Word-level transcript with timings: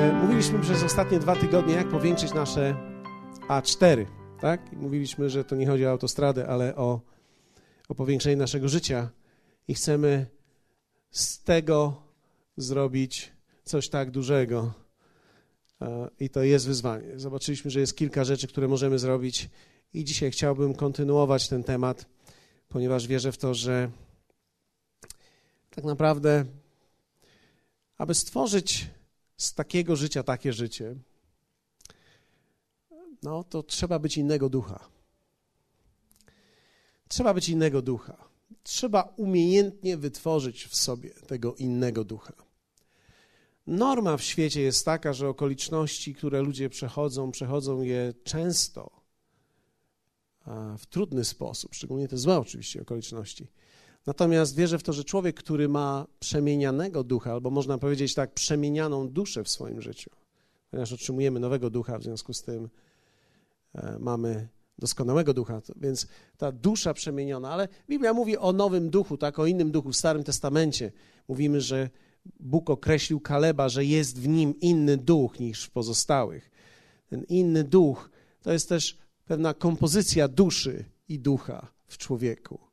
E, 0.00 0.12
mówiliśmy 0.12 0.58
przez 0.58 0.82
ostatnie 0.82 1.18
dwa 1.18 1.36
tygodnie, 1.36 1.74
jak 1.74 1.88
powiększyć 1.88 2.34
nasze 2.34 2.76
A4, 3.48 4.06
tak? 4.40 4.72
Mówiliśmy, 4.72 5.30
że 5.30 5.44
to 5.44 5.56
nie 5.56 5.66
chodzi 5.66 5.86
o 5.86 5.90
autostradę, 5.90 6.48
ale 6.48 6.76
o, 6.76 7.00
o 7.88 7.94
powiększenie 7.94 8.36
naszego 8.36 8.68
życia 8.68 9.10
i 9.68 9.74
chcemy 9.74 10.26
z 11.10 11.42
tego 11.42 12.02
zrobić 12.56 13.32
coś 13.64 13.88
tak 13.88 14.10
dużego. 14.10 14.72
E, 15.80 16.08
I 16.20 16.30
to 16.30 16.42
jest 16.42 16.66
wyzwanie. 16.66 17.18
Zobaczyliśmy, 17.18 17.70
że 17.70 17.80
jest 17.80 17.96
kilka 17.96 18.24
rzeczy, 18.24 18.48
które 18.48 18.68
możemy 18.68 18.98
zrobić, 18.98 19.50
i 19.94 20.04
dzisiaj 20.04 20.30
chciałbym 20.30 20.74
kontynuować 20.74 21.48
ten 21.48 21.64
temat, 21.64 22.06
ponieważ 22.68 23.06
wierzę 23.06 23.32
w 23.32 23.38
to, 23.38 23.54
że 23.54 23.90
tak 25.70 25.84
naprawdę, 25.84 26.44
aby 27.98 28.14
stworzyć 28.14 28.90
z 29.40 29.54
takiego 29.54 29.96
życia 29.96 30.22
takie 30.22 30.52
życie, 30.52 30.96
no 33.22 33.44
to 33.44 33.62
trzeba 33.62 33.98
być 33.98 34.16
innego 34.16 34.48
ducha. 34.48 34.88
Trzeba 37.08 37.34
być 37.34 37.48
innego 37.48 37.82
ducha. 37.82 38.28
Trzeba 38.62 39.14
umiejętnie 39.16 39.96
wytworzyć 39.96 40.64
w 40.64 40.76
sobie 40.76 41.10
tego 41.10 41.54
innego 41.54 42.04
ducha. 42.04 42.32
Norma 43.66 44.16
w 44.16 44.22
świecie 44.22 44.60
jest 44.60 44.84
taka, 44.84 45.12
że 45.12 45.28
okoliczności, 45.28 46.14
które 46.14 46.42
ludzie 46.42 46.70
przechodzą, 46.70 47.30
przechodzą 47.30 47.82
je 47.82 48.14
często 48.24 48.90
w 50.78 50.86
trudny 50.86 51.24
sposób, 51.24 51.74
szczególnie 51.74 52.08
te 52.08 52.18
złe 52.18 52.38
oczywiście 52.38 52.82
okoliczności. 52.82 53.46
Natomiast 54.10 54.56
wierzę 54.56 54.78
w 54.78 54.82
to, 54.82 54.92
że 54.92 55.04
człowiek, 55.04 55.36
który 55.36 55.68
ma 55.68 56.06
przemienianego 56.20 57.04
ducha, 57.04 57.32
albo 57.32 57.50
można 57.50 57.78
powiedzieć 57.78 58.14
tak, 58.14 58.34
przemienianą 58.34 59.08
duszę 59.08 59.44
w 59.44 59.48
swoim 59.48 59.80
życiu, 59.80 60.10
ponieważ 60.70 60.92
otrzymujemy 60.92 61.40
nowego 61.40 61.70
ducha, 61.70 61.98
w 61.98 62.02
związku 62.02 62.32
z 62.32 62.42
tym 62.42 62.68
e, 63.74 63.96
mamy 64.00 64.48
doskonałego 64.78 65.34
ducha, 65.34 65.60
więc 65.76 66.06
ta 66.36 66.52
dusza 66.52 66.94
przemieniona, 66.94 67.50
ale 67.50 67.68
Biblia 67.88 68.14
mówi 68.14 68.36
o 68.36 68.52
nowym 68.52 68.90
duchu, 68.90 69.16
tak, 69.16 69.38
o 69.38 69.46
innym 69.46 69.70
duchu. 69.70 69.90
W 69.92 69.96
Starym 69.96 70.24
Testamencie 70.24 70.92
mówimy, 71.28 71.60
że 71.60 71.90
Bóg 72.40 72.70
określił 72.70 73.20
Kaleba, 73.20 73.68
że 73.68 73.84
jest 73.84 74.20
w 74.20 74.28
nim 74.28 74.60
inny 74.60 74.96
duch 74.96 75.40
niż 75.40 75.64
w 75.64 75.70
pozostałych. 75.70 76.50
Ten 77.08 77.24
inny 77.28 77.64
duch 77.64 78.10
to 78.42 78.52
jest 78.52 78.68
też 78.68 78.98
pewna 79.24 79.54
kompozycja 79.54 80.28
duszy 80.28 80.84
i 81.08 81.18
ducha 81.18 81.72
w 81.86 81.98
człowieku. 81.98 82.69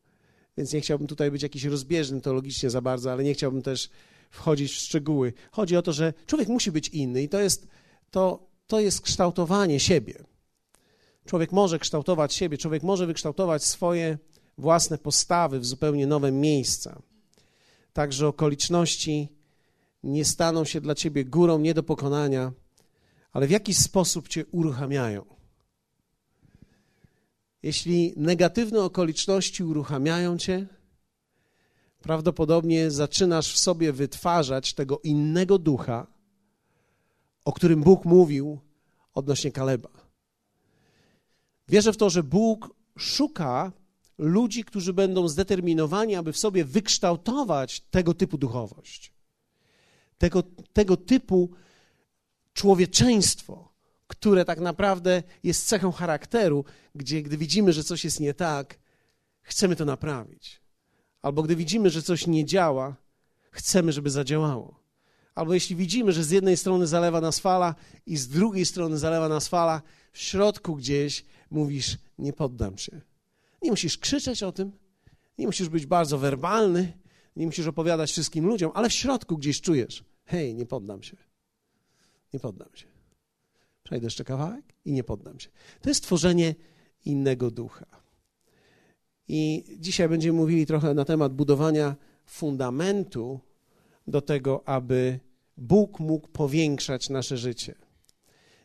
Więc 0.58 0.74
nie 0.74 0.82
chciałbym 0.82 1.08
tutaj 1.08 1.32
być 1.32 1.44
jakiś 1.44 1.64
rozbieżny 1.64 2.22
teologicznie 2.22 2.70
za 2.70 2.82
bardzo, 2.82 3.12
ale 3.12 3.24
nie 3.24 3.34
chciałbym 3.34 3.62
też 3.62 3.90
wchodzić 4.30 4.72
w 4.72 4.76
szczegóły. 4.76 5.34
Chodzi 5.52 5.78
o 5.78 5.82
to, 5.82 5.94
że 5.94 6.14
człowiek 6.26 6.48
musi 6.48 6.72
być 6.72 6.90
inny 6.90 7.24
i 7.24 7.30
to 7.30 7.40
jest, 7.40 7.68
to, 8.12 8.48
to 8.68 8.80
jest 8.80 9.02
kształtowanie 9.02 9.80
siebie. 9.80 10.24
Człowiek 11.26 11.52
może 11.52 11.80
kształtować 11.80 12.34
siebie, 12.34 12.58
człowiek 12.58 12.84
może 12.84 13.08
wykształtować 13.08 13.64
swoje 13.64 14.18
własne 14.58 14.98
postawy 14.98 15.60
w 15.60 15.66
zupełnie 15.66 16.08
nowe 16.08 16.32
miejsca. 16.32 17.02
Także 17.94 18.28
okoliczności 18.28 19.30
nie 20.04 20.26
staną 20.26 20.66
się 20.66 20.82
dla 20.82 20.96
ciebie 20.96 21.26
górą 21.26 21.60
nie 21.60 21.74
do 21.74 21.84
pokonania, 21.84 22.52
ale 23.32 23.48
w 23.48 23.52
jakiś 23.52 23.78
sposób 23.78 24.28
cię 24.28 24.46
uruchamiają. 24.52 25.37
Jeśli 27.64 28.14
negatywne 28.18 28.84
okoliczności 28.84 29.64
uruchamiają 29.64 30.38
cię, 30.38 30.68
prawdopodobnie 32.02 32.92
zaczynasz 32.92 33.54
w 33.54 33.58
sobie 33.58 33.94
wytwarzać 33.94 34.74
tego 34.74 35.00
innego 35.00 35.58
ducha, 35.58 36.08
o 37.46 37.54
którym 37.54 37.84
Bóg 37.84 38.06
mówił 38.06 38.60
odnośnie 39.14 39.52
Kaleba. 39.52 39.90
Wierzę 41.68 41.94
w 41.94 41.98
to, 41.98 42.10
że 42.10 42.24
Bóg 42.24 42.76
szuka 42.98 43.72
ludzi, 44.18 44.64
którzy 44.64 44.94
będą 44.94 45.28
zdeterminowani, 45.28 46.16
aby 46.16 46.34
w 46.34 46.38
sobie 46.38 46.66
wykształtować 46.66 47.80
tego 47.82 48.14
typu 48.14 48.38
duchowość, 48.38 49.14
tego, 50.18 50.44
tego 50.74 50.98
typu 50.98 51.50
człowieczeństwo, 52.54 53.67
które 54.08 54.46
tak 54.46 54.60
naprawdę 54.60 55.24
jest 55.44 55.68
cechą 55.68 55.92
charakteru, 55.92 56.66
gdzie 56.96 57.22
gdy 57.22 57.38
widzimy, 57.38 57.74
że 57.74 57.84
coś 57.84 58.04
jest 58.04 58.20
nie 58.20 58.34
tak, 58.34 58.80
chcemy 59.42 59.76
to 59.76 59.86
naprawić. 59.86 60.62
Albo 61.22 61.44
gdy 61.44 61.56
widzimy, 61.56 61.90
że 61.90 62.02
coś 62.02 62.28
nie 62.28 62.46
działa, 62.46 62.96
chcemy, 63.52 63.92
żeby 63.92 64.10
zadziałało. 64.10 64.80
Albo 65.36 65.54
jeśli 65.54 65.76
widzimy, 65.76 66.12
że 66.12 66.24
z 66.24 66.32
jednej 66.32 66.58
strony 66.58 66.88
zalewa 66.88 67.22
nas 67.22 67.40
fala 67.40 67.76
i 68.06 68.18
z 68.18 68.28
drugiej 68.28 68.66
strony 68.66 68.98
zalewa 68.98 69.30
nas 69.30 69.48
fala, 69.48 69.82
w 70.12 70.18
środku 70.18 70.76
gdzieś 70.76 71.26
mówisz: 71.52 71.98
Nie 72.18 72.34
poddam 72.34 72.78
się. 72.78 73.02
Nie 73.62 73.72
musisz 73.72 73.98
krzyczeć 73.98 74.44
o 74.44 74.52
tym, 74.52 74.72
nie 75.38 75.46
musisz 75.46 75.70
być 75.70 75.86
bardzo 75.86 76.18
werbalny, 76.18 76.94
nie 77.36 77.46
musisz 77.46 77.68
opowiadać 77.68 78.12
wszystkim 78.12 78.46
ludziom, 78.46 78.72
ale 78.74 78.90
w 78.90 78.94
środku 78.94 79.38
gdzieś 79.38 79.62
czujesz: 79.62 80.04
Hej, 80.26 80.56
nie 80.56 80.66
poddam 80.66 81.04
się. 81.04 81.18
Nie 82.34 82.40
poddam 82.40 82.70
się. 82.74 82.97
Przejdę 83.88 84.06
jeszcze 84.06 84.24
kawałek 84.24 84.66
i 84.86 84.92
nie 84.92 85.04
poddam 85.04 85.40
się. 85.40 85.50
To 85.82 85.90
jest 85.90 86.04
tworzenie 86.04 86.56
innego 87.06 87.52
ducha. 87.52 87.86
I 89.28 89.64
dzisiaj 89.80 90.10
będziemy 90.10 90.38
mówili 90.38 90.66
trochę 90.66 90.94
na 90.94 91.06
temat 91.06 91.34
budowania 91.34 91.96
fundamentu 92.26 93.40
do 94.08 94.22
tego, 94.22 94.68
aby 94.68 95.20
Bóg 95.58 96.00
mógł 96.00 96.28
powiększać 96.28 97.10
nasze 97.10 97.38
życie. 97.38 97.76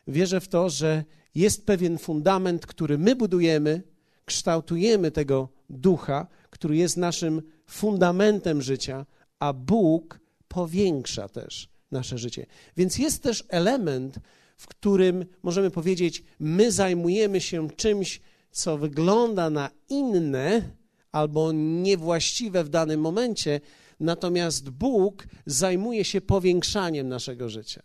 Wierzę 0.07 0.41
w 0.41 0.47
to, 0.47 0.69
że 0.69 1.03
jest 1.35 1.65
pewien 1.65 1.97
fundament, 1.97 2.65
który 2.65 2.97
my 2.97 3.15
budujemy, 3.15 3.83
kształtujemy 4.25 5.11
tego 5.11 5.49
ducha, 5.69 6.27
który 6.49 6.77
jest 6.77 6.97
naszym 6.97 7.41
fundamentem 7.67 8.61
życia, 8.61 9.05
a 9.39 9.53
Bóg 9.53 10.19
powiększa 10.47 11.29
też 11.29 11.69
nasze 11.91 12.17
życie. 12.17 12.45
Więc 12.77 12.97
jest 12.97 13.23
też 13.23 13.43
element, 13.49 14.19
w 14.55 14.67
którym 14.67 15.25
możemy 15.43 15.71
powiedzieć, 15.71 16.23
my 16.39 16.71
zajmujemy 16.71 17.41
się 17.41 17.69
czymś, 17.69 18.21
co 18.51 18.77
wygląda 18.77 19.49
na 19.49 19.69
inne 19.89 20.69
albo 21.11 21.51
niewłaściwe 21.51 22.63
w 22.63 22.69
danym 22.69 23.01
momencie, 23.01 23.61
natomiast 23.99 24.69
Bóg 24.69 25.27
zajmuje 25.45 26.05
się 26.05 26.21
powiększaniem 26.21 27.07
naszego 27.07 27.49
życia. 27.49 27.83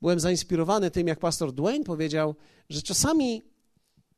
Byłem 0.00 0.20
zainspirowany 0.20 0.90
tym, 0.90 1.08
jak 1.08 1.18
pastor 1.18 1.52
Dwayne 1.52 1.84
powiedział, 1.84 2.34
że 2.68 2.82
czasami 2.82 3.42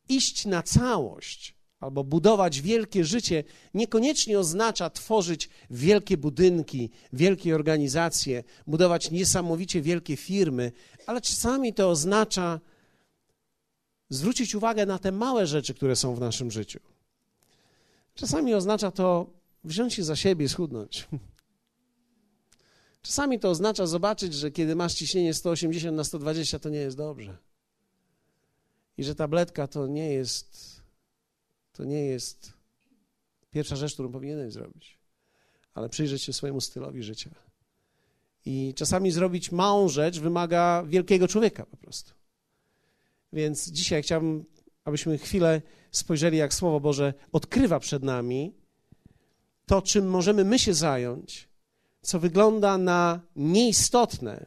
iść 0.09 0.47
na 0.47 0.63
całość 0.63 1.56
albo 1.87 2.05
budować 2.05 2.61
wielkie 2.61 3.05
życie 3.05 3.45
niekoniecznie 3.75 4.39
oznacza 4.39 4.91
tworzyć 4.91 5.49
wielkie 5.71 6.17
budynki, 6.17 6.91
wielkie 7.13 7.55
organizacje, 7.55 8.45
budować 8.67 9.11
niesamowicie 9.11 9.83
wielkie 9.83 10.17
firmy, 10.17 10.73
ale 11.07 11.21
czasami 11.21 11.75
to 11.75 11.91
oznacza 11.91 12.61
zwrócić 14.11 14.55
uwagę 14.55 14.87
na 14.87 14.99
te 14.99 15.13
małe 15.13 15.47
rzeczy, 15.47 15.75
które 15.75 15.97
są 15.97 16.15
w 16.15 16.21
naszym 16.21 16.51
życiu. 16.51 16.81
Czasami 18.15 18.55
oznacza 18.55 18.91
to 18.91 19.31
wziąć 19.65 19.95
się 19.95 20.05
za 20.05 20.17
siebie 20.17 20.49
schudnąć. 20.49 21.09
Czasami 23.03 23.41
to 23.41 23.51
oznacza 23.51 23.87
zobaczyć, 23.87 24.35
że 24.35 24.51
kiedy 24.51 24.77
masz 24.77 24.95
ciśnienie 24.95 25.35
180 25.35 25.97
na 25.97 26.05
120, 26.05 26.59
to 26.59 26.69
nie 26.69 26.79
jest 26.79 26.97
dobrze. 26.97 27.37
I 28.99 29.05
że 29.05 29.15
tabletka 29.15 29.67
to 29.67 29.87
nie 29.87 30.13
jest 30.13 30.76
to 31.77 31.85
nie 31.85 32.05
jest 32.05 32.53
pierwsza 33.51 33.77
rzecz, 33.77 33.93
którą 33.93 34.13
powinieneś 34.13 34.53
zrobić, 34.53 34.99
ale 35.75 35.89
przyjrzeć 35.89 36.23
się 36.23 36.33
swojemu 36.33 36.61
stylowi 36.61 37.03
życia. 37.03 37.31
I 38.45 38.75
czasami 38.77 39.11
zrobić 39.11 39.53
małą 39.53 39.89
rzecz 39.89 40.21
wymaga 40.21 40.85
wielkiego 40.87 41.29
człowieka 41.29 41.67
po 41.67 41.77
prostu. 41.77 42.13
Więc 43.33 43.71
dzisiaj 43.71 44.03
chciałbym, 44.03 44.45
abyśmy 44.85 45.19
chwilę 45.19 45.63
spojrzeli, 45.91 46.39
jak 46.39 46.55
Słowo 46.55 46.81
Boże 46.81 47.15
odkrywa 47.33 47.81
przed 47.81 48.03
nami 48.03 48.55
to, 49.67 49.83
czym 49.83 50.11
możemy 50.11 50.45
my 50.45 50.59
się 50.59 50.75
zająć, 50.75 51.49
co 52.03 52.21
wygląda 52.21 52.79
na 52.79 53.21
nieistotne, 53.37 54.47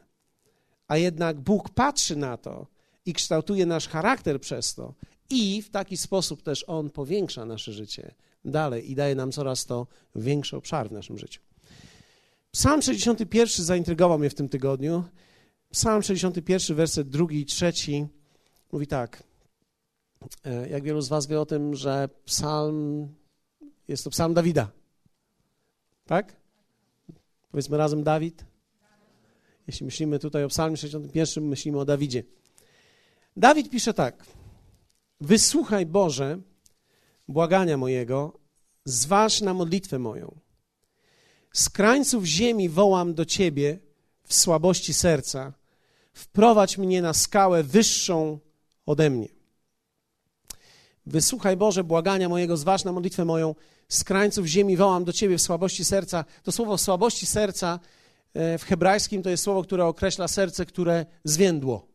a 0.88 0.96
jednak 0.96 1.40
Bóg 1.40 1.70
patrzy 1.70 2.16
na 2.16 2.36
to 2.36 2.66
i 3.06 3.12
kształtuje 3.12 3.66
nasz 3.66 3.88
charakter 3.88 4.40
przez 4.40 4.74
to 4.74 4.94
i 5.30 5.62
w 5.62 5.70
taki 5.70 5.96
sposób 5.96 6.42
też 6.42 6.64
On 6.66 6.90
powiększa 6.90 7.44
nasze 7.44 7.72
życie 7.72 8.14
dalej 8.44 8.90
i 8.90 8.94
daje 8.94 9.14
nam 9.14 9.32
coraz 9.32 9.66
to 9.66 9.86
większy 10.14 10.56
obszar 10.56 10.88
w 10.88 10.92
naszym 10.92 11.18
życiu. 11.18 11.40
Psalm 12.50 12.82
61 12.82 13.64
zaintrygował 13.64 14.18
mnie 14.18 14.30
w 14.30 14.34
tym 14.34 14.48
tygodniu. 14.48 15.04
Psalm 15.70 16.02
61, 16.02 16.76
werset 16.76 17.08
drugi 17.08 17.40
i 17.40 17.46
trzeci 17.46 18.06
mówi 18.72 18.86
tak. 18.86 19.22
E, 20.44 20.68
jak 20.68 20.82
wielu 20.82 21.00
z 21.00 21.08
was 21.08 21.26
wie 21.26 21.40
o 21.40 21.46
tym, 21.46 21.74
że 21.74 22.08
psalm 22.24 23.08
jest 23.88 24.04
to 24.04 24.10
psalm 24.10 24.34
Dawida. 24.34 24.70
Tak? 26.06 26.36
Powiedzmy 27.50 27.76
razem 27.76 28.02
Dawid. 28.02 28.44
Jeśli 29.66 29.86
myślimy 29.86 30.18
tutaj 30.18 30.44
o 30.44 30.48
Psalmie 30.48 30.76
61, 30.76 31.44
myślimy 31.44 31.78
o 31.78 31.84
Dawidzie. 31.84 32.22
Dawid 33.36 33.70
pisze 33.70 33.94
tak: 33.94 34.26
Wysłuchaj 35.20 35.86
Boże 35.86 36.38
błagania 37.28 37.76
mojego, 37.76 38.38
zważ 38.84 39.40
na 39.40 39.54
modlitwę 39.54 39.98
moją. 39.98 40.40
Z 41.52 41.70
krańców 41.70 42.24
ziemi 42.24 42.68
wołam 42.68 43.14
do 43.14 43.24
Ciebie 43.24 43.78
w 44.24 44.34
słabości 44.34 44.94
serca. 44.94 45.52
Wprowadź 46.12 46.78
mnie 46.78 47.02
na 47.02 47.14
skałę 47.14 47.62
wyższą 47.62 48.38
ode 48.86 49.10
mnie. 49.10 49.28
Wysłuchaj 51.06 51.56
Boże 51.56 51.84
błagania 51.84 52.28
mojego, 52.28 52.56
zważ 52.56 52.84
na 52.84 52.92
modlitwę 52.92 53.24
moją. 53.24 53.54
Z 53.88 54.04
krańców 54.04 54.46
ziemi 54.46 54.76
wołam 54.76 55.04
do 55.04 55.12
Ciebie 55.12 55.38
w 55.38 55.42
słabości 55.42 55.84
serca. 55.84 56.24
To 56.42 56.52
słowo 56.52 56.78
słabości 56.78 57.26
serca 57.26 57.80
e, 58.34 58.58
w 58.58 58.64
hebrajskim 58.64 59.22
to 59.22 59.30
jest 59.30 59.42
słowo, 59.42 59.62
które 59.62 59.86
określa 59.86 60.28
serce, 60.28 60.66
które 60.66 61.06
zwiędło. 61.24 61.89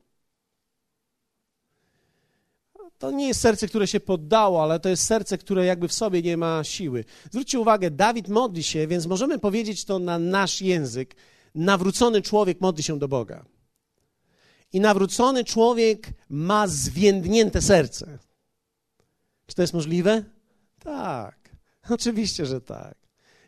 To 3.05 3.11
nie 3.11 3.27
jest 3.27 3.41
serce, 3.41 3.67
które 3.67 3.87
się 3.87 3.99
poddało, 3.99 4.63
ale 4.63 4.79
to 4.79 4.89
jest 4.89 5.03
serce, 5.03 5.37
które 5.37 5.65
jakby 5.65 5.87
w 5.87 5.93
sobie 5.93 6.21
nie 6.21 6.37
ma 6.37 6.63
siły. 6.63 7.05
Zwróćcie 7.31 7.59
uwagę, 7.59 7.91
Dawid 7.91 8.27
modli 8.27 8.63
się, 8.63 8.87
więc 8.87 9.05
możemy 9.05 9.39
powiedzieć 9.39 9.85
to 9.85 9.99
na 9.99 10.19
nasz 10.19 10.61
język. 10.61 11.15
Nawrócony 11.55 12.21
człowiek 12.21 12.61
modli 12.61 12.83
się 12.83 12.99
do 12.99 13.07
Boga. 13.07 13.45
I 14.73 14.79
nawrócony 14.79 15.43
człowiek 15.43 16.09
ma 16.29 16.67
zwiędnięte 16.67 17.61
serce. 17.61 18.17
Czy 19.45 19.55
to 19.55 19.61
jest 19.61 19.73
możliwe? 19.73 20.23
Tak. 20.79 21.49
Oczywiście, 21.89 22.45
że 22.45 22.61
tak. 22.61 22.95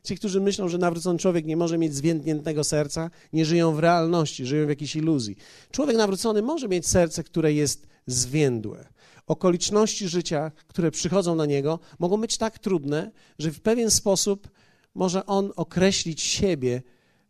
Ci, 0.03 0.17
którzy 0.17 0.41
myślą, 0.41 0.69
że 0.69 0.77
nawrócony 0.77 1.19
człowiek 1.19 1.45
nie 1.45 1.57
może 1.57 1.77
mieć 1.77 1.95
zwiędniętego 1.95 2.63
serca, 2.63 3.09
nie 3.33 3.45
żyją 3.45 3.75
w 3.75 3.79
realności, 3.79 4.45
żyją 4.45 4.65
w 4.65 4.69
jakiejś 4.69 4.95
iluzji. 4.95 5.35
Człowiek 5.71 5.97
nawrócony 5.97 6.41
może 6.41 6.67
mieć 6.67 6.87
serce, 6.87 7.23
które 7.23 7.53
jest 7.53 7.87
zwiędłe. 8.07 8.96
Okoliczności 9.27 10.07
życia, 10.07 10.51
które 10.67 10.91
przychodzą 10.91 11.35
na 11.35 11.45
niego, 11.45 11.79
mogą 11.99 12.21
być 12.21 12.37
tak 12.37 12.59
trudne, 12.59 13.11
że 13.39 13.51
w 13.51 13.61
pewien 13.61 13.91
sposób 13.91 14.49
może 14.95 15.25
on 15.25 15.51
określić 15.55 16.21
siebie, 16.21 16.81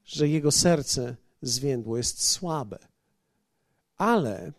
że 0.05 0.27
jego 0.27 0.51
serce 0.51 1.15
zwiędło, 1.41 1.97
jest 1.97 2.23
słabe. 2.23 2.79
Ale 3.97 4.51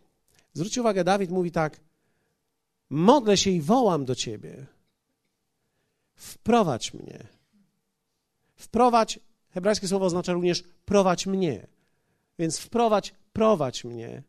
zwróćcie 0.52 0.80
uwagę, 0.80 1.04
Dawid 1.04 1.30
mówi 1.30 1.50
tak: 1.50 1.80
Modlę 2.90 3.36
się 3.36 3.50
i 3.50 3.60
wołam 3.60 4.04
do 4.04 4.14
ciebie. 4.14 4.66
Wprowadź 6.14 6.94
mnie. 6.94 7.26
Wprowadź, 8.56 9.20
hebrajskie 9.50 9.88
słowo 9.88 10.06
oznacza 10.06 10.32
również 10.32 10.64
prowadź 10.84 11.26
mnie. 11.26 11.66
Więc 12.38 12.58
wprowadź, 12.58 13.14
prowadź 13.32 13.84
mnie 13.84 14.22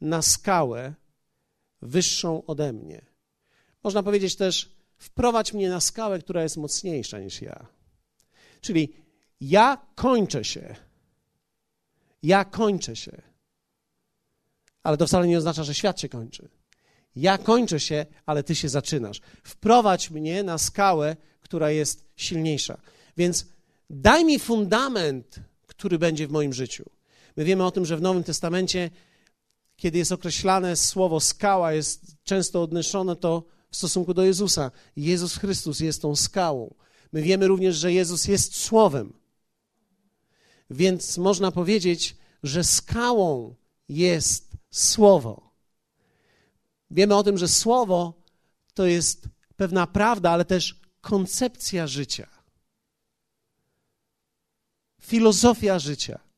na 0.00 0.22
skałę 0.22 0.94
wyższą 1.82 2.46
ode 2.46 2.72
mnie. 2.72 3.02
Można 3.84 4.02
powiedzieć 4.02 4.36
też, 4.36 4.74
wprowadź 4.98 5.52
mnie 5.52 5.68
na 5.68 5.80
skałę, 5.80 6.18
która 6.18 6.42
jest 6.42 6.56
mocniejsza 6.56 7.18
niż 7.18 7.42
ja. 7.42 7.66
Czyli 8.60 8.92
ja 9.40 9.86
kończę 9.94 10.44
się. 10.44 10.76
Ja 12.22 12.44
kończę 12.44 12.96
się. 12.96 13.22
Ale 14.82 14.96
to 14.96 15.06
wcale 15.06 15.26
nie 15.26 15.38
oznacza, 15.38 15.64
że 15.64 15.74
świat 15.74 16.00
się 16.00 16.08
kończy. 16.08 16.48
Ja 17.16 17.38
kończę 17.38 17.80
się, 17.80 18.06
ale 18.26 18.42
ty 18.42 18.54
się 18.54 18.68
zaczynasz. 18.68 19.20
Wprowadź 19.44 20.10
mnie 20.10 20.42
na 20.42 20.58
skałę, 20.58 21.16
która 21.40 21.70
jest 21.70 22.10
silniejsza. 22.16 22.80
Więc 23.16 23.46
daj 23.90 24.24
mi 24.24 24.38
fundament, 24.38 25.40
który 25.66 25.98
będzie 25.98 26.26
w 26.26 26.30
moim 26.30 26.52
życiu. 26.52 26.90
My 27.36 27.44
wiemy 27.44 27.64
o 27.64 27.70
tym, 27.70 27.86
że 27.86 27.96
w 27.96 28.02
Nowym 28.02 28.24
Testamencie, 28.24 28.90
kiedy 29.80 29.98
jest 29.98 30.12
określane 30.12 30.76
słowo 30.76 31.20
skała, 31.20 31.72
jest 31.72 32.16
często 32.24 32.62
odnoszone 32.62 33.16
to 33.16 33.44
w 33.70 33.76
stosunku 33.76 34.14
do 34.14 34.24
Jezusa. 34.24 34.70
Jezus 34.96 35.36
Chrystus 35.36 35.80
jest 35.80 36.02
tą 36.02 36.16
skałą. 36.16 36.74
My 37.12 37.22
wiemy 37.22 37.46
również, 37.46 37.76
że 37.76 37.92
Jezus 37.92 38.24
jest 38.24 38.56
słowem. 38.56 39.12
Więc 40.70 41.18
można 41.18 41.52
powiedzieć, 41.52 42.16
że 42.42 42.64
skałą 42.64 43.54
jest 43.88 44.52
słowo. 44.70 45.50
Wiemy 46.90 47.16
o 47.16 47.22
tym, 47.22 47.38
że 47.38 47.48
słowo 47.48 48.22
to 48.74 48.86
jest 48.86 49.28
pewna 49.56 49.86
prawda, 49.86 50.30
ale 50.30 50.44
też 50.44 50.80
koncepcja 51.00 51.86
życia. 51.86 52.28
Filozofia 55.00 55.78
życia. 55.78 56.29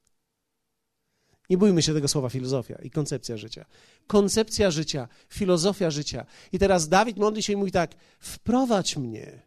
Nie 1.52 1.58
bójmy 1.58 1.82
się 1.82 1.94
tego 1.94 2.08
słowa 2.08 2.28
filozofia 2.30 2.78
i 2.82 2.90
koncepcja 2.90 3.36
życia. 3.36 3.64
Koncepcja 4.06 4.70
życia, 4.70 5.08
filozofia 5.28 5.90
życia. 5.90 6.26
I 6.52 6.58
teraz 6.58 6.88
Dawid 6.88 7.16
modli 7.16 7.42
się 7.42 7.52
i 7.52 7.56
mówi 7.56 7.72
tak: 7.72 7.94
wprowadź 8.20 8.96
mnie 8.96 9.42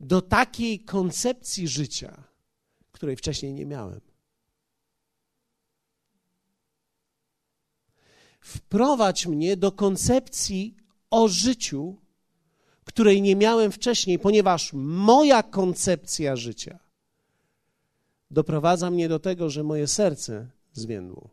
do 0.00 0.22
takiej 0.22 0.80
koncepcji 0.80 1.68
życia, 1.68 2.24
której 2.92 3.16
wcześniej 3.16 3.54
nie 3.54 3.66
miałem. 3.66 4.00
wprowadź 8.40 9.26
mnie 9.26 9.56
do 9.56 9.72
koncepcji 9.72 10.76
o 11.10 11.28
życiu, 11.28 11.96
której 12.84 13.22
nie 13.22 13.36
miałem 13.36 13.72
wcześniej, 13.72 14.18
ponieważ 14.18 14.72
moja 14.72 15.42
koncepcja 15.42 16.36
życia 16.36 16.78
doprowadza 18.30 18.90
mnie 18.90 19.08
do 19.08 19.18
tego, 19.18 19.50
że 19.50 19.62
moje 19.62 19.86
serce 19.86 20.59
zwiędło. 20.72 21.30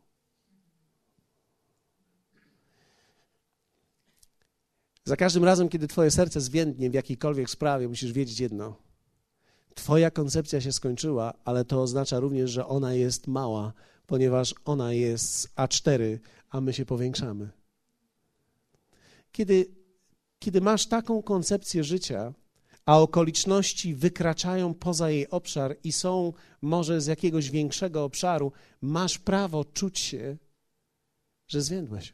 Za 5.08 5.16
każdym 5.16 5.44
razem, 5.44 5.70
kiedy 5.70 5.88
Twoje 5.88 6.12
serce 6.12 6.42
zwiędnie 6.42 6.90
w 6.90 6.94
jakiejkolwiek 6.94 7.50
sprawie, 7.50 7.88
musisz 7.88 8.12
wiedzieć 8.12 8.40
jedno. 8.40 8.76
Twoja 9.76 10.12
koncepcja 10.12 10.62
się 10.62 10.72
skończyła, 10.72 11.34
ale 11.46 11.66
to 11.66 11.82
oznacza 11.82 12.20
również, 12.20 12.52
że 12.52 12.68
ona 12.68 12.94
jest 12.94 13.28
mała, 13.28 13.74
ponieważ 14.08 14.56
ona 14.66 14.94
jest 14.94 15.56
A4, 15.56 16.18
a 16.50 16.62
my 16.62 16.74
się 16.74 16.86
powiększamy. 16.86 17.50
Kiedy, 19.32 19.76
kiedy 20.40 20.62
masz 20.62 20.88
taką 20.88 21.24
koncepcję 21.24 21.84
życia, 21.84 22.34
a 22.88 23.00
okoliczności 23.00 23.96
wykraczają 23.96 24.74
poza 24.74 25.10
jej 25.10 25.30
obszar 25.30 25.78
i 25.84 25.92
są 25.92 26.34
może 26.62 27.02
z 27.02 27.06
jakiegoś 27.06 27.50
większego 27.50 28.04
obszaru, 28.04 28.52
masz 28.82 29.18
prawo 29.18 29.66
czuć 29.66 30.00
się, 30.00 30.38
że 31.48 31.62
zwiędłeś. 31.62 32.14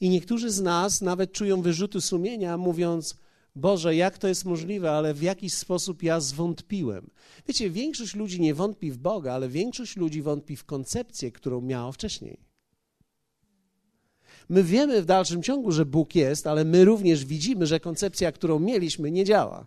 I 0.00 0.08
niektórzy 0.08 0.50
z 0.50 0.60
nas 0.60 1.00
nawet 1.00 1.32
czują 1.32 1.62
wyrzuty 1.62 2.00
sumienia, 2.00 2.56
mówiąc: 2.56 3.16
Boże, 3.54 3.96
jak 3.96 4.18
to 4.18 4.28
jest 4.28 4.44
możliwe, 4.44 4.90
ale 4.90 5.14
w 5.14 5.22
jakiś 5.22 5.54
sposób 5.54 6.02
ja 6.02 6.20
zwątpiłem. 6.20 7.10
Wiecie, 7.48 7.70
większość 7.70 8.14
ludzi 8.14 8.40
nie 8.40 8.54
wątpi 8.54 8.90
w 8.90 8.98
Boga, 8.98 9.32
ale 9.32 9.48
większość 9.48 9.96
ludzi 9.96 10.22
wątpi 10.22 10.56
w 10.56 10.64
koncepcję, 10.64 11.32
którą 11.32 11.60
miała 11.60 11.92
wcześniej. 11.92 12.53
My 14.48 14.62
wiemy 14.62 15.02
w 15.02 15.04
dalszym 15.04 15.42
ciągu, 15.42 15.72
że 15.72 15.86
Bóg 15.86 16.14
jest, 16.14 16.46
ale 16.46 16.64
my 16.64 16.84
również 16.84 17.24
widzimy, 17.24 17.66
że 17.66 17.80
koncepcja, 17.80 18.32
którą 18.32 18.58
mieliśmy, 18.58 19.10
nie 19.10 19.24
działa. 19.24 19.66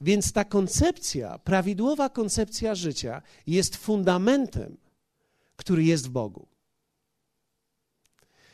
Więc 0.00 0.32
ta 0.32 0.44
koncepcja, 0.44 1.38
prawidłowa 1.38 2.08
koncepcja 2.08 2.74
życia 2.74 3.22
jest 3.46 3.76
fundamentem, 3.76 4.76
który 5.56 5.84
jest 5.84 6.06
w 6.06 6.10
Bogu. 6.10 6.46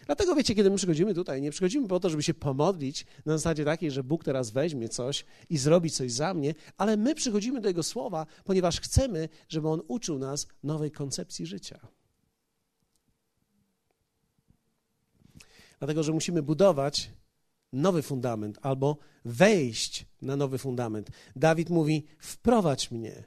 Dlatego 0.06 0.34
wiecie, 0.34 0.54
kiedy 0.54 0.70
my 0.70 0.76
przychodzimy 0.76 1.14
tutaj, 1.14 1.42
nie 1.42 1.50
przychodzimy 1.50 1.88
po 1.88 2.00
to, 2.00 2.10
żeby 2.10 2.22
się 2.22 2.34
pomodlić 2.34 3.06
na 3.24 3.32
zasadzie 3.32 3.64
takiej, 3.64 3.90
że 3.90 4.04
Bóg 4.04 4.24
teraz 4.24 4.50
weźmie 4.50 4.88
coś 4.88 5.24
i 5.50 5.58
zrobi 5.58 5.90
coś 5.90 6.12
za 6.12 6.34
mnie, 6.34 6.54
ale 6.76 6.96
my 6.96 7.14
przychodzimy 7.14 7.60
do 7.60 7.68
Jego 7.68 7.82
słowa, 7.82 8.26
ponieważ 8.44 8.80
chcemy, 8.80 9.28
żeby 9.48 9.68
On 9.68 9.82
uczył 9.88 10.18
nas 10.18 10.46
nowej 10.62 10.90
koncepcji 10.90 11.46
życia. 11.46 11.95
Dlatego, 15.78 16.02
że 16.02 16.12
musimy 16.12 16.42
budować 16.42 17.10
nowy 17.72 18.02
fundament 18.02 18.58
albo 18.62 18.96
wejść 19.24 20.06
na 20.22 20.36
nowy 20.36 20.58
fundament. 20.58 21.10
Dawid 21.36 21.70
mówi: 21.70 22.04
Wprowadź 22.18 22.90
mnie 22.90 23.24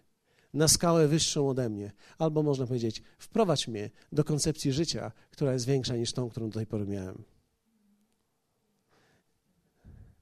na 0.53 0.67
skałę 0.67 1.07
wyższą 1.07 1.49
ode 1.49 1.69
mnie. 1.69 1.91
Albo 2.17 2.43
można 2.43 2.67
powiedzieć: 2.67 3.01
Wprowadź 3.17 3.67
mnie 3.67 3.89
do 4.11 4.23
koncepcji 4.23 4.73
życia, 4.73 5.11
która 5.31 5.53
jest 5.53 5.65
większa 5.65 5.95
niż 5.95 6.13
tą, 6.13 6.29
którą 6.29 6.49
do 6.49 6.59
tej 6.59 6.67
pory 6.67 6.85
miałem. 6.85 7.23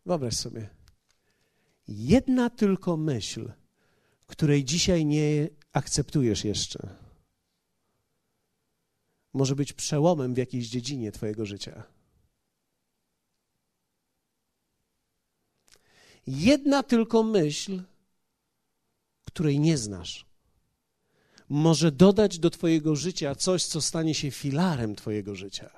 Wyobraź 0.05 0.35
sobie. 0.35 0.69
Jedna 1.87 2.49
tylko 2.49 2.97
myśl, 2.97 3.51
której 4.25 4.63
dzisiaj 4.63 5.05
nie 5.05 5.49
akceptujesz 5.73 6.45
jeszcze, 6.45 6.89
może 9.33 9.55
być 9.55 9.73
przełomem 9.73 10.33
w 10.33 10.37
jakiejś 10.37 10.69
dziedzinie 10.69 11.11
Twojego 11.11 11.45
życia. 11.45 11.96
Jedna 16.27 16.83
tylko 16.83 17.23
myśl, 17.23 17.81
której 19.25 19.59
nie 19.59 19.77
znasz, 19.77 20.25
może 21.49 21.91
dodać 21.91 22.39
do 22.39 22.49
Twojego 22.49 22.95
życia 22.95 23.35
coś, 23.35 23.65
co 23.65 23.81
stanie 23.81 24.15
się 24.15 24.31
filarem 24.31 24.95
Twojego 24.95 25.35
życia. 25.35 25.69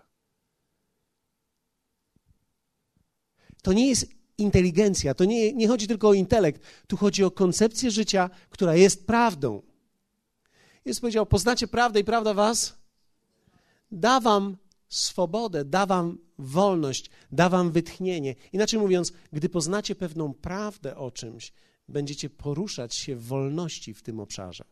To 3.62 3.74
nie 3.74 3.88
jest 3.88 4.08
inteligencja, 4.38 5.13
to 5.13 5.25
nie, 5.25 5.53
nie 5.53 5.68
chodzi 5.68 5.88
tylko 5.88 6.10
o 6.10 6.13
intelekt, 6.13 6.62
tu 6.88 6.98
chodzi 6.98 7.24
o 7.24 7.32
koncepcję 7.32 7.91
życia, 7.91 8.29
która 8.50 8.75
jest 8.75 9.08
prawdą. 9.08 9.62
Jest 10.86 11.01
powiedział: 11.01 11.25
Poznacie 11.25 11.68
prawdę 11.68 12.00
i 12.00 12.03
prawda 12.03 12.34
Was 12.34 12.79
da 13.91 14.20
Wam 14.20 14.58
swobodę, 14.89 15.65
da 15.65 15.86
Wam 15.86 16.17
wolność, 16.38 17.10
da 17.31 17.50
Wam 17.50 17.72
wytchnienie. 17.72 18.36
Inaczej 18.53 18.79
mówiąc, 18.79 19.13
gdy 19.34 19.50
poznacie 19.50 19.96
pewną 19.96 20.34
prawdę 20.34 20.98
o 20.98 21.12
czymś, 21.12 21.53
będziecie 21.88 22.29
poruszać 22.29 22.96
się 22.96 23.15
w 23.15 23.24
wolności 23.24 23.93
w 23.93 24.01
tym 24.01 24.19
obszarze. 24.19 24.63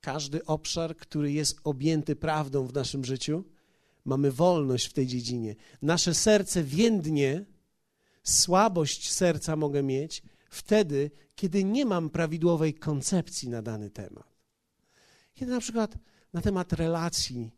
Każdy 0.00 0.44
obszar, 0.44 0.96
który 0.96 1.32
jest 1.32 1.60
objęty 1.64 2.16
prawdą 2.16 2.66
w 2.66 2.74
naszym 2.74 3.04
życiu, 3.04 3.44
mamy 4.04 4.32
wolność 4.32 4.86
w 4.86 4.92
tej 4.92 5.06
dziedzinie. 5.06 5.56
Nasze 5.82 6.14
serce 6.14 6.62
więdnie, 6.62 7.44
słabość 8.22 9.12
serca 9.12 9.56
mogę 9.56 9.82
mieć 9.82 10.22
wtedy, 10.50 11.10
kiedy 11.34 11.64
nie 11.64 11.84
mam 11.84 12.10
prawidłowej 12.10 12.74
koncepcji 12.74 13.48
na 13.48 13.62
dany 13.62 13.90
temat. 13.90 14.36
Kiedy 15.34 15.52
na 15.52 15.60
przykład 15.60 15.98
na 16.32 16.42
temat 16.42 16.72
relacji 16.72 17.50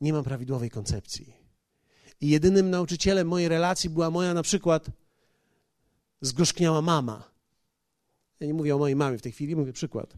nie 0.00 0.12
mam 0.12 0.24
prawidłowej 0.24 0.70
koncepcji. 0.70 1.34
I 2.20 2.28
jedynym 2.28 2.70
nauczycielem 2.70 3.28
mojej 3.28 3.48
relacji 3.48 3.90
była 3.90 4.10
moja 4.10 4.34
na 4.34 4.42
przykład 4.42 4.86
zgorzkniała 6.20 6.82
mama. 6.82 7.32
Ja 8.40 8.46
nie 8.46 8.54
mówię 8.54 8.74
o 8.74 8.78
mojej 8.78 8.96
mamie 8.96 9.18
w 9.18 9.22
tej 9.22 9.32
chwili, 9.32 9.56
mówię 9.56 9.72
przykład. 9.72 10.14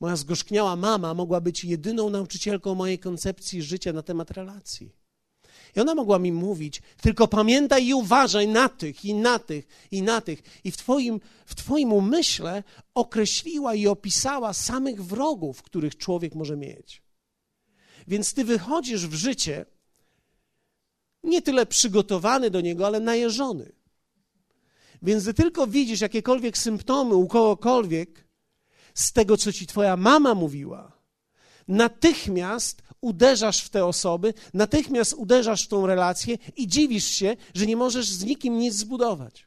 Moja 0.00 0.16
zgorzkniała 0.16 0.76
mama 0.76 1.14
mogła 1.14 1.40
być 1.40 1.64
jedyną 1.64 2.10
nauczycielką 2.10 2.74
mojej 2.74 2.98
koncepcji 2.98 3.62
życia 3.62 3.92
na 3.92 4.02
temat 4.02 4.30
relacji. 4.30 4.92
I 5.76 5.80
ona 5.80 5.94
mogła 5.94 6.18
mi 6.18 6.32
mówić, 6.32 6.82
tylko 7.00 7.28
pamiętaj 7.28 7.86
i 7.86 7.94
uważaj 7.94 8.48
na 8.48 8.68
tych, 8.68 9.04
i 9.04 9.14
na 9.14 9.38
tych, 9.38 9.68
i 9.90 10.02
na 10.02 10.20
tych. 10.20 10.42
I 10.64 10.70
w 10.70 10.76
twoim, 10.76 11.20
w 11.46 11.54
twoim 11.54 11.92
umyśle 11.92 12.62
określiła 12.94 13.74
i 13.74 13.86
opisała 13.86 14.52
samych 14.52 15.04
wrogów, 15.04 15.62
których 15.62 15.96
człowiek 15.96 16.34
może 16.34 16.56
mieć. 16.56 17.05
Więc 18.06 18.34
ty 18.34 18.44
wychodzisz 18.44 19.06
w 19.06 19.14
życie 19.14 19.66
nie 21.22 21.42
tyle 21.42 21.66
przygotowany 21.66 22.50
do 22.50 22.60
niego, 22.60 22.86
ale 22.86 23.00
najeżony. 23.00 23.72
Więc 25.02 25.22
gdy 25.22 25.34
tylko 25.34 25.66
widzisz 25.66 26.00
jakiekolwiek 26.00 26.58
symptomy 26.58 27.14
u 27.14 27.26
kogokolwiek 27.26 28.28
z 28.94 29.12
tego, 29.12 29.36
co 29.36 29.52
ci 29.52 29.66
twoja 29.66 29.96
mama 29.96 30.34
mówiła, 30.34 30.92
natychmiast 31.68 32.82
uderzasz 33.00 33.64
w 33.64 33.68
te 33.68 33.86
osoby, 33.86 34.34
natychmiast 34.54 35.12
uderzasz 35.12 35.64
w 35.64 35.68
tą 35.68 35.86
relację 35.86 36.38
i 36.56 36.66
dziwisz 36.66 37.06
się, 37.06 37.36
że 37.54 37.66
nie 37.66 37.76
możesz 37.76 38.10
z 38.10 38.24
nikim 38.24 38.58
nic 38.58 38.74
zbudować. 38.74 39.46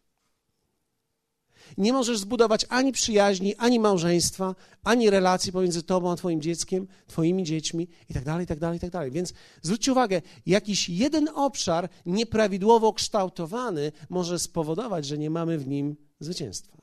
Nie 1.79 1.93
możesz 1.93 2.19
zbudować 2.19 2.65
ani 2.69 2.91
przyjaźni, 2.91 3.55
ani 3.55 3.79
małżeństwa, 3.79 4.55
ani 4.83 5.09
relacji 5.09 5.51
pomiędzy 5.51 5.83
tobą 5.83 6.11
a 6.11 6.15
twoim 6.15 6.41
dzieckiem, 6.41 6.87
twoimi 7.07 7.43
dziećmi 7.43 7.87
itd., 8.09 8.37
itd., 8.39 8.73
itd. 8.73 9.11
Więc 9.11 9.33
zwróćcie 9.61 9.91
uwagę, 9.91 10.21
jakiś 10.45 10.89
jeden 10.89 11.29
obszar 11.35 11.89
nieprawidłowo 12.05 12.93
kształtowany 12.93 13.91
może 14.09 14.39
spowodować, 14.39 15.05
że 15.05 15.17
nie 15.17 15.29
mamy 15.29 15.57
w 15.57 15.67
nim 15.67 15.95
zwycięstwa. 16.19 16.77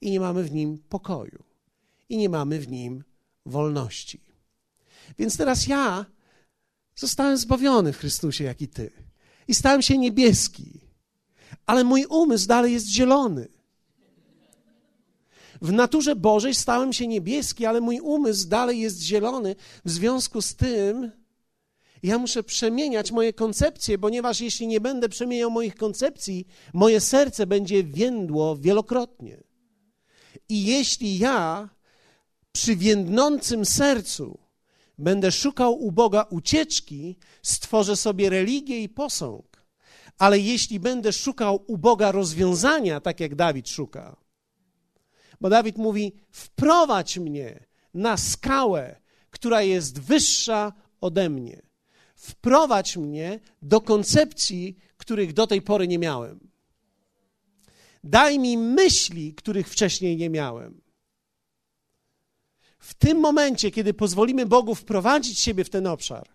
I 0.00 0.10
nie 0.10 0.20
mamy 0.20 0.44
w 0.44 0.52
nim 0.52 0.78
pokoju. 0.88 1.42
I 2.08 2.16
nie 2.16 2.28
mamy 2.28 2.60
w 2.60 2.68
nim 2.68 3.04
wolności. 3.46 4.20
Więc 5.18 5.36
teraz 5.36 5.66
ja 5.66 6.06
zostałem 6.96 7.36
zbawiony 7.36 7.92
w 7.92 7.98
Chrystusie, 7.98 8.44
jak 8.44 8.62
i 8.62 8.68
ty. 8.68 8.90
I 9.48 9.54
stałem 9.54 9.82
się 9.82 9.98
niebieski. 9.98 10.80
Ale 11.66 11.84
mój 11.84 12.06
umysł 12.06 12.46
dalej 12.46 12.72
jest 12.72 12.86
zielony. 12.86 13.48
W 15.62 15.72
naturze 15.72 16.16
Bożej 16.16 16.54
stałem 16.54 16.92
się 16.92 17.06
niebieski, 17.06 17.66
ale 17.66 17.80
mój 17.80 18.00
umysł 18.00 18.48
dalej 18.48 18.80
jest 18.80 19.00
zielony. 19.00 19.56
W 19.84 19.90
związku 19.90 20.42
z 20.42 20.54
tym 20.54 21.12
ja 22.02 22.18
muszę 22.18 22.42
przemieniać 22.42 23.12
moje 23.12 23.32
koncepcje, 23.32 23.98
ponieważ 23.98 24.40
jeśli 24.40 24.66
nie 24.66 24.80
będę 24.80 25.08
przemieniał 25.08 25.50
moich 25.50 25.74
koncepcji, 25.74 26.46
moje 26.74 27.00
serce 27.00 27.46
będzie 27.46 27.84
więdło 27.84 28.56
wielokrotnie. 28.56 29.42
I 30.48 30.64
jeśli 30.64 31.18
ja 31.18 31.68
przy 32.52 32.76
więdnącym 32.76 33.64
sercu 33.64 34.38
będę 34.98 35.32
szukał 35.32 35.74
u 35.74 35.92
Boga 35.92 36.26
ucieczki, 36.30 37.16
stworzę 37.42 37.96
sobie 37.96 38.30
religię 38.30 38.80
i 38.80 38.88
posąg. 38.88 39.66
Ale 40.18 40.38
jeśli 40.38 40.80
będę 40.80 41.12
szukał 41.12 41.64
u 41.66 41.78
Boga 41.78 42.12
rozwiązania, 42.12 43.00
tak 43.00 43.20
jak 43.20 43.34
Dawid 43.34 43.68
szuka, 43.68 44.21
bo 45.42 45.50
Dawid 45.50 45.78
mówi: 45.78 46.12
Wprowadź 46.30 47.18
mnie 47.18 47.66
na 47.94 48.16
skałę, 48.16 49.00
która 49.30 49.62
jest 49.62 50.00
wyższa 50.00 50.72
ode 51.00 51.30
mnie. 51.30 51.62
Wprowadź 52.14 52.96
mnie 52.96 53.40
do 53.62 53.80
koncepcji, 53.80 54.76
których 54.96 55.32
do 55.32 55.46
tej 55.46 55.62
pory 55.62 55.88
nie 55.88 55.98
miałem. 55.98 56.50
Daj 58.04 58.38
mi 58.38 58.58
myśli, 58.58 59.34
których 59.34 59.68
wcześniej 59.68 60.16
nie 60.16 60.30
miałem. 60.30 60.80
W 62.78 62.94
tym 62.94 63.20
momencie, 63.20 63.70
kiedy 63.70 63.94
pozwolimy 63.94 64.46
Bogu 64.46 64.74
wprowadzić 64.74 65.38
siebie 65.38 65.64
w 65.64 65.70
ten 65.70 65.86
obszar, 65.86 66.28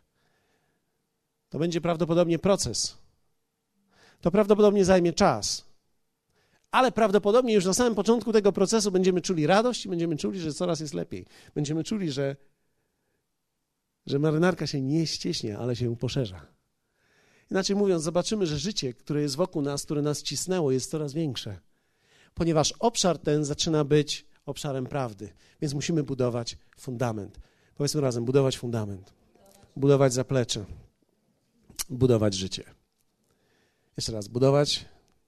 to 1.50 1.60
będzie 1.60 1.82
prawdopodobnie 1.82 2.40
proces. 2.40 2.98
To 4.22 4.32
prawdopodobnie 4.32 4.86
zajmie 4.86 5.14
czas. 5.14 5.67
Ale 6.72 6.92
prawdopodobnie 6.92 7.54
już 7.54 7.66
na 7.66 7.74
samym 7.74 7.96
początku 7.96 8.34
tego 8.34 8.52
procesu 8.52 8.92
będziemy 8.92 9.22
czuli 9.22 9.48
radość 9.48 9.86
i 9.86 9.90
będziemy 9.90 10.18
czuli, 10.18 10.40
że 10.40 10.54
coraz 10.54 10.80
jest 10.80 10.94
lepiej. 10.94 11.26
Będziemy 11.56 11.84
czuli, 11.84 12.12
że, 12.12 12.36
że 14.06 14.20
marynarka 14.20 14.68
się 14.68 14.82
nie 14.82 15.08
ścieśnie, 15.08 15.58
ale 15.58 15.76
się 15.76 15.96
poszerza. 15.96 16.58
Inaczej 17.52 17.76
mówiąc, 17.76 18.04
zobaczymy, 18.04 18.46
że 18.48 18.60
życie, 18.60 18.94
które 18.94 19.22
jest 19.22 19.36
wokół 19.36 19.62
nas, 19.62 19.84
które 19.84 20.02
nas 20.02 20.24
cisnęło, 20.24 20.72
jest 20.72 20.92
coraz 20.92 21.14
większe, 21.14 21.60
ponieważ 22.34 22.74
obszar 22.80 23.18
ten 23.18 23.46
zaczyna 23.46 23.84
być 23.84 24.26
obszarem 24.46 24.86
prawdy, 24.86 25.30
więc 25.62 25.74
musimy 25.74 26.04
budować 26.04 26.58
fundament. 26.78 27.40
Powiedzmy 27.76 28.02
razem, 28.02 28.26
budować 28.26 28.58
fundament, 28.58 29.14
budować 29.76 30.14
zaplecze, 30.14 30.66
budować 31.90 32.34
życie. 32.34 32.64
Jeszcze 33.98 34.12
raz, 34.12 34.28
budować 34.28 34.86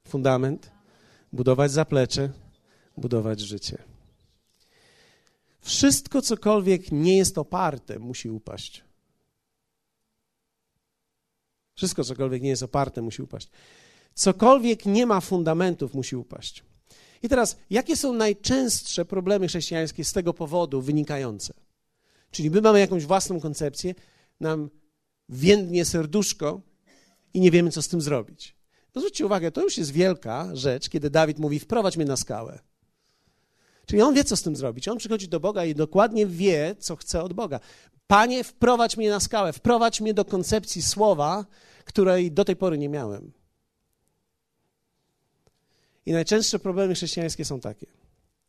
fundament, 0.07 0.71
budować 1.33 1.71
zaplecze, 1.71 2.29
budować 2.97 3.39
życie. 3.39 3.77
Wszystko, 5.61 6.21
cokolwiek 6.21 6.91
nie 6.91 7.17
jest 7.17 7.37
oparte, 7.37 7.99
musi 7.99 8.29
upaść. 8.29 8.83
Wszystko, 11.75 12.03
cokolwiek 12.03 12.41
nie 12.41 12.49
jest 12.49 12.63
oparte, 12.63 13.01
musi 13.01 13.21
upaść. 13.21 13.49
Cokolwiek 14.13 14.85
nie 14.85 15.05
ma 15.05 15.21
fundamentów, 15.21 15.93
musi 15.93 16.15
upaść. 16.15 16.63
I 17.23 17.29
teraz, 17.29 17.57
jakie 17.69 17.97
są 17.97 18.13
najczęstsze 18.13 19.05
problemy 19.05 19.47
chrześcijańskie 19.47 20.05
z 20.05 20.13
tego 20.13 20.33
powodu 20.33 20.81
wynikające? 20.81 21.53
Czyli 22.31 22.51
my 22.51 22.61
mamy 22.61 22.79
jakąś 22.79 23.05
własną 23.05 23.39
koncepcję, 23.39 23.95
nam 24.39 24.69
więdnie 25.29 25.85
serduszko 25.85 26.61
i 27.33 27.39
nie 27.39 27.51
wiemy, 27.51 27.71
co 27.71 27.81
z 27.81 27.87
tym 27.87 28.01
zrobić. 28.01 28.58
No 28.95 29.01
zwróćcie 29.01 29.25
uwagę, 29.25 29.51
to 29.51 29.61
już 29.61 29.77
jest 29.77 29.91
wielka 29.91 30.49
rzecz, 30.53 30.89
kiedy 30.89 31.09
Dawid 31.09 31.39
mówi: 31.39 31.59
wprowadź 31.59 31.97
mnie 31.97 32.05
na 32.05 32.17
skałę. 32.17 32.59
Czyli 33.85 34.01
on 34.01 34.13
wie, 34.13 34.23
co 34.23 34.35
z 34.35 34.41
tym 34.41 34.55
zrobić. 34.55 34.87
On 34.87 34.97
przychodzi 34.97 35.27
do 35.27 35.39
Boga 35.39 35.65
i 35.65 35.75
dokładnie 35.75 36.25
wie, 36.25 36.75
co 36.79 36.95
chce 36.95 37.23
od 37.23 37.33
Boga. 37.33 37.59
Panie, 38.07 38.43
wprowadź 38.43 38.97
mnie 38.97 39.09
na 39.09 39.19
skałę, 39.19 39.53
wprowadź 39.53 40.01
mnie 40.01 40.13
do 40.13 40.25
koncepcji 40.25 40.81
słowa, 40.81 41.45
której 41.85 42.31
do 42.31 42.45
tej 42.45 42.55
pory 42.55 42.77
nie 42.77 42.89
miałem. 42.89 43.31
I 46.05 46.11
najczęstsze 46.11 46.59
problemy 46.59 46.93
chrześcijańskie 46.93 47.45
są 47.45 47.59
takie. 47.59 47.87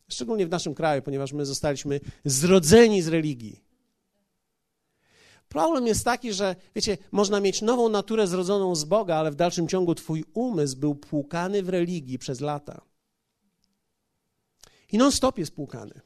Szczególnie 0.09 0.47
w 0.47 0.49
naszym 0.49 0.75
kraju, 0.75 1.01
ponieważ 1.01 1.33
my 1.33 1.45
zostaliśmy 1.45 1.99
zrodzeni 2.25 3.01
z 3.01 3.07
religii. 3.07 3.63
Problem 5.51 5.87
jest 5.87 6.05
taki, 6.05 6.33
że 6.33 6.55
wiecie, 6.75 6.97
można 7.11 7.39
mieć 7.39 7.61
nową 7.61 7.89
naturę 7.89 8.27
zrodzoną 8.27 8.75
z 8.75 8.83
Boga, 8.83 9.15
ale 9.15 9.31
w 9.31 9.35
dalszym 9.35 9.67
ciągu 9.67 9.95
twój 9.95 10.25
umysł 10.33 10.77
był 10.77 10.95
płukany 10.95 11.63
w 11.63 11.69
religii 11.69 12.19
przez 12.19 12.41
lata. 12.41 12.81
I 14.91 14.97
non-stop 14.97 15.37
jest 15.37 15.55
płukany. 15.55 16.01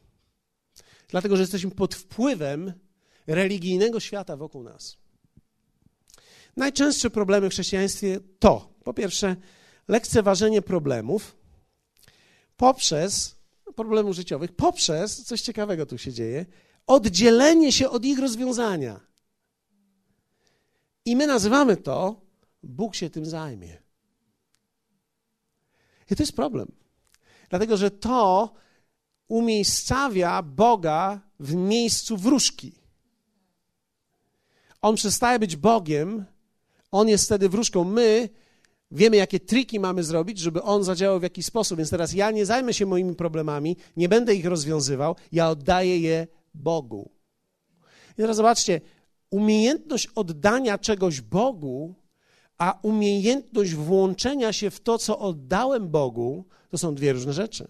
Dlatego, 1.07 1.35
że 1.35 1.41
jesteśmy 1.41 1.71
pod 1.71 1.95
wpływem 1.95 2.73
religijnego 3.27 3.99
świata 3.99 4.37
wokół 4.37 4.63
nas. 4.63 4.97
Najczęstsze 6.57 7.09
problemy 7.09 7.49
w 7.49 7.53
chrześcijaństwie 7.53 8.19
to, 8.39 8.73
po 8.83 8.93
pierwsze, 8.93 9.35
lekceważenie 9.87 10.61
problemów 10.61 11.35
poprzez 12.57 13.35
problemów 13.75 14.15
życiowych 14.15 14.55
poprzez, 14.55 15.23
coś 15.23 15.41
ciekawego 15.41 15.85
tu 15.85 15.97
się 15.97 16.13
dzieje, 16.13 16.45
oddzielenie 16.87 17.71
się 17.71 17.89
od 17.89 18.05
ich 18.05 18.19
rozwiązania. 18.19 19.14
I 21.05 21.15
my 21.15 21.27
nazywamy 21.27 21.77
to, 21.77 22.21
Bóg 22.63 22.95
się 22.95 23.09
tym 23.09 23.25
zajmie. 23.25 23.77
I 26.11 26.15
to 26.15 26.23
jest 26.23 26.35
problem. 26.35 26.71
Dlatego, 27.49 27.77
że 27.77 27.91
to 27.91 28.53
umiejscawia 29.27 30.41
Boga 30.41 31.21
w 31.39 31.55
miejscu 31.55 32.17
wróżki. 32.17 32.71
On 34.81 34.95
przestaje 34.95 35.39
być 35.39 35.55
Bogiem, 35.55 36.25
on 36.91 37.07
jest 37.07 37.25
wtedy 37.25 37.49
wróżką. 37.49 37.83
My 37.83 38.29
wiemy, 38.91 39.17
jakie 39.17 39.39
triki 39.39 39.79
mamy 39.79 40.03
zrobić, 40.03 40.39
żeby 40.39 40.61
on 40.61 40.83
zadziałał 40.83 41.19
w 41.19 41.23
jakiś 41.23 41.45
sposób. 41.45 41.77
Więc 41.77 41.89
teraz 41.89 42.13
ja 42.13 42.31
nie 42.31 42.45
zajmę 42.45 42.73
się 42.73 42.85
moimi 42.85 43.15
problemami, 43.15 43.77
nie 43.97 44.09
będę 44.09 44.35
ich 44.35 44.45
rozwiązywał, 44.45 45.15
ja 45.31 45.49
oddaję 45.49 45.99
je 45.99 46.27
Bogu. 46.53 47.11
I 48.11 48.15
teraz 48.15 48.37
zobaczcie, 48.37 48.81
umiejętność 49.31 50.07
oddania 50.15 50.77
czegoś 50.77 51.21
Bogu, 51.21 51.95
a 52.57 52.79
umiejętność 52.81 53.73
włączenia 53.73 54.53
się 54.53 54.69
w 54.69 54.79
to, 54.79 54.97
co 54.97 55.19
oddałem 55.19 55.89
Bogu, 55.89 56.45
to 56.69 56.77
są 56.77 56.95
dwie 56.95 57.13
różne 57.13 57.33
rzeczy. 57.33 57.67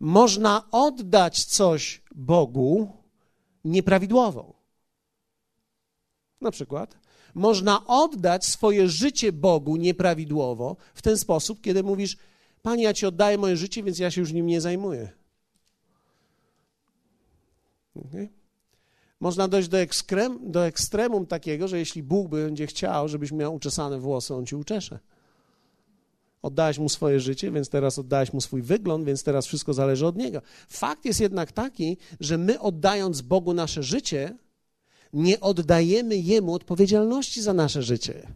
Można 0.00 0.70
oddać 0.70 1.44
coś 1.44 2.02
Bogu 2.14 2.92
nieprawidłowo. 3.64 4.54
Na 6.40 6.50
przykład, 6.50 6.98
można 7.34 7.86
oddać 7.86 8.44
swoje 8.44 8.88
życie 8.88 9.32
Bogu 9.32 9.76
nieprawidłowo 9.76 10.76
w 10.94 11.02
ten 11.02 11.18
sposób, 11.18 11.60
kiedy 11.60 11.82
mówisz: 11.82 12.16
Panie, 12.62 12.84
ja 12.84 12.94
ci 12.94 13.06
oddaję 13.06 13.38
moje 13.38 13.56
życie, 13.56 13.82
więc 13.82 13.98
ja 13.98 14.10
się 14.10 14.20
już 14.20 14.32
nim 14.32 14.46
nie 14.46 14.60
zajmuję. 14.60 15.12
Okay? 17.96 18.39
Można 19.20 19.48
dojść 19.48 19.68
do, 19.68 19.78
ekskrem, 19.78 20.50
do 20.50 20.66
ekstremum 20.66 21.26
takiego, 21.26 21.68
że 21.68 21.78
jeśli 21.78 22.02
Bóg 22.02 22.28
będzie 22.28 22.66
chciał, 22.66 23.08
żebyś 23.08 23.32
miał 23.32 23.54
uczesane 23.54 23.98
włosy, 23.98 24.34
on 24.34 24.46
ci 24.46 24.56
uczesze. 24.56 24.98
Oddałeś 26.42 26.78
mu 26.78 26.88
swoje 26.88 27.20
życie, 27.20 27.50
więc 27.50 27.68
teraz 27.68 27.98
oddałeś 27.98 28.32
mu 28.32 28.40
swój 28.40 28.62
wygląd, 28.62 29.04
więc 29.04 29.22
teraz 29.22 29.46
wszystko 29.46 29.74
zależy 29.74 30.06
od 30.06 30.16
niego. 30.16 30.42
Fakt 30.68 31.04
jest 31.04 31.20
jednak 31.20 31.52
taki, 31.52 31.96
że 32.20 32.38
my 32.38 32.60
oddając 32.60 33.20
Bogu 33.20 33.54
nasze 33.54 33.82
życie, 33.82 34.36
nie 35.12 35.40
oddajemy 35.40 36.16
Jemu 36.16 36.54
odpowiedzialności 36.54 37.42
za 37.42 37.52
nasze 37.52 37.82
życie. 37.82 38.26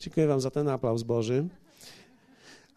Dziękuję 0.00 0.26
Wam 0.26 0.40
za 0.40 0.50
ten 0.50 0.68
aplauz 0.68 1.02
Boży. 1.02 1.48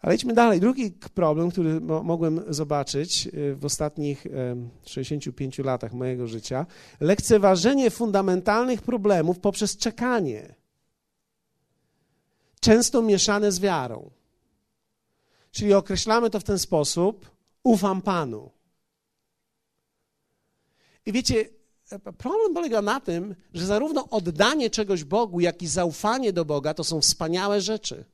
Ale 0.00 0.14
idźmy 0.14 0.34
dalej. 0.34 0.60
Drugi 0.60 0.90
problem, 1.14 1.50
który 1.50 1.80
mogłem 1.80 2.54
zobaczyć 2.54 3.28
y, 3.34 3.54
w 3.54 3.64
ostatnich 3.64 4.26
65 4.84 5.58
latach 5.58 5.92
mojego 5.92 6.26
życia, 6.26 6.66
lekceważenie 7.00 7.90
fundamentalnych 7.90 8.82
problemów 8.82 9.38
poprzez 9.38 9.76
czekanie, 9.76 10.54
często 12.60 13.02
mieszane 13.02 13.52
z 13.52 13.60
wiarą. 13.60 14.10
Czyli 15.50 15.74
określamy 15.74 16.30
to 16.30 16.40
w 16.40 16.44
ten 16.44 16.58
sposób: 16.58 17.30
ufam 17.62 18.02
Panu. 18.02 18.50
I 21.06 21.12
wiecie, 21.12 21.44
problem 22.18 22.54
polega 22.54 22.82
na 22.82 23.00
tym, 23.00 23.34
że 23.54 23.66
zarówno 23.66 24.08
oddanie 24.08 24.70
czegoś 24.70 25.04
Bogu, 25.04 25.40
jak 25.40 25.62
i 25.62 25.66
zaufanie 25.66 26.32
do 26.32 26.44
Boga 26.44 26.74
to 26.74 26.84
są 26.84 27.00
wspaniałe 27.00 27.60
rzeczy. 27.60 28.04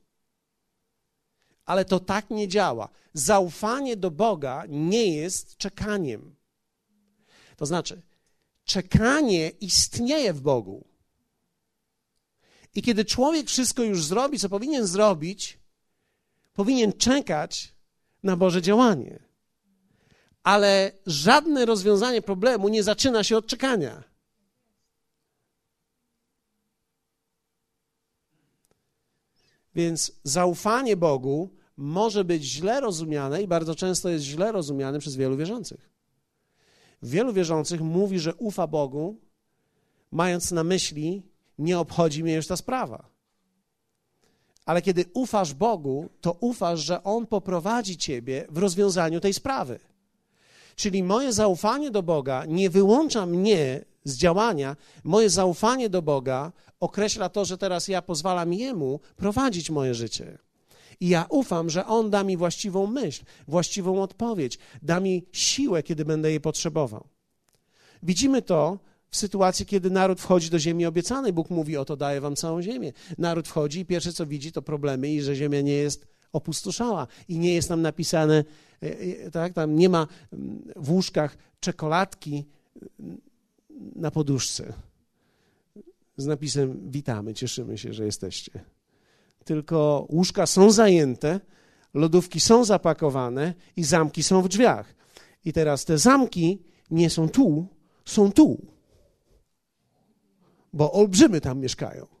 Ale 1.65 1.85
to 1.85 1.99
tak 1.99 2.29
nie 2.29 2.47
działa. 2.47 2.89
Zaufanie 3.13 3.97
do 3.97 4.11
Boga 4.11 4.63
nie 4.69 5.15
jest 5.15 5.57
czekaniem. 5.57 6.35
To 7.57 7.65
znaczy, 7.65 8.01
czekanie 8.65 9.49
istnieje 9.49 10.33
w 10.33 10.41
Bogu. 10.41 10.87
I 12.75 12.81
kiedy 12.81 13.05
człowiek 13.05 13.47
wszystko 13.47 13.83
już 13.83 14.03
zrobi, 14.03 14.39
co 14.39 14.49
powinien 14.49 14.87
zrobić, 14.87 15.59
powinien 16.53 16.93
czekać 16.93 17.73
na 18.23 18.37
Boże 18.37 18.61
działanie 18.61 19.25
ale 20.45 20.91
żadne 21.05 21.65
rozwiązanie 21.65 22.21
problemu 22.21 22.69
nie 22.69 22.83
zaczyna 22.83 23.23
się 23.23 23.37
od 23.37 23.47
czekania. 23.47 24.03
Więc 29.75 30.11
zaufanie 30.23 30.97
Bogu 30.97 31.54
może 31.77 32.23
być 32.23 32.43
źle 32.43 32.81
rozumiane 32.81 33.43
i 33.43 33.47
bardzo 33.47 33.75
często 33.75 34.09
jest 34.09 34.25
źle 34.25 34.51
rozumiane 34.51 34.99
przez 34.99 35.15
wielu 35.15 35.37
wierzących. 35.37 35.89
Wielu 37.03 37.33
wierzących 37.33 37.81
mówi, 37.81 38.19
że 38.19 38.35
ufa 38.35 38.67
Bogu, 38.67 39.17
mając 40.11 40.51
na 40.51 40.63
myśli, 40.63 41.23
nie 41.59 41.79
obchodzi 41.79 42.23
mnie 42.23 42.33
już 42.33 42.47
ta 42.47 42.57
sprawa. 42.57 43.09
Ale 44.65 44.81
kiedy 44.81 45.05
ufasz 45.13 45.53
Bogu, 45.53 46.09
to 46.21 46.37
ufasz, 46.39 46.79
że 46.79 47.03
On 47.03 47.27
poprowadzi 47.27 47.97
ciebie 47.97 48.47
w 48.49 48.57
rozwiązaniu 48.57 49.19
tej 49.19 49.33
sprawy. 49.33 49.79
Czyli 50.75 51.03
moje 51.03 51.33
zaufanie 51.33 51.91
do 51.91 52.03
Boga 52.03 52.45
nie 52.45 52.69
wyłącza 52.69 53.25
mnie 53.25 53.85
z 54.03 54.17
działania, 54.17 54.75
moje 55.03 55.29
zaufanie 55.29 55.89
do 55.89 56.01
Boga 56.01 56.51
określa 56.79 57.29
to, 57.29 57.45
że 57.45 57.57
teraz 57.57 57.87
ja 57.87 58.01
pozwalam 58.01 58.53
Jemu 58.53 58.99
prowadzić 59.15 59.69
moje 59.69 59.93
życie. 59.93 60.37
I 60.99 61.09
ja 61.09 61.25
ufam, 61.29 61.69
że 61.69 61.85
On 61.85 62.09
da 62.09 62.23
mi 62.23 62.37
właściwą 62.37 62.87
myśl, 62.87 63.23
właściwą 63.47 64.01
odpowiedź, 64.01 64.59
da 64.81 64.99
mi 64.99 65.25
siłę, 65.31 65.83
kiedy 65.83 66.05
będę 66.05 66.29
jej 66.29 66.41
potrzebował. 66.41 67.07
Widzimy 68.03 68.41
to 68.41 68.79
w 69.09 69.17
sytuacji, 69.17 69.65
kiedy 69.65 69.89
naród 69.89 70.21
wchodzi 70.21 70.49
do 70.49 70.59
ziemi 70.59 70.85
obiecanej. 70.85 71.33
Bóg 71.33 71.49
mówi: 71.49 71.77
Oto 71.77 71.97
daję 71.97 72.21
wam 72.21 72.35
całą 72.35 72.61
ziemię. 72.61 72.93
Naród 73.17 73.47
wchodzi 73.47 73.79
i 73.79 73.85
pierwsze 73.85 74.13
co 74.13 74.25
widzi 74.25 74.51
to 74.51 74.61
problemy 74.61 75.13
i 75.13 75.21
że 75.21 75.35
ziemia 75.35 75.61
nie 75.61 75.73
jest 75.73 76.07
opustoszała 76.31 77.07
i 77.27 77.39
nie 77.39 77.53
jest 77.53 77.67
tam 77.67 77.81
napisane, 77.81 78.43
e, 78.83 78.99
e, 78.99 79.31
tak, 79.31 79.53
tam 79.53 79.75
nie 79.75 79.89
ma 79.89 80.07
mm, 80.33 80.73
w 80.75 80.91
łóżkach 80.91 81.37
czekoladki 81.59 82.45
mm, 82.99 83.21
na 83.95 84.11
poduszce 84.11 84.73
z 86.17 86.25
napisem 86.25 86.91
witamy, 86.91 87.33
cieszymy 87.33 87.77
się, 87.77 87.93
że 87.93 88.05
jesteście. 88.05 88.51
Tylko 89.45 90.07
łóżka 90.09 90.45
są 90.45 90.71
zajęte, 90.71 91.39
lodówki 91.93 92.39
są 92.39 92.65
zapakowane 92.65 93.53
i 93.75 93.83
zamki 93.83 94.23
są 94.23 94.41
w 94.41 94.47
drzwiach. 94.47 94.95
I 95.45 95.53
teraz 95.53 95.85
te 95.85 95.97
zamki 95.97 96.63
nie 96.91 97.09
są 97.09 97.29
tu, 97.29 97.67
są 98.05 98.31
tu. 98.31 98.65
Bo 100.73 100.91
olbrzymy 100.91 101.41
tam 101.41 101.59
mieszkają 101.59 102.15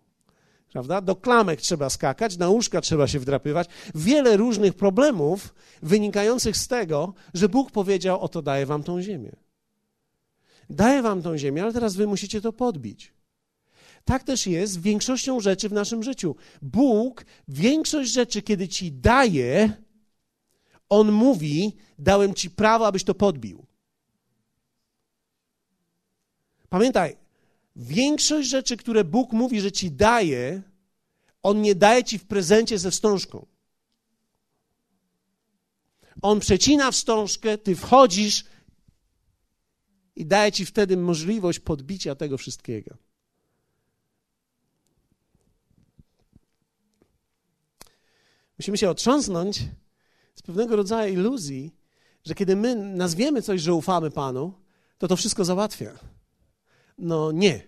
prawda? 0.75 1.01
Do 1.01 1.15
klamek 1.15 1.61
trzeba 1.61 1.89
skakać, 1.89 2.37
na 2.37 2.49
łóżka 2.49 2.81
trzeba 2.81 3.07
się 3.07 3.19
wdrapywać. 3.19 3.67
Wiele 3.95 4.37
różnych 4.37 4.73
problemów 4.73 5.55
wynikających 5.81 6.57
z 6.57 6.67
tego, 6.67 7.13
że 7.33 7.49
Bóg 7.49 7.71
powiedział: 7.71 8.21
Oto 8.21 8.41
daję 8.41 8.65
wam 8.65 8.83
tą 8.83 9.01
ziemię. 9.01 9.35
Daję 10.69 11.01
wam 11.01 11.21
tą 11.21 11.37
ziemię, 11.37 11.63
ale 11.63 11.73
teraz 11.73 11.95
wy 11.95 12.07
musicie 12.07 12.41
to 12.41 12.53
podbić. 12.53 13.13
Tak 14.05 14.23
też 14.23 14.47
jest 14.47 14.81
większością 14.81 15.39
rzeczy 15.39 15.69
w 15.69 15.73
naszym 15.73 16.03
życiu. 16.03 16.35
Bóg 16.61 17.25
większość 17.47 18.11
rzeczy, 18.11 18.41
kiedy 18.41 18.67
ci 18.67 18.91
daje, 18.91 19.73
on 20.89 21.11
mówi: 21.11 21.75
Dałem 21.99 22.33
ci 22.33 22.49
prawo, 22.49 22.87
abyś 22.87 23.03
to 23.03 23.15
podbił. 23.15 23.65
Pamiętaj, 26.69 27.15
Większość 27.75 28.49
rzeczy, 28.49 28.77
które 28.77 29.03
Bóg 29.03 29.31
mówi, 29.31 29.61
że 29.61 29.71
ci 29.71 29.91
daje, 29.91 30.61
On 31.41 31.61
nie 31.61 31.75
daje 31.75 32.03
ci 32.03 32.19
w 32.19 32.25
prezencie 32.25 32.79
ze 32.79 32.91
wstążką. 32.91 33.45
On 36.21 36.39
przecina 36.39 36.91
wstążkę, 36.91 37.57
ty 37.57 37.75
wchodzisz 37.75 38.45
i 40.15 40.25
daje 40.25 40.51
ci 40.51 40.65
wtedy 40.65 40.97
możliwość 40.97 41.59
podbicia 41.59 42.15
tego 42.15 42.37
wszystkiego. 42.37 42.97
Musimy 48.59 48.77
się 48.77 48.89
otrząsnąć 48.89 49.63
z 50.35 50.41
pewnego 50.41 50.75
rodzaju 50.75 51.13
iluzji, 51.13 51.75
że 52.25 52.35
kiedy 52.35 52.55
my 52.55 52.75
nazwiemy 52.75 53.41
coś, 53.41 53.61
że 53.61 53.73
ufamy 53.73 54.11
Panu, 54.11 54.53
to 54.97 55.07
to 55.07 55.15
wszystko 55.15 55.45
załatwia. 55.45 55.99
No 56.97 57.31
nie. 57.31 57.67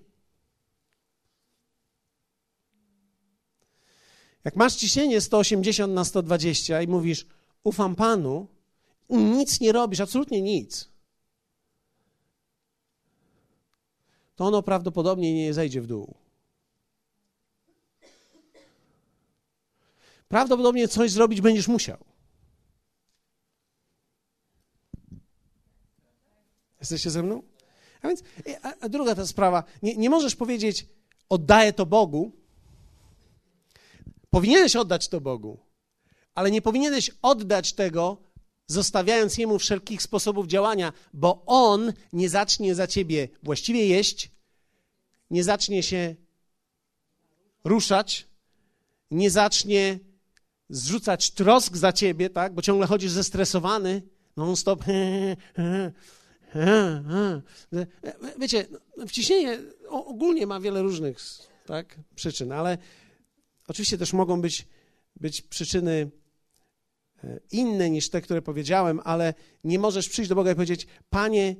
Jak 4.43 4.55
masz 4.55 4.75
ciśnienie 4.75 5.21
180 5.21 5.93
na 5.93 6.05
120 6.05 6.81
i 6.81 6.87
mówisz, 6.87 7.25
ufam 7.63 7.95
Panu, 7.95 8.47
i 9.09 9.17
nic 9.17 9.59
nie 9.59 9.71
robisz, 9.71 9.99
absolutnie 9.99 10.41
nic, 10.41 10.89
to 14.35 14.45
ono 14.45 14.63
prawdopodobnie 14.63 15.33
nie 15.33 15.53
zejdzie 15.53 15.81
w 15.81 15.87
dół. 15.87 16.26
Prawdopodobnie 20.27 20.87
coś 20.87 21.11
zrobić 21.11 21.41
będziesz 21.41 21.67
musiał. 21.67 21.97
Jesteście 26.79 27.09
ze 27.09 27.23
mną? 27.23 27.43
A 28.01 28.07
więc, 28.07 28.23
a, 28.63 28.73
a 28.79 28.89
druga 28.89 29.15
ta 29.15 29.27
sprawa, 29.27 29.63
nie, 29.83 29.95
nie 29.95 30.09
możesz 30.09 30.35
powiedzieć, 30.35 30.85
oddaję 31.29 31.73
to 31.73 31.85
Bogu. 31.85 32.31
Powinieneś 34.29 34.75
oddać 34.75 35.07
to 35.07 35.21
Bogu, 35.21 35.59
ale 36.35 36.51
nie 36.51 36.61
powinieneś 36.61 37.11
oddać 37.21 37.73
tego, 37.73 38.17
zostawiając 38.67 39.37
Jemu 39.37 39.59
wszelkich 39.59 40.01
sposobów 40.01 40.47
działania, 40.47 40.93
bo 41.13 41.43
On 41.45 41.93
nie 42.13 42.29
zacznie 42.29 42.75
za 42.75 42.87
ciebie 42.87 43.27
właściwie 43.43 43.87
jeść, 43.87 44.31
nie 45.31 45.43
zacznie 45.43 45.83
się 45.83 46.15
ruszać, 47.63 48.27
nie 49.11 49.31
zacznie 49.31 49.99
zrzucać 50.69 51.31
trosk 51.31 51.77
za 51.77 51.93
ciebie, 51.93 52.29
tak? 52.29 52.53
bo 52.53 52.61
ciągle 52.61 52.87
chodzisz 52.87 53.11
zestresowany, 53.11 54.01
non-stop. 54.37 54.83
Wiecie, 58.39 58.67
wciśnienie 59.07 59.59
ogólnie 59.89 60.47
ma 60.47 60.59
wiele 60.59 60.81
różnych 60.81 61.17
tak, 61.65 61.99
przyczyn, 62.15 62.51
ale 62.51 62.77
oczywiście 63.67 63.97
też 63.97 64.13
mogą 64.13 64.41
być, 64.41 64.67
być 65.15 65.41
przyczyny 65.41 66.11
e, 67.23 67.39
inne 67.51 67.89
niż 67.89 68.09
te, 68.09 68.21
które 68.21 68.41
powiedziałem, 68.41 69.01
ale 69.03 69.33
nie 69.63 69.79
możesz 69.79 70.09
przyjść 70.09 70.29
do 70.29 70.35
Boga 70.35 70.51
i 70.51 70.55
powiedzieć: 70.55 70.87
Panie, 71.09 71.55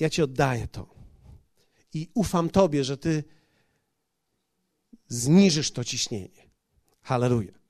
ja 0.00 0.10
Ci 0.10 0.22
oddaję 0.22 0.68
to 0.68 0.94
i 1.94 2.08
ufam 2.14 2.50
Tobie, 2.50 2.84
że 2.84 2.96
Ty 2.98 3.24
zniżysz 5.08 5.70
to 5.70 5.84
ciśnienie. 5.84 6.50
Halleluja. 7.02 7.65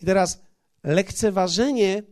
I 0.00 0.06
teraz 0.06 0.38
lekceważenie, 0.84 2.02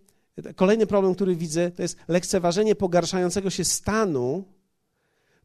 kolejny 0.57 0.87
problem, 0.87 1.14
który 1.14 1.37
widzę, 1.37 1.70
to 1.70 1.83
jest 1.83 1.96
lekceważenie 2.09 2.75
pogarszającego 2.75 3.51
się 3.51 3.64
stanu 3.64 4.44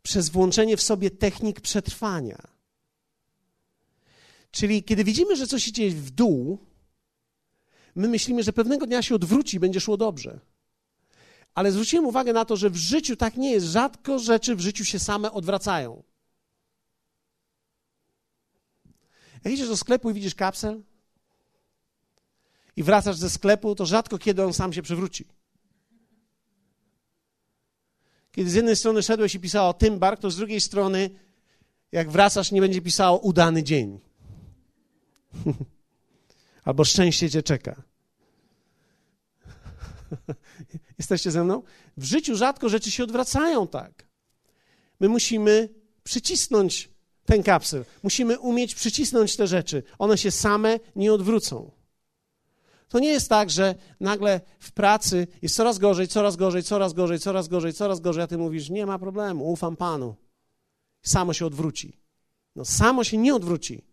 przez 0.03 0.29
włączenie 0.29 0.77
w 0.77 0.81
sobie 0.81 1.11
technik 1.11 1.61
przetrwania. 1.61 2.47
Czyli 4.51 4.83
kiedy 4.83 5.03
widzimy, 5.03 5.35
że 5.35 5.47
coś 5.47 5.67
idzie 5.67 5.89
w 5.89 6.11
dół, 6.11 6.57
my 7.95 8.07
myślimy, 8.07 8.43
że 8.43 8.53
pewnego 8.53 8.85
dnia 8.85 9.01
się 9.01 9.15
odwróci 9.15 9.57
i 9.57 9.59
będzie 9.59 9.79
szło 9.79 9.97
dobrze. 9.97 10.39
Ale 11.53 11.71
zwróciłem 11.71 12.05
uwagę 12.05 12.33
na 12.33 12.45
to, 12.45 12.57
że 12.57 12.69
w 12.69 12.75
życiu 12.75 13.15
tak 13.15 13.37
nie 13.37 13.51
jest. 13.51 13.65
Rzadko 13.65 14.19
rzeczy 14.19 14.55
w 14.55 14.59
życiu 14.59 14.85
się 14.85 14.99
same 14.99 15.31
odwracają. 15.31 16.03
Jak 19.43 19.53
idziesz 19.53 19.67
do 19.67 19.77
sklepu 19.77 20.09
i 20.09 20.13
widzisz 20.13 20.35
kapsel 20.35 20.83
i 22.75 22.83
wracasz 22.83 23.17
ze 23.17 23.29
sklepu, 23.29 23.75
to 23.75 23.85
rzadko 23.85 24.17
kiedy 24.17 24.43
on 24.43 24.53
sam 24.53 24.73
się 24.73 24.81
przewróci. 24.81 25.27
Kiedy 28.31 28.49
z 28.49 28.53
jednej 28.53 28.75
strony 28.75 29.03
szedłeś 29.03 29.35
i 29.35 29.39
pisało 29.39 29.73
Tymbark, 29.73 30.21
to 30.21 30.31
z 30.31 30.35
drugiej 30.35 30.61
strony, 30.61 31.09
jak 31.91 32.11
wracasz, 32.11 32.51
nie 32.51 32.61
będzie 32.61 32.81
pisało 32.81 33.19
udany 33.19 33.63
dzień. 33.63 33.99
Albo 36.63 36.85
szczęście 36.85 37.29
cię 37.29 37.43
czeka. 37.43 37.81
Jesteście 40.99 41.31
ze 41.31 41.43
mną? 41.43 41.63
W 41.97 42.03
życiu 42.03 42.35
rzadko 42.35 42.69
rzeczy 42.69 42.91
się 42.91 43.03
odwracają 43.03 43.67
tak. 43.67 44.07
My 44.99 45.09
musimy 45.09 45.69
przycisnąć 46.03 46.89
ten 47.25 47.43
kapsel. 47.43 47.85
Musimy 48.03 48.39
umieć 48.39 48.75
przycisnąć 48.75 49.35
te 49.35 49.47
rzeczy. 49.47 49.83
One 49.99 50.17
się 50.17 50.31
same 50.31 50.79
nie 50.95 51.13
odwrócą. 51.13 51.71
To 52.91 52.99
nie 52.99 53.09
jest 53.09 53.29
tak, 53.29 53.49
że 53.49 53.75
nagle 53.99 54.41
w 54.59 54.71
pracy 54.71 55.27
jest 55.41 55.55
coraz 55.55 55.77
gorzej, 55.77 56.07
coraz 56.07 56.35
gorzej, 56.35 56.63
coraz 56.63 56.93
gorzej, 56.93 57.19
coraz 57.19 57.47
gorzej, 57.47 57.73
coraz 57.73 57.99
gorzej, 57.99 58.23
a 58.23 58.27
ty 58.27 58.37
mówisz, 58.37 58.69
nie 58.69 58.85
ma 58.85 58.99
problemu, 58.99 59.51
ufam 59.51 59.75
Panu. 59.75 60.15
Samo 61.01 61.33
się 61.33 61.45
odwróci. 61.45 61.97
No 62.55 62.65
samo 62.65 63.03
się 63.03 63.17
nie 63.17 63.35
odwróci. 63.35 63.85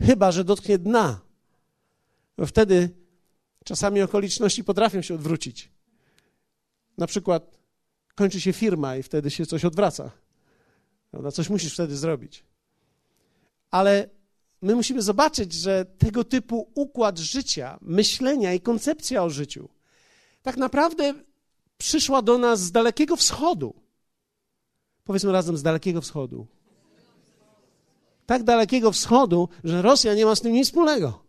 Chyba, 0.00 0.32
że 0.32 0.44
dotknie 0.44 0.78
dna. 0.78 1.20
Bo 2.38 2.46
wtedy 2.46 2.90
czasami 3.64 4.02
okoliczności 4.02 4.64
potrafią 4.64 5.02
się 5.02 5.14
odwrócić. 5.14 5.70
Na 6.98 7.06
przykład 7.06 7.58
kończy 8.14 8.40
się 8.40 8.52
firma 8.52 8.96
i 8.96 9.02
wtedy 9.02 9.30
się 9.30 9.46
coś 9.46 9.64
odwraca. 9.64 10.10
Prawda? 11.10 11.30
Coś 11.30 11.50
musisz 11.50 11.74
wtedy 11.74 11.96
zrobić. 11.96 12.44
Ale 13.70 14.08
my 14.62 14.74
musimy 14.74 15.02
zobaczyć, 15.02 15.52
że 15.52 15.84
tego 15.84 16.24
typu 16.24 16.70
układ 16.74 17.18
życia, 17.18 17.78
myślenia 17.80 18.54
i 18.54 18.60
koncepcja 18.60 19.22
o 19.22 19.30
życiu 19.30 19.68
tak 20.46 20.56
naprawdę 20.56 21.14
przyszła 21.78 22.22
do 22.22 22.38
nas 22.38 22.60
z 22.60 22.72
Dalekiego 22.72 23.16
Wschodu. 23.16 23.74
Powiedzmy 25.04 25.32
razem 25.32 25.56
z 25.56 25.62
Dalekiego 25.62 26.00
Wschodu. 26.00 26.46
Tak 28.26 28.42
Dalekiego 28.42 28.92
Wschodu, 28.92 29.48
że 29.64 29.82
Rosja 29.82 30.14
nie 30.14 30.24
ma 30.24 30.36
z 30.36 30.40
tym 30.40 30.52
nic 30.52 30.66
wspólnego. 30.66 31.22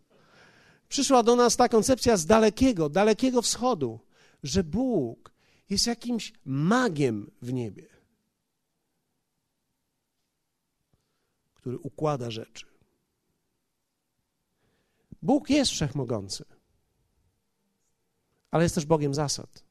Przyszła 0.88 1.22
do 1.22 1.36
nas 1.36 1.56
ta 1.56 1.68
koncepcja 1.68 2.16
z 2.16 2.26
Dalekiego, 2.26 2.88
Dalekiego 2.88 3.42
Wschodu, 3.42 4.00
że 4.42 4.64
Bóg 4.64 5.32
jest 5.70 5.86
jakimś 5.86 6.32
magiem 6.44 7.30
w 7.42 7.52
niebie. 7.52 7.98
który 11.54 11.78
układa 11.78 12.30
rzeczy. 12.30 12.66
Bóg 15.28 15.50
jest 15.50 15.70
wszechmogący, 15.70 16.44
ale 18.50 18.62
jest 18.62 18.74
też 18.74 18.86
Bogiem 18.86 19.14
zasad. 19.14 19.64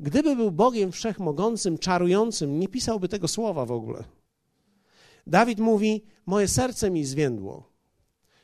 Gdyby 0.00 0.36
był 0.36 0.50
Bogiem 0.50 0.92
wszechmogącym, 0.92 1.78
czarującym, 1.78 2.58
nie 2.58 2.68
pisałby 2.68 3.08
tego 3.08 3.28
słowa 3.28 3.66
w 3.66 3.72
ogóle. 3.72 4.04
Dawid 5.26 5.58
mówi: 5.58 6.04
Moje 6.26 6.48
serce 6.48 6.90
mi 6.90 7.04
zwiędło. 7.04 7.72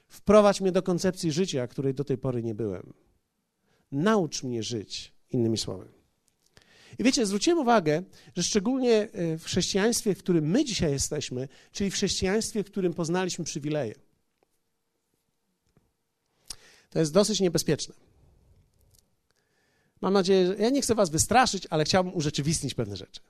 Wprowadź 0.08 0.60
mnie 0.60 0.72
do 0.72 0.82
koncepcji 0.82 1.32
życia, 1.32 1.66
której 1.66 1.94
do 1.94 2.04
tej 2.04 2.18
pory 2.18 2.42
nie 2.42 2.54
byłem. 2.54 2.92
Naucz 3.92 4.42
mnie 4.42 4.62
żyć, 4.62 5.12
innymi 5.30 5.58
słowy. 5.58 5.88
I 6.98 7.04
wiecie, 7.04 7.26
zwróciłem 7.26 7.58
uwagę, 7.58 8.02
że 8.36 8.42
szczególnie 8.42 9.08
e, 9.12 9.38
w 9.38 9.44
chrześcijaństwie, 9.44 10.14
w 10.14 10.18
którym 10.18 10.50
my 10.50 10.64
dzisiaj 10.64 10.92
jesteśmy, 10.92 11.48
czyli 11.72 11.90
w 11.90 11.94
chrześcijaństwie, 11.94 12.64
w 12.64 12.66
którym 12.66 12.94
poznaliśmy 12.94 13.44
przywileje, 13.44 13.94
to 16.92 16.98
jest 16.98 17.12
dosyć 17.12 17.40
niebezpieczne. 17.40 17.94
Mam 20.00 20.12
nadzieję, 20.12 20.46
że 20.46 20.56
ja 20.56 20.70
nie 20.70 20.82
chcę 20.82 20.94
was 20.94 21.10
wystraszyć, 21.10 21.66
ale 21.70 21.84
chciałbym 21.84 22.14
urzeczywistnić 22.14 22.74
pewne 22.74 22.96
rzeczy. 22.96 23.20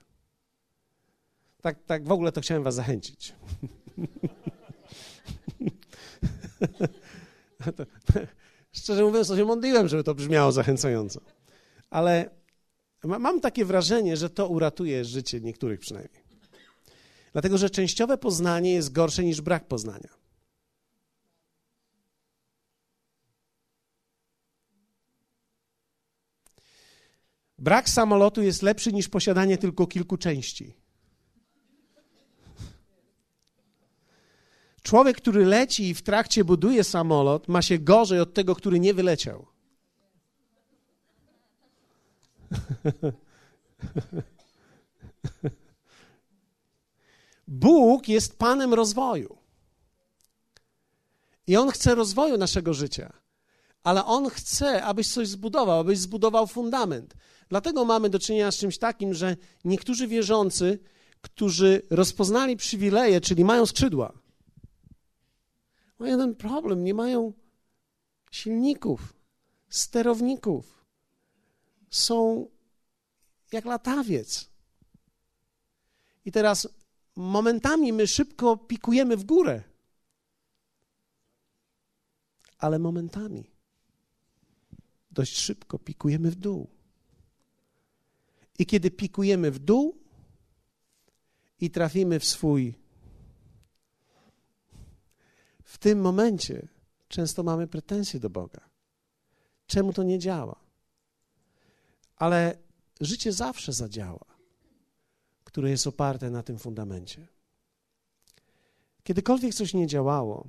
Tak, 1.61 1.83
tak 1.85 2.07
w 2.07 2.11
ogóle 2.11 2.31
to 2.31 2.41
chciałem 2.41 2.63
was 2.63 2.75
zachęcić. 2.75 3.33
Szczerze 8.71 9.03
mówiąc, 9.03 9.27
to 9.27 9.37
się 9.37 9.45
modliłem, 9.45 9.87
żeby 9.87 10.03
to 10.03 10.15
brzmiało 10.15 10.51
zachęcająco. 10.51 11.21
Ale 11.89 12.29
Mam 13.03 13.41
takie 13.41 13.65
wrażenie, 13.65 14.17
że 14.17 14.29
to 14.29 14.47
uratuje 14.47 15.05
życie 15.05 15.41
niektórych 15.41 15.79
przynajmniej. 15.79 16.23
Dlatego, 17.33 17.57
że 17.57 17.69
częściowe 17.69 18.17
poznanie 18.17 18.73
jest 18.73 18.91
gorsze 18.91 19.23
niż 19.23 19.41
brak 19.41 19.67
poznania. 19.67 20.22
Brak 27.63 27.89
samolotu 27.89 28.41
jest 28.41 28.61
lepszy 28.61 28.93
niż 28.93 29.09
posiadanie 29.09 29.57
tylko 29.57 29.87
kilku 29.87 30.17
części. 30.17 30.73
Człowiek, 34.81 35.17
który 35.17 35.45
leci 35.45 35.89
i 35.89 35.93
w 35.93 36.01
trakcie 36.01 36.43
buduje 36.43 36.83
samolot, 36.83 37.47
ma 37.47 37.61
się 37.61 37.79
gorzej 37.79 38.19
od 38.19 38.33
tego, 38.33 38.55
który 38.55 38.79
nie 38.79 38.93
wyleciał. 38.93 39.45
Bóg 47.47 48.07
jest 48.07 48.37
Panem 48.37 48.73
rozwoju. 48.73 49.37
I 51.47 51.57
On 51.57 51.71
chce 51.71 51.95
rozwoju 51.95 52.37
naszego 52.37 52.73
życia. 52.73 53.22
Ale 53.83 54.05
On 54.05 54.29
chce, 54.29 54.83
abyś 54.83 55.13
coś 55.13 55.27
zbudował, 55.27 55.79
abyś 55.79 55.99
zbudował 55.99 56.47
fundament. 56.47 57.13
Dlatego 57.49 57.85
mamy 57.85 58.09
do 58.09 58.19
czynienia 58.19 58.51
z 58.51 58.57
czymś 58.57 58.77
takim, 58.77 59.13
że 59.13 59.37
niektórzy 59.65 60.07
wierzący, 60.07 60.79
którzy 61.21 61.81
rozpoznali 61.89 62.57
przywileje, 62.57 63.21
czyli 63.21 63.45
mają 63.45 63.65
skrzydła, 63.65 64.13
mają 65.99 66.17
ten 66.17 66.35
problem, 66.35 66.83
nie 66.83 66.93
mają 66.93 67.33
silników, 68.31 69.13
sterowników 69.69 70.85
są 71.89 72.47
jak 73.51 73.65
latawiec. 73.65 74.49
I 76.25 76.31
teraz 76.31 76.67
momentami 77.15 77.93
my 77.93 78.07
szybko 78.07 78.57
pikujemy 78.57 79.17
w 79.17 79.23
górę. 79.23 79.63
ale 82.63 82.79
momentami 82.79 83.52
dość 85.13 85.37
szybko 85.37 85.79
pikujemy 85.79 86.31
w 86.31 86.35
dół. 86.35 86.69
I 88.59 88.65
kiedy 88.65 88.91
pikujemy 88.91 89.51
w 89.51 89.59
dół 89.59 89.97
i 91.59 91.71
trafimy 91.71 92.19
w 92.19 92.25
swój, 92.25 92.75
w 95.63 95.77
tym 95.77 96.01
momencie 96.01 96.67
często 97.07 97.43
mamy 97.43 97.67
pretensje 97.67 98.19
do 98.19 98.29
Boga. 98.29 98.61
Czemu 99.67 99.93
to 99.93 100.03
nie 100.03 100.19
działa? 100.19 100.55
Ale 102.15 102.57
życie 103.01 103.31
zawsze 103.31 103.73
zadziała, 103.73 104.25
które 105.43 105.69
jest 105.69 105.87
oparte 105.87 106.29
na 106.29 106.43
tym 106.43 106.59
fundamencie. 106.59 107.27
Kiedykolwiek 109.03 109.53
coś 109.53 109.73
nie 109.73 109.87
działało, 109.87 110.47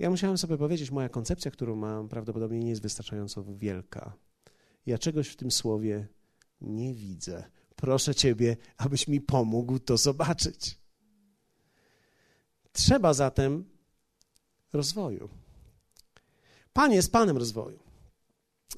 ja 0.00 0.10
musiałem 0.10 0.38
sobie 0.38 0.58
powiedzieć, 0.58 0.90
moja 0.90 1.08
koncepcja, 1.08 1.50
którą 1.50 1.76
mam, 1.76 2.08
prawdopodobnie 2.08 2.60
nie 2.60 2.70
jest 2.70 2.82
wystarczająco 2.82 3.44
wielka. 3.44 4.12
Ja 4.86 4.98
czegoś 4.98 5.28
w 5.28 5.36
tym 5.36 5.50
słowie 5.50 6.06
nie 6.60 6.94
widzę. 6.94 7.44
Proszę 7.76 8.14
Ciebie, 8.14 8.56
abyś 8.76 9.08
mi 9.08 9.20
pomógł 9.20 9.78
to 9.78 9.96
zobaczyć. 9.96 10.78
Trzeba 12.72 13.14
zatem 13.14 13.64
rozwoju. 14.72 15.28
Pan 16.72 16.92
jest 16.92 17.12
Panem 17.12 17.36
rozwoju. 17.36 17.78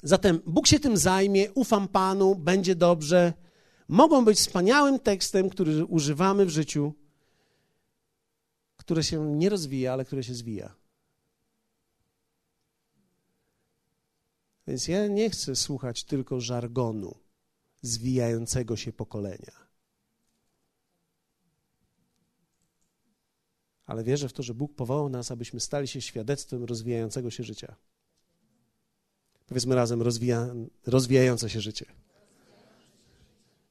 Zatem 0.03 0.39
Bóg 0.45 0.67
się 0.67 0.79
tym 0.79 0.97
zajmie, 0.97 1.51
ufam 1.51 1.87
Panu, 1.87 2.35
będzie 2.35 2.75
dobrze. 2.75 3.33
Mogą 3.87 4.25
być 4.25 4.37
wspaniałym 4.37 4.99
tekstem, 4.99 5.49
który 5.49 5.85
używamy 5.85 6.45
w 6.45 6.49
życiu, 6.49 6.93
które 8.77 9.03
się 9.03 9.35
nie 9.35 9.49
rozwija, 9.49 9.93
ale 9.93 10.05
które 10.05 10.23
się 10.23 10.33
zwija. 10.33 10.82
Więc 14.67 14.87
ja 14.87 15.07
nie 15.07 15.29
chcę 15.29 15.55
słuchać 15.55 16.03
tylko 16.03 16.41
żargonu 16.41 17.15
zwijającego 17.81 18.75
się 18.77 18.93
pokolenia. 18.93 19.63
Ale 23.85 24.03
wierzę 24.03 24.29
w 24.29 24.33
to, 24.33 24.43
że 24.43 24.53
Bóg 24.53 24.75
powołał 24.75 25.09
nas, 25.09 25.31
abyśmy 25.31 25.59
stali 25.59 25.87
się 25.87 26.01
świadectwem 26.01 26.63
rozwijającego 26.63 27.31
się 27.31 27.43
życia. 27.43 27.75
Powiedzmy 29.47 29.75
razem, 29.75 30.01
rozwija, 30.01 30.55
rozwijające 30.85 31.49
się 31.49 31.61
życie. 31.61 31.85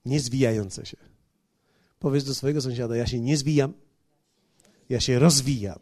Nie 0.05 0.21
zwijające 0.21 0.87
się. 0.87 0.97
Powiedz 1.99 2.25
do 2.25 2.35
swojego 2.35 2.61
sąsiada, 2.61 2.97
ja 2.97 3.07
się 3.07 3.21
nie 3.21 3.37
zwijam, 3.37 3.73
ja 4.89 5.01
się 5.01 5.19
rozwijam. 5.19 5.79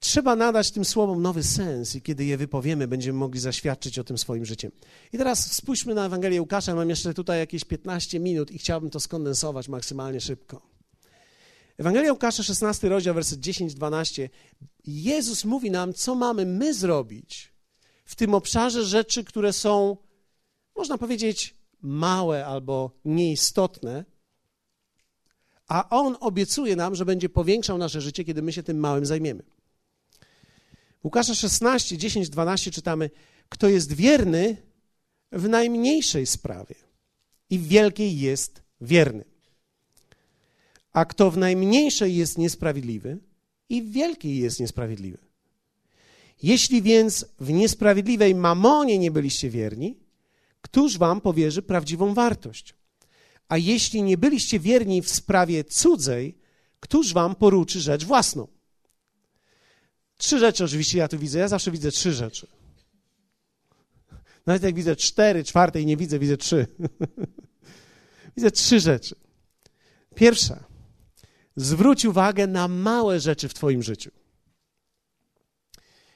Trzeba 0.00 0.36
nadać 0.36 0.70
tym 0.70 0.84
słowom 0.84 1.22
nowy 1.22 1.42
sens 1.42 1.94
i 1.94 2.02
kiedy 2.02 2.24
je 2.24 2.36
wypowiemy, 2.36 2.88
będziemy 2.88 3.18
mogli 3.18 3.40
zaświadczyć 3.40 3.98
o 3.98 4.04
tym 4.04 4.18
swoim 4.18 4.44
życiem. 4.44 4.72
I 5.12 5.18
teraz 5.18 5.52
spójrzmy 5.52 5.94
na 5.94 6.06
Ewangelię 6.06 6.40
Łukasza. 6.40 6.74
Mam 6.74 6.90
jeszcze 6.90 7.14
tutaj 7.14 7.38
jakieś 7.38 7.64
15 7.64 8.20
minut 8.20 8.50
i 8.50 8.58
chciałbym 8.58 8.90
to 8.90 9.00
skondensować 9.00 9.68
maksymalnie 9.68 10.20
szybko. 10.20 10.62
Ewangelia 11.78 12.12
Łukasza, 12.12 12.42
16 12.42 12.88
rozdział, 12.88 13.14
werset 13.14 13.40
10-12. 13.40 14.28
Jezus 14.84 15.44
mówi 15.44 15.70
nam, 15.70 15.94
co 15.94 16.14
mamy 16.14 16.46
my 16.46 16.74
zrobić 16.74 17.52
w 18.04 18.14
tym 18.14 18.34
obszarze 18.34 18.84
rzeczy, 18.84 19.24
które 19.24 19.52
są, 19.52 19.96
można 20.76 20.98
powiedzieć, 20.98 21.54
małe 21.82 22.46
albo 22.46 22.90
nieistotne, 23.04 24.04
a 25.68 25.88
On 25.88 26.16
obiecuje 26.20 26.76
nam, 26.76 26.94
że 26.94 27.04
będzie 27.04 27.28
powiększał 27.28 27.78
nasze 27.78 28.00
życie, 28.00 28.24
kiedy 28.24 28.42
my 28.42 28.52
się 28.52 28.62
tym 28.62 28.78
małym 28.78 29.06
zajmiemy. 29.06 29.42
Łukasza 31.04 31.34
16, 31.34 31.98
10, 31.98 32.30
12 32.30 32.70
czytamy: 32.70 33.10
Kto 33.48 33.68
jest 33.68 33.92
wierny 33.92 34.56
w 35.32 35.48
najmniejszej 35.48 36.26
sprawie 36.26 36.74
i 37.50 37.58
w 37.58 37.68
wielkiej 37.68 38.18
jest 38.20 38.62
wierny. 38.80 39.24
A 40.92 41.04
kto 41.04 41.30
w 41.30 41.36
najmniejszej 41.36 42.16
jest 42.16 42.38
niesprawiedliwy 42.38 43.18
i 43.68 43.82
w 43.82 43.92
wielkiej 43.92 44.38
jest 44.38 44.60
niesprawiedliwy. 44.60 45.18
Jeśli 46.42 46.82
więc 46.82 47.26
w 47.40 47.50
niesprawiedliwej 47.52 48.34
mamonie 48.34 48.98
nie 48.98 49.10
byliście 49.10 49.50
wierni, 49.50 49.96
któż 50.60 50.98
wam 50.98 51.20
powierzy 51.20 51.62
prawdziwą 51.62 52.14
wartość? 52.14 52.74
A 53.48 53.56
jeśli 53.56 54.02
nie 54.02 54.18
byliście 54.18 54.60
wierni 54.60 55.02
w 55.02 55.10
sprawie 55.10 55.64
cudzej, 55.64 56.38
któż 56.80 57.12
wam 57.12 57.34
poruczy 57.34 57.80
rzecz 57.80 58.04
własną? 58.04 58.57
Trzy 60.18 60.38
rzeczy 60.38 60.64
oczywiście 60.64 60.98
ja 60.98 61.08
tu 61.08 61.18
widzę. 61.18 61.38
Ja 61.38 61.48
zawsze 61.48 61.70
widzę 61.70 61.90
trzy 61.90 62.12
rzeczy. 62.12 62.46
Nawet 64.46 64.62
jak 64.62 64.74
widzę 64.74 64.96
cztery, 64.96 65.44
czwartej 65.44 65.86
nie 65.86 65.96
widzę, 65.96 66.18
widzę 66.18 66.36
trzy. 66.36 66.66
widzę 68.36 68.50
trzy 68.50 68.80
rzeczy. 68.80 69.14
Pierwsza. 70.14 70.64
Zwróć 71.56 72.04
uwagę 72.04 72.46
na 72.46 72.68
małe 72.68 73.20
rzeczy 73.20 73.48
w 73.48 73.54
Twoim 73.54 73.82
życiu. 73.82 74.10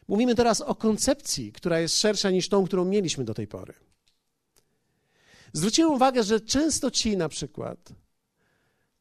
Mówimy 0.08 0.34
teraz 0.34 0.60
o 0.60 0.74
koncepcji, 0.74 1.52
która 1.52 1.80
jest 1.80 1.98
szersza 1.98 2.30
niż 2.30 2.48
tą, 2.48 2.66
którą 2.66 2.84
mieliśmy 2.84 3.24
do 3.24 3.34
tej 3.34 3.46
pory. 3.46 3.74
Zwróciłem 5.52 5.92
uwagę, 5.92 6.22
że 6.22 6.40
często 6.40 6.90
ci 6.90 7.16
na 7.16 7.28
przykład, 7.28 7.92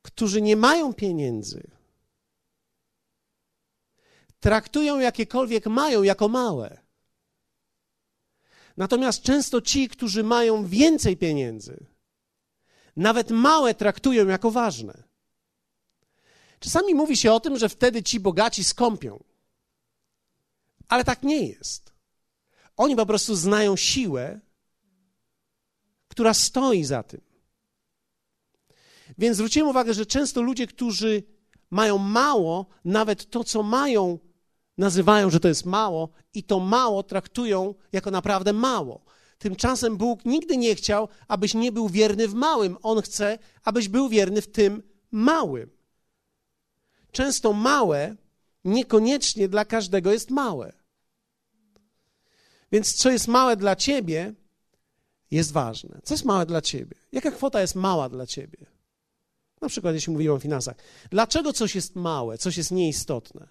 którzy 0.02 0.42
nie 0.42 0.56
mają 0.56 0.94
pieniędzy, 0.94 1.64
traktują 4.42 5.00
jakiekolwiek 5.00 5.66
mają 5.66 6.04
jako 6.04 6.28
małe. 6.28 6.82
Natomiast 8.78 9.22
często 9.22 9.62
ci, 9.62 9.90
którzy 9.90 10.24
mają 10.24 10.66
więcej 10.66 11.18
pieniędzy, 11.18 11.86
nawet 12.96 13.32
małe 13.32 13.74
traktują 13.74 14.28
jako 14.28 14.52
ważne. 14.52 15.04
Czasami 16.60 16.96
mówi 16.96 17.18
się 17.18 17.34
o 17.34 17.40
tym, 17.40 17.58
że 17.58 17.70
wtedy 17.70 18.04
ci 18.04 18.20
bogaci 18.20 18.64
skąpią. 18.64 19.24
Ale 20.88 21.04
tak 21.04 21.24
nie 21.24 21.48
jest. 21.48 21.94
Oni 22.78 22.96
po 22.96 23.06
prostu 23.06 23.36
znają 23.36 23.76
siłę, 23.76 24.40
która 26.08 26.34
stoi 26.34 26.84
za 26.84 27.04
tym. 27.04 27.22
Więc 29.18 29.38
zwróciłem 29.38 29.70
uwagę, 29.70 29.94
że 29.94 30.06
często 30.06 30.42
ludzie, 30.42 30.68
którzy 30.68 31.24
mają 31.70 31.98
mało, 31.98 32.66
nawet 32.86 33.30
to, 33.30 33.44
co 33.44 33.64
mają, 33.64 34.20
nazywają, 34.78 35.30
że 35.30 35.40
to 35.40 35.48
jest 35.48 35.66
mało 35.66 36.10
i 36.34 36.44
to 36.44 36.60
mało 36.60 37.04
traktują 37.04 37.76
jako 37.92 38.12
naprawdę 38.12 38.54
mało. 38.54 39.02
Tymczasem 39.38 39.98
Bóg 39.98 40.26
nigdy 40.26 40.58
nie 40.58 40.76
chciał, 40.76 41.08
abyś 41.28 41.54
nie 41.54 41.72
był 41.72 41.90
wierny 41.90 42.28
w 42.28 42.34
małym. 42.34 42.78
On 42.82 43.02
chce, 43.02 43.40
abyś 43.64 43.88
był 43.88 44.10
wierny 44.10 44.42
w 44.42 44.52
tym 44.52 44.84
małym. 45.12 45.70
Często 47.12 47.54
małe 47.54 48.16
niekoniecznie 48.66 49.48
dla 49.48 49.66
każdego 49.66 50.12
jest 50.12 50.32
małe. 50.32 50.74
Więc 52.72 52.94
co 52.94 53.12
jest 53.12 53.28
małe 53.28 53.56
dla 53.56 53.76
ciebie, 53.76 54.34
jest 55.32 55.52
ważne. 55.52 56.00
Co 56.04 56.14
jest 56.14 56.26
małe 56.26 56.46
dla 56.46 56.62
ciebie? 56.62 56.96
Jaka 57.12 57.32
kwota 57.32 57.62
jest 57.62 57.76
mała 57.76 58.10
dla 58.10 58.28
ciebie? 58.28 58.66
Na 59.62 59.70
przykład, 59.70 59.94
jeśli 59.94 60.14
mówimy 60.14 60.34
o 60.34 60.40
finansach. 60.40 60.76
Dlaczego 61.10 61.54
coś 61.54 61.76
jest 61.76 61.96
małe, 61.96 62.38
coś 62.38 62.58
jest 62.58 62.72
nieistotne? 62.72 63.48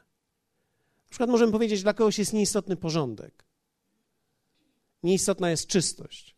Na 1.10 1.12
przykład 1.12 1.30
możemy 1.30 1.52
powiedzieć, 1.52 1.82
dla 1.82 1.94
kogoś 1.94 2.18
jest 2.18 2.32
nieistotny 2.32 2.76
porządek. 2.76 3.44
Nieistotna 5.02 5.50
jest 5.50 5.66
czystość. 5.66 6.36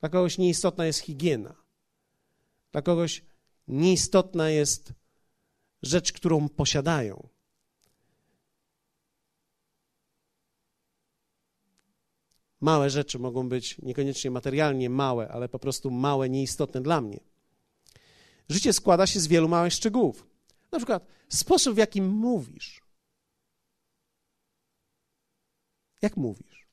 Dla 0.00 0.08
kogoś 0.08 0.38
nieistotna 0.38 0.86
jest 0.86 0.98
higiena. 0.98 1.54
Dla 2.72 2.82
kogoś 2.82 3.24
nieistotna 3.68 4.50
jest 4.50 4.92
rzecz, 5.82 6.12
którą 6.12 6.48
posiadają. 6.48 7.28
Małe 12.60 12.90
rzeczy 12.90 13.18
mogą 13.18 13.48
być 13.48 13.78
niekoniecznie 13.78 14.30
materialnie 14.30 14.90
małe, 14.90 15.28
ale 15.28 15.48
po 15.48 15.58
prostu 15.58 15.90
małe, 15.90 16.30
nieistotne 16.30 16.80
dla 16.80 17.00
mnie. 17.00 17.20
Życie 18.48 18.72
składa 18.72 19.06
się 19.06 19.20
z 19.20 19.26
wielu 19.26 19.48
małych 19.48 19.72
szczegółów. 19.72 20.26
Na 20.72 20.78
przykład 20.78 21.06
sposób, 21.28 21.74
w 21.74 21.78
jaki 21.78 22.02
mówisz. 22.02 22.83
Jak 26.04 26.16
mówisz? 26.16 26.68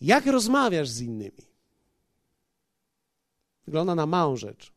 Jak 0.00 0.26
rozmawiasz 0.26 0.88
z 0.88 1.00
innymi? 1.00 1.46
Wygląda 3.64 3.94
na 3.94 4.06
małą 4.06 4.36
rzecz. 4.36 4.72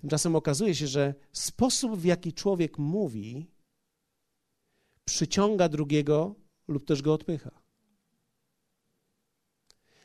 Tymczasem 0.00 0.36
okazuje 0.36 0.74
się, 0.74 0.86
że 0.86 1.14
sposób, 1.32 1.98
w 1.98 2.04
jaki 2.04 2.32
człowiek 2.32 2.78
mówi, 2.78 3.46
przyciąga 5.04 5.68
drugiego 5.68 6.34
lub 6.68 6.84
też 6.84 7.02
go 7.02 7.14
odpycha. 7.14 7.50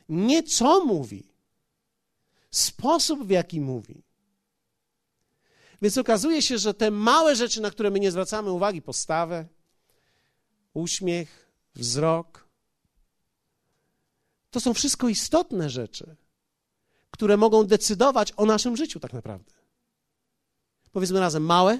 Nie 0.08 0.42
co 0.42 0.84
mówi, 0.84 1.32
sposób, 2.50 3.26
w 3.26 3.30
jaki 3.30 3.60
mówi. 3.60 4.02
Więc 5.82 5.98
okazuje 5.98 6.42
się, 6.42 6.58
że 6.58 6.74
te 6.74 6.90
małe 6.90 7.36
rzeczy, 7.36 7.60
na 7.60 7.70
które 7.70 7.90
my 7.90 8.00
nie 8.00 8.10
zwracamy 8.10 8.52
uwagi, 8.52 8.82
postawę, 8.82 9.48
uśmiech, 10.74 11.52
wzrok, 11.74 12.48
to 14.50 14.60
są 14.60 14.74
wszystko 14.74 15.08
istotne 15.08 15.70
rzeczy, 15.70 16.16
które 17.10 17.36
mogą 17.36 17.64
decydować 17.64 18.32
o 18.36 18.46
naszym 18.46 18.76
życiu 18.76 19.00
tak 19.00 19.12
naprawdę. 19.12 19.52
Powiedzmy 20.92 21.20
razem, 21.20 21.44
małe 21.44 21.78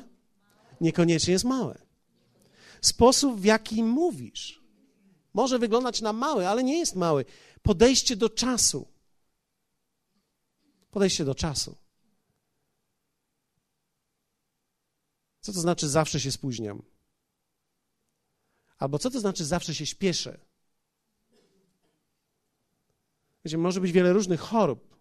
niekoniecznie 0.81 1.33
jest 1.33 1.45
małe. 1.45 1.79
Sposób, 2.81 3.41
w 3.41 3.45
jaki 3.45 3.83
mówisz, 3.83 4.63
może 5.35 5.59
wyglądać 5.59 6.01
na 6.01 6.13
mały, 6.13 6.49
ale 6.49 6.65
nie 6.65 6.79
jest 6.79 6.97
mały. 6.97 7.25
Podejście 7.63 8.17
do 8.17 8.31
czasu. 8.31 8.89
Podejście 10.91 11.25
do 11.25 11.35
czasu. 11.35 11.77
Co 15.41 15.53
to 15.53 15.61
znaczy 15.61 15.89
zawsze 15.89 16.21
się 16.21 16.33
spóźniam? 16.33 16.83
Albo 18.83 18.99
co 18.99 19.11
to 19.11 19.21
znaczy 19.21 19.45
zawsze 19.45 19.75
się 19.75 19.87
śpieszę? 19.87 20.39
Wiecie, 23.45 23.59
może 23.59 23.81
być 23.81 23.93
wiele 23.93 24.13
różnych 24.13 24.41
chorób. 24.41 24.97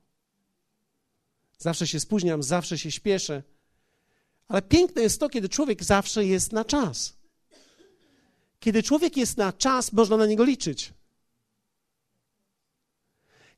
Zawsze 1.58 1.88
się 1.88 2.00
spóźniam, 2.00 2.44
zawsze 2.44 2.78
się 2.78 2.91
śpieszę. 2.91 3.44
Ale 4.48 4.62
piękne 4.62 5.02
jest 5.02 5.20
to, 5.20 5.30
kiedy 5.30 5.50
człowiek 5.50 5.84
zawsze 5.84 6.26
jest 6.26 6.52
na 6.52 6.65
czas. 6.65 7.13
Kiedy 8.60 8.84
człowiek 8.84 9.17
jest 9.17 9.38
na 9.38 9.54
czas, 9.54 9.94
można 9.94 10.17
na 10.17 10.26
niego 10.26 10.44
liczyć. 10.44 10.94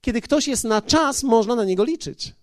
Kiedy 0.02 0.22
ktoś 0.22 0.48
jest 0.48 0.64
na 0.64 0.82
czas, 0.82 1.24
można 1.24 1.56
na 1.56 1.66
niego 1.66 1.84
liczyć. 1.84 2.34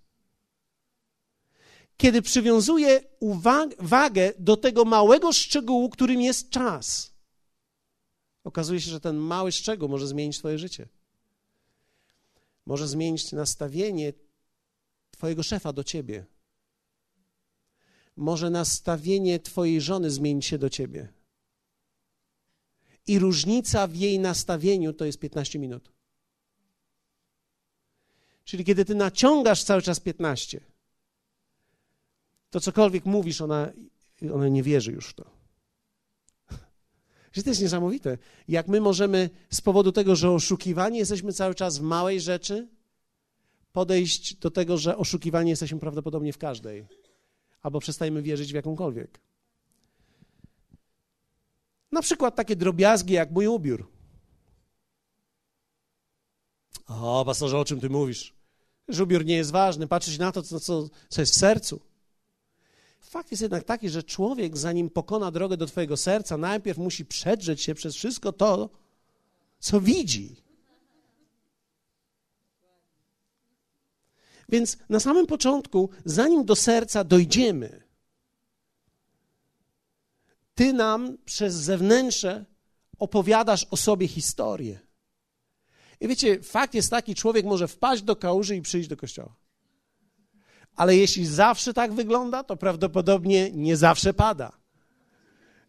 Kiedy 1.97 2.23
przywiązuje 2.23 3.01
uwagę 3.21 4.33
do 4.39 4.57
tego 4.57 4.85
małego 4.85 5.33
szczegółu, 5.33 5.91
którym 5.91 6.21
jest 6.21 6.51
czas, 6.51 7.11
okazuje 8.45 8.81
się, 8.81 8.91
że 8.91 9.01
ten 9.01 9.17
mały 9.17 9.53
szczegół 9.53 9.89
może 9.89 10.07
zmienić 10.07 10.39
Twoje 10.39 10.59
życie. 10.59 10.89
Może 12.67 12.89
zmienić 12.89 13.33
nastawienie 13.33 14.13
Twojego 15.11 15.43
szefa 15.43 15.73
do 15.73 15.85
Ciebie. 15.85 16.25
Może 18.17 18.51
nastawienie 18.51 19.41
Twojej 19.41 19.81
żony 19.81 20.11
zmienić 20.11 20.47
się 20.47 20.59
do 20.59 20.71
Ciebie 20.71 21.13
i 23.11 23.19
różnica 23.19 23.87
w 23.87 23.97
jej 23.97 24.19
nastawieniu 24.19 24.93
to 24.93 25.05
jest 25.05 25.19
15 25.19 25.59
minut. 25.59 25.93
Czyli 28.45 28.65
kiedy 28.65 28.85
ty 28.85 28.95
naciągasz 28.95 29.65
cały 29.65 29.83
czas 29.83 30.01
15, 30.01 30.61
to 32.51 32.61
cokolwiek 32.61 33.05
mówisz, 33.05 33.41
ona, 33.41 33.73
ona 34.35 34.49
nie 34.49 34.63
wierzy 34.63 34.93
już 34.93 35.07
w 35.09 35.15
to. 35.15 35.40
Że 37.33 37.43
to 37.43 37.51
jest 37.51 37.63
niesamowite. 37.63 38.19
Jak 38.49 38.69
my 38.69 38.81
możemy 38.81 39.31
z 39.51 39.61
powodu 39.61 39.93
tego, 39.93 40.17
że 40.17 40.31
oszukiwani 40.31 40.99
jesteśmy 40.99 41.33
cały 41.33 41.55
czas 41.55 41.79
w 41.79 41.83
małej 41.83 42.21
rzeczy, 42.21 42.69
podejść 43.73 44.35
do 44.35 44.51
tego, 44.51 44.79
że 44.79 44.97
oszukiwani 44.97 45.51
jesteśmy 45.51 45.79
prawdopodobnie 45.79 46.33
w 46.33 46.39
każdej, 46.39 46.87
albo 47.63 47.81
przestajemy 47.81 48.23
wierzyć 48.23 48.53
w 48.53 48.55
jakąkolwiek. 48.55 49.21
Na 51.93 52.03
przykład 52.03 52.37
takie 52.37 52.57
drobiazgi 52.57 53.15
jak 53.15 53.31
mój 53.31 53.47
ubiór. 53.47 53.91
O, 56.87 57.25
pastorze, 57.25 57.59
o 57.59 57.65
czym 57.65 57.81
ty 57.81 57.91
mówisz? 57.91 58.35
Że 58.89 59.05
ubiór 59.05 59.25
nie 59.25 59.37
jest 59.37 59.51
ważny, 59.51 59.87
patrzeć 59.87 60.19
na 60.19 60.33
to, 60.33 60.43
co, 60.43 60.61
co, 60.61 61.21
jest 61.21 61.33
w 61.33 61.37
sercu. 61.37 61.81
Fakt 63.11 63.31
jest 63.31 63.43
jednak 63.43 63.65
taki, 63.65 63.89
że 63.89 64.03
człowiek, 64.03 64.57
zanim 64.57 64.91
pokona 64.91 65.31
drogę 65.31 65.57
do 65.57 65.67
Twojego 65.67 65.97
serca, 65.97 66.37
najpierw 66.37 66.79
musi 66.79 67.07
przedrzeć 67.07 67.63
się 67.63 67.75
przez 67.75 67.95
wszystko 67.95 68.33
to, 68.33 68.71
co 69.59 69.81
widzi. 69.81 70.37
Więc 74.49 74.79
na 74.89 75.01
samym 75.01 75.27
początku, 75.27 75.91
zanim 76.05 76.45
do 76.45 76.57
serca 76.57 77.05
dojdziemy, 77.05 77.83
ty 80.55 80.73
nam 80.73 81.19
przez 81.25 81.55
zewnętrzne 81.55 82.45
opowiadasz 82.99 83.67
o 83.71 83.77
sobie 83.77 84.09
historię. 84.09 84.81
I 86.01 86.09
wiecie, 86.09 86.43
fakt 86.43 86.75
jest 86.75 86.91
taki, 86.91 87.15
człowiek 87.15 87.47
może 87.47 87.69
wpaść 87.69 88.03
do 88.03 88.17
kałuży 88.17 88.57
i 88.57 88.63
przyjść 88.63 88.89
do 88.89 88.97
kościoła. 88.97 89.40
Ale 90.77 90.97
jeśli 90.97 91.27
zawsze 91.27 91.75
tak 91.75 91.93
wygląda, 91.93 92.45
to 92.45 92.57
prawdopodobnie 92.57 93.51
nie 93.53 93.77
zawsze 93.77 94.15
pada. 94.15 94.53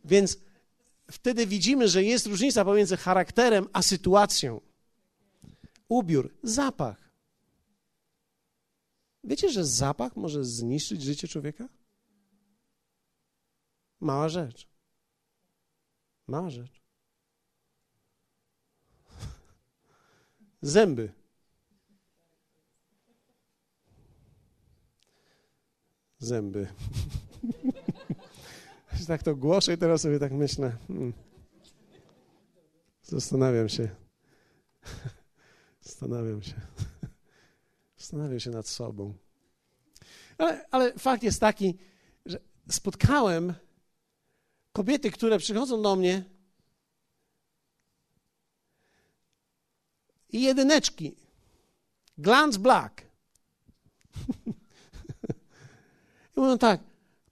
Więc 0.05 0.37
wtedy 1.11 1.47
widzimy, 1.47 1.87
że 1.87 2.03
jest 2.03 2.25
różnica 2.25 2.65
pomiędzy 2.65 2.97
charakterem 2.97 3.67
a 3.73 3.81
sytuacją. 3.81 4.61
Ubiór, 5.87 6.33
zapach. 6.43 7.11
Wiecie, 9.23 9.49
że 9.49 9.65
zapach 9.65 10.15
może 10.15 10.43
zniszczyć 10.43 11.01
życie 11.01 11.27
człowieka? 11.27 11.67
Mała 13.99 14.29
rzecz. 14.29 14.67
Mała 16.27 16.49
rzecz. 16.49 16.81
Zęby. 20.61 21.20
Zęby. 26.21 26.67
tak 29.07 29.23
to 29.23 29.35
głoszę 29.35 29.73
i 29.73 29.77
teraz 29.77 30.01
sobie 30.01 30.19
tak 30.19 30.31
myślę. 30.31 30.77
Hmm. 30.87 31.13
Zastanawiam 33.03 33.69
się. 33.69 33.89
Zastanawiam 35.81 36.43
się. 36.43 36.53
Zastanawiam 37.97 38.39
się 38.39 38.49
nad 38.49 38.67
sobą. 38.67 39.13
Ale, 40.37 40.65
ale 40.71 40.93
fakt 40.93 41.23
jest 41.23 41.39
taki, 41.39 41.77
że 42.25 42.39
spotkałem 42.69 43.53
kobiety, 44.73 45.11
które 45.11 45.37
przychodzą 45.37 45.81
do 45.81 45.95
mnie 45.95 46.23
i 50.29 50.41
jedyneczki. 50.41 51.15
Glance 52.17 52.59
Black. 52.59 53.10
I 56.41 56.43
mówią 56.43 56.57
tak, 56.57 56.81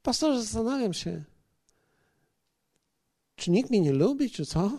pastorze, 0.03 0.41
zastanawiam 0.41 0.93
się, 0.93 1.23
czy 3.35 3.51
nikt 3.51 3.69
mnie 3.69 3.81
nie 3.81 3.93
lubi, 3.93 4.31
czy 4.31 4.45
co? 4.45 4.71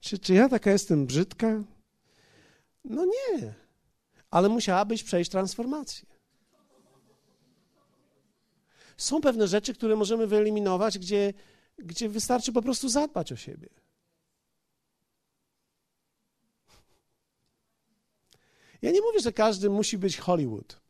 Czy, 0.00 0.18
czy 0.18 0.34
ja 0.34 0.48
taka 0.48 0.70
jestem 0.70 1.06
brzydka? 1.06 1.62
No 2.84 3.04
nie, 3.04 3.54
ale 4.30 4.48
musiałabyś 4.48 5.02
przejść 5.02 5.30
transformację. 5.30 6.08
Są 8.96 9.20
pewne 9.20 9.48
rzeczy, 9.48 9.74
które 9.74 9.96
możemy 9.96 10.26
wyeliminować, 10.26 10.98
gdzie, 10.98 11.34
gdzie 11.78 12.08
wystarczy 12.08 12.52
po 12.52 12.62
prostu 12.62 12.88
zadbać 12.88 13.32
o 13.32 13.36
siebie. 13.36 13.68
Ja 18.82 18.90
nie 18.90 19.00
mówię, 19.00 19.20
że 19.20 19.32
każdy 19.32 19.70
musi 19.70 19.98
być 19.98 20.18
Hollywood. 20.18 20.85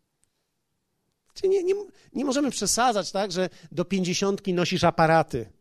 Nie, 1.45 1.65
nie, 1.65 1.75
nie 2.13 2.25
możemy 2.25 2.51
przesadzać, 2.51 3.13
tak, 3.13 3.33
że 3.33 3.49
do 3.73 3.85
pięćdziesiątki 3.85 4.55
nosisz 4.55 4.85
aparaty 4.85 5.53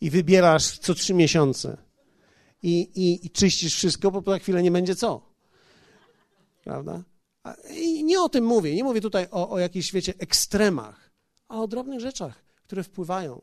i 0.00 0.10
wybierasz 0.10 0.78
co 0.78 0.94
trzy 0.94 1.14
miesiące 1.14 1.76
i, 2.62 2.80
i, 2.80 3.26
i 3.26 3.30
czyścisz 3.30 3.74
wszystko, 3.74 4.10
bo 4.10 4.32
za 4.32 4.38
chwilę 4.38 4.62
nie 4.62 4.70
będzie 4.70 4.94
co. 4.96 5.30
Prawda? 6.64 7.02
I 7.70 8.04
nie 8.04 8.20
o 8.20 8.28
tym 8.28 8.44
mówię. 8.44 8.74
Nie 8.74 8.84
mówię 8.84 9.00
tutaj 9.00 9.26
o, 9.30 9.50
o 9.50 9.58
jakichś, 9.58 9.92
wiecie, 9.92 10.14
ekstremach 10.18 11.10
a 11.48 11.60
o 11.60 11.68
drobnych 11.68 12.00
rzeczach, 12.00 12.44
które 12.64 12.82
wpływają 12.82 13.42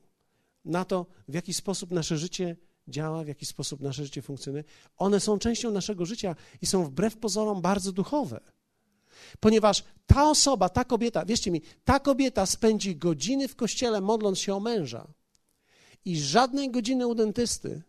na 0.65 0.85
to, 0.85 1.05
w 1.27 1.33
jaki 1.33 1.53
sposób 1.53 1.91
nasze 1.91 2.17
życie 2.17 2.55
działa, 2.87 3.23
w 3.23 3.27
jaki 3.27 3.45
sposób 3.45 3.81
nasze 3.81 4.03
życie 4.03 4.21
funkcjonuje. 4.21 4.63
One 4.97 5.19
są 5.19 5.39
częścią 5.39 5.71
naszego 5.71 6.05
życia 6.05 6.35
i 6.61 6.65
są 6.65 6.83
wbrew 6.83 7.17
pozorom 7.17 7.61
bardzo 7.61 7.91
duchowe. 7.91 8.39
Ponieważ 9.39 9.83
ta 10.07 10.29
osoba, 10.29 10.69
ta 10.69 10.83
kobieta, 10.83 11.25
wierzcie 11.25 11.51
mi, 11.51 11.61
ta 11.85 11.99
kobieta 11.99 12.45
spędzi 12.45 12.95
godziny 12.95 13.47
w 13.47 13.55
kościele 13.55 14.01
modląc 14.01 14.39
się 14.39 14.55
o 14.55 14.59
męża 14.59 15.07
i 16.05 16.19
żadnej 16.19 16.71
godziny 16.71 17.07
u 17.07 17.15
dentysty. 17.15 17.81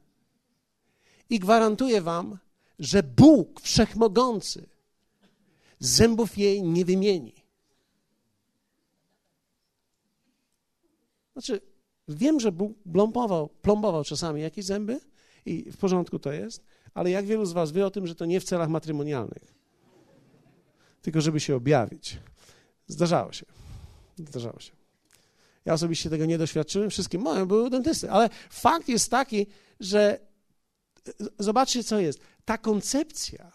I 1.30 1.38
gwarantuję 1.38 2.00
wam, 2.00 2.38
że 2.78 3.02
Bóg 3.02 3.60
Wszechmogący 3.60 4.68
zębów 5.78 6.38
jej 6.38 6.62
nie 6.62 6.84
wymieni. 6.84 7.34
Znaczy, 11.32 11.60
wiem, 12.08 12.40
że 12.40 12.52
Bóg 12.52 12.72
plombował, 12.92 13.48
plombował 13.48 14.04
czasami 14.04 14.42
jakieś 14.42 14.64
zęby 14.64 15.00
i 15.46 15.70
w 15.70 15.76
porządku 15.76 16.18
to 16.18 16.32
jest, 16.32 16.64
ale 16.94 17.10
jak 17.10 17.26
wielu 17.26 17.44
z 17.44 17.52
was 17.52 17.72
wie 17.72 17.86
o 17.86 17.90
tym, 17.90 18.06
że 18.06 18.14
to 18.14 18.24
nie 18.24 18.40
w 18.40 18.44
celach 18.44 18.68
matrymonialnych, 18.68 19.54
tylko 21.02 21.20
żeby 21.20 21.40
się 21.40 21.56
objawić. 21.56 22.18
Zdarzało 22.86 23.32
się. 23.32 23.46
Zdarzało 24.16 24.60
się. 24.60 24.72
Ja 25.64 25.72
osobiście 25.72 26.10
tego 26.10 26.26
nie 26.26 26.38
doświadczyłem, 26.38 26.90
wszystkie 26.90 27.18
moje 27.18 27.46
były 27.46 27.70
dentysty, 27.70 28.10
ale 28.10 28.30
fakt 28.50 28.88
jest 28.88 29.10
taki, 29.10 29.46
że 29.80 30.20
zobaczcie, 31.38 31.84
co 31.84 31.98
jest. 31.98 32.20
Ta 32.44 32.58
koncepcja, 32.58 33.52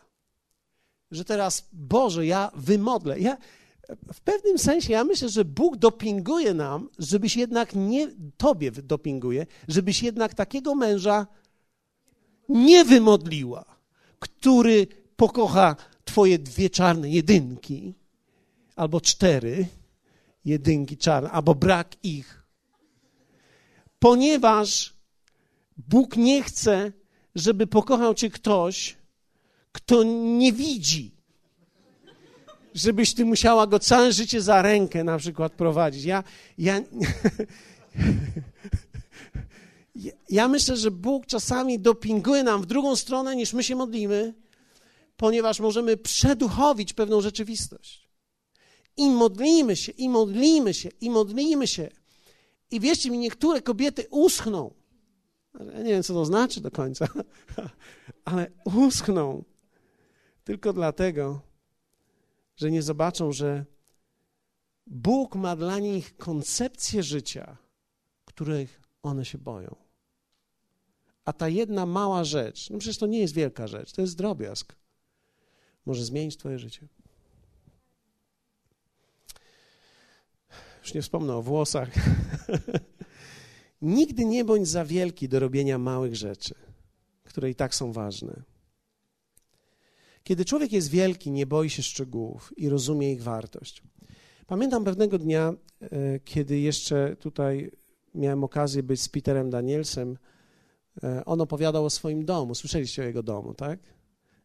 że 1.11 1.25
teraz, 1.25 1.67
Boże, 1.73 2.25
ja 2.25 2.51
wymodlę. 2.55 3.19
Ja, 3.19 3.37
w 4.13 4.21
pewnym 4.21 4.57
sensie 4.57 4.93
ja 4.93 5.03
myślę, 5.03 5.29
że 5.29 5.45
Bóg 5.45 5.77
dopinguje 5.77 6.53
nam, 6.53 6.89
żebyś 6.99 7.37
jednak 7.37 7.75
nie, 7.75 8.07
tobie 8.37 8.71
dopinguje, 8.71 9.45
żebyś 9.67 10.03
jednak 10.03 10.33
takiego 10.33 10.75
męża 10.75 11.27
nie 12.49 12.85
wymodliła, 12.85 13.65
który 14.19 14.87
pokocha 15.15 15.75
twoje 16.05 16.39
dwie 16.39 16.69
czarne 16.69 17.09
jedynki 17.09 17.93
albo 18.75 19.01
cztery 19.01 19.67
jedynki 20.45 20.97
czarne, 20.97 21.31
albo 21.31 21.55
brak 21.55 21.95
ich. 22.03 22.43
Ponieważ 23.99 24.93
Bóg 25.77 26.17
nie 26.17 26.43
chce, 26.43 26.91
żeby 27.35 27.67
pokochał 27.67 28.13
cię 28.13 28.29
ktoś, 28.29 28.95
kto 29.71 30.03
nie 30.37 30.53
widzi. 30.53 31.11
Żebyś 32.73 33.13
ty 33.13 33.25
musiała 33.25 33.67
go 33.67 33.79
całe 33.79 34.11
życie 34.11 34.41
za 34.41 34.61
rękę 34.61 35.03
na 35.03 35.17
przykład 35.17 35.53
prowadzić. 35.53 36.03
Ja, 36.03 36.23
ja, 36.57 36.81
ja 40.29 40.47
myślę, 40.47 40.77
że 40.77 40.91
Bóg 40.91 41.25
czasami 41.25 41.79
dopinguje 41.79 42.43
nam 42.43 42.61
w 42.61 42.65
drugą 42.65 42.95
stronę 42.95 43.35
niż 43.35 43.53
my 43.53 43.63
się 43.63 43.75
modlimy, 43.75 44.33
ponieważ 45.17 45.59
możemy 45.59 45.97
przeduchowić 45.97 46.93
pewną 46.93 47.21
rzeczywistość. 47.21 48.09
I 48.97 49.09
modlimy 49.09 49.75
się, 49.75 49.91
i 49.91 50.09
modlimy 50.09 50.73
się, 50.73 50.89
i 51.01 51.09
modlimy 51.09 51.67
się. 51.67 51.89
I 52.71 52.79
wierzcie 52.79 53.11
mi, 53.11 53.17
niektóre 53.17 53.61
kobiety 53.61 54.07
uschną. 54.09 54.73
Ja 55.73 55.81
nie 55.81 55.91
wiem, 55.91 56.03
co 56.03 56.13
to 56.13 56.25
znaczy 56.25 56.61
do 56.61 56.71
końca, 56.71 57.07
ale 58.25 58.51
uschną 58.65 59.43
tylko 60.43 60.73
dlatego, 60.73 61.41
że 62.55 62.71
nie 62.71 62.81
zobaczą, 62.81 63.31
że 63.31 63.65
Bóg 64.87 65.35
ma 65.35 65.55
dla 65.55 65.79
nich 65.79 66.17
koncepcję 66.17 67.03
życia, 67.03 67.57
których 68.25 68.81
one 69.03 69.25
się 69.25 69.37
boją. 69.37 69.75
A 71.25 71.33
ta 71.33 71.49
jedna 71.49 71.85
mała 71.85 72.23
rzecz, 72.23 72.69
no 72.69 72.77
przecież 72.77 72.97
to 72.97 73.07
nie 73.07 73.19
jest 73.19 73.33
wielka 73.33 73.67
rzecz, 73.67 73.91
to 73.91 74.01
jest 74.01 74.17
drobiazg, 74.17 74.75
może 75.85 76.05
zmienić 76.05 76.37
Twoje 76.37 76.59
życie. 76.59 76.87
Już 80.81 80.93
nie 80.93 81.01
wspomnę 81.01 81.35
o 81.35 81.41
włosach. 81.41 81.89
Nigdy 83.81 84.25
nie 84.25 84.45
bądź 84.45 84.67
za 84.67 84.85
wielki 84.85 85.29
do 85.29 85.39
robienia 85.39 85.77
małych 85.77 86.15
rzeczy, 86.15 86.55
które 87.23 87.49
i 87.49 87.55
tak 87.55 87.75
są 87.75 87.91
ważne. 87.91 88.43
Kiedy 90.23 90.45
człowiek 90.45 90.71
jest 90.71 90.89
wielki, 90.89 91.31
nie 91.31 91.45
boi 91.45 91.69
się 91.69 91.83
szczegółów 91.83 92.53
i 92.57 92.69
rozumie 92.69 93.13
ich 93.13 93.23
wartość. 93.23 93.83
Pamiętam 94.47 94.83
pewnego 94.83 95.19
dnia, 95.19 95.53
e, 95.81 96.19
kiedy 96.19 96.59
jeszcze 96.59 97.15
tutaj 97.15 97.71
miałem 98.15 98.43
okazję 98.43 98.83
być 98.83 99.01
z 99.01 99.09
Peterem 99.09 99.49
Danielsem, 99.49 100.17
e, 101.03 101.25
on 101.25 101.41
opowiadał 101.41 101.85
o 101.85 101.89
swoim 101.89 102.25
domu. 102.25 102.55
Słyszeliście 102.55 103.01
o 103.01 103.05
jego 103.05 103.23
domu, 103.23 103.53
tak? 103.53 103.79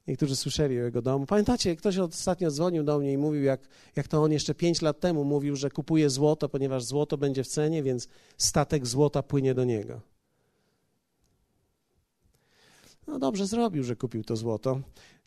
Niektórzy 0.08 0.36
słyszeli 0.36 0.80
o 0.80 0.84
jego 0.84 1.02
domu. 1.02 1.26
Pamiętacie, 1.26 1.76
ktoś 1.76 1.98
ostatnio 1.98 2.50
dzwonił 2.50 2.84
do 2.84 2.98
mnie 2.98 3.12
i 3.12 3.18
mówił, 3.18 3.42
jak, 3.42 3.60
jak 3.96 4.08
to 4.08 4.22
on 4.22 4.32
jeszcze 4.32 4.54
pięć 4.54 4.82
lat 4.82 5.00
temu 5.00 5.24
mówił, 5.24 5.56
że 5.56 5.70
kupuje 5.70 6.10
złoto, 6.10 6.48
ponieważ 6.48 6.84
złoto 6.84 7.18
będzie 7.18 7.44
w 7.44 7.48
cenie, 7.48 7.82
więc 7.82 8.08
statek 8.36 8.86
złota 8.86 9.22
płynie 9.22 9.54
do 9.54 9.64
niego. 9.64 10.00
No 13.06 13.18
dobrze 13.18 13.46
zrobił, 13.46 13.84
że 13.84 13.96
kupił 13.96 14.24
to 14.24 14.36
złoto. 14.36 14.80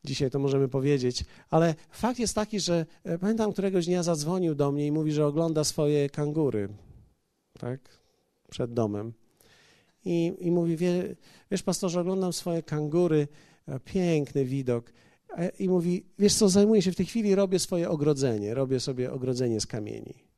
Dzisiaj 0.04 0.32
to 0.32 0.40
możemy 0.40 0.68
powiedzieć, 0.68 1.26
ale 1.50 1.76
fakt 1.92 2.20
jest 2.20 2.36
taki, 2.36 2.60
że 2.60 2.86
e, 3.04 3.18
pamiętam 3.18 3.54
któregoś 3.54 3.86
dnia 3.86 4.04
zadzwonił 4.04 4.56
do 4.56 4.72
mnie 4.72 4.88
i 4.88 4.92
mówi, 4.92 5.12
że 5.12 5.26
ogląda 5.26 5.64
swoje 5.64 6.10
kangury, 6.10 6.70
tak, 7.60 7.80
przed 8.50 8.74
domem. 8.74 9.14
I, 10.06 10.34
i 10.40 10.52
mówi, 10.52 10.78
wie, 10.78 11.16
wiesz 11.52 11.64
pastorze, 11.64 12.02
oglądam 12.02 12.34
swoje 12.34 12.64
kangury, 12.64 13.28
piękny 13.86 14.46
widok. 14.46 14.94
E, 15.38 15.50
I 15.50 15.70
mówi, 15.70 16.06
wiesz 16.20 16.36
co, 16.36 16.50
zajmuję 16.50 16.82
się 16.82 16.92
w 16.92 16.96
tej 16.96 17.06
chwili, 17.06 17.36
robię 17.36 17.60
swoje 17.60 17.90
ogrodzenie, 17.90 18.54
robię 18.54 18.80
sobie 18.80 19.12
ogrodzenie 19.12 19.62
z 19.62 19.68
kamieni. 19.68 20.32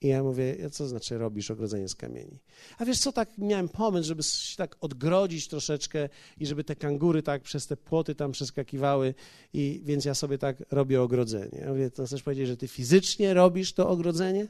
I 0.00 0.08
ja 0.08 0.22
mówię, 0.22 0.70
co 0.70 0.88
znaczy 0.88 1.18
robisz 1.18 1.50
ogrodzenie 1.50 1.88
z 1.88 1.94
kamieni? 1.94 2.40
A 2.78 2.84
wiesz 2.84 2.98
co, 2.98 3.12
tak 3.12 3.38
miałem 3.38 3.68
pomysł, 3.68 4.08
żeby 4.08 4.22
się 4.22 4.56
tak 4.56 4.76
odgrodzić 4.80 5.48
troszeczkę 5.48 6.08
i 6.38 6.46
żeby 6.46 6.64
te 6.64 6.76
kangury 6.76 7.22
tak 7.22 7.42
przez 7.42 7.66
te 7.66 7.76
płoty 7.76 8.14
tam 8.14 8.32
przeskakiwały 8.32 9.14
i 9.52 9.80
więc 9.84 10.04
ja 10.04 10.14
sobie 10.14 10.38
tak 10.38 10.56
robię 10.70 11.02
ogrodzenie. 11.02 11.58
Ja 11.58 11.68
mówię, 11.68 11.90
to 11.90 12.06
chcesz 12.06 12.22
powiedzieć, 12.22 12.46
że 12.46 12.56
ty 12.56 12.68
fizycznie 12.68 13.34
robisz 13.34 13.72
to 13.72 13.88
ogrodzenie? 13.88 14.48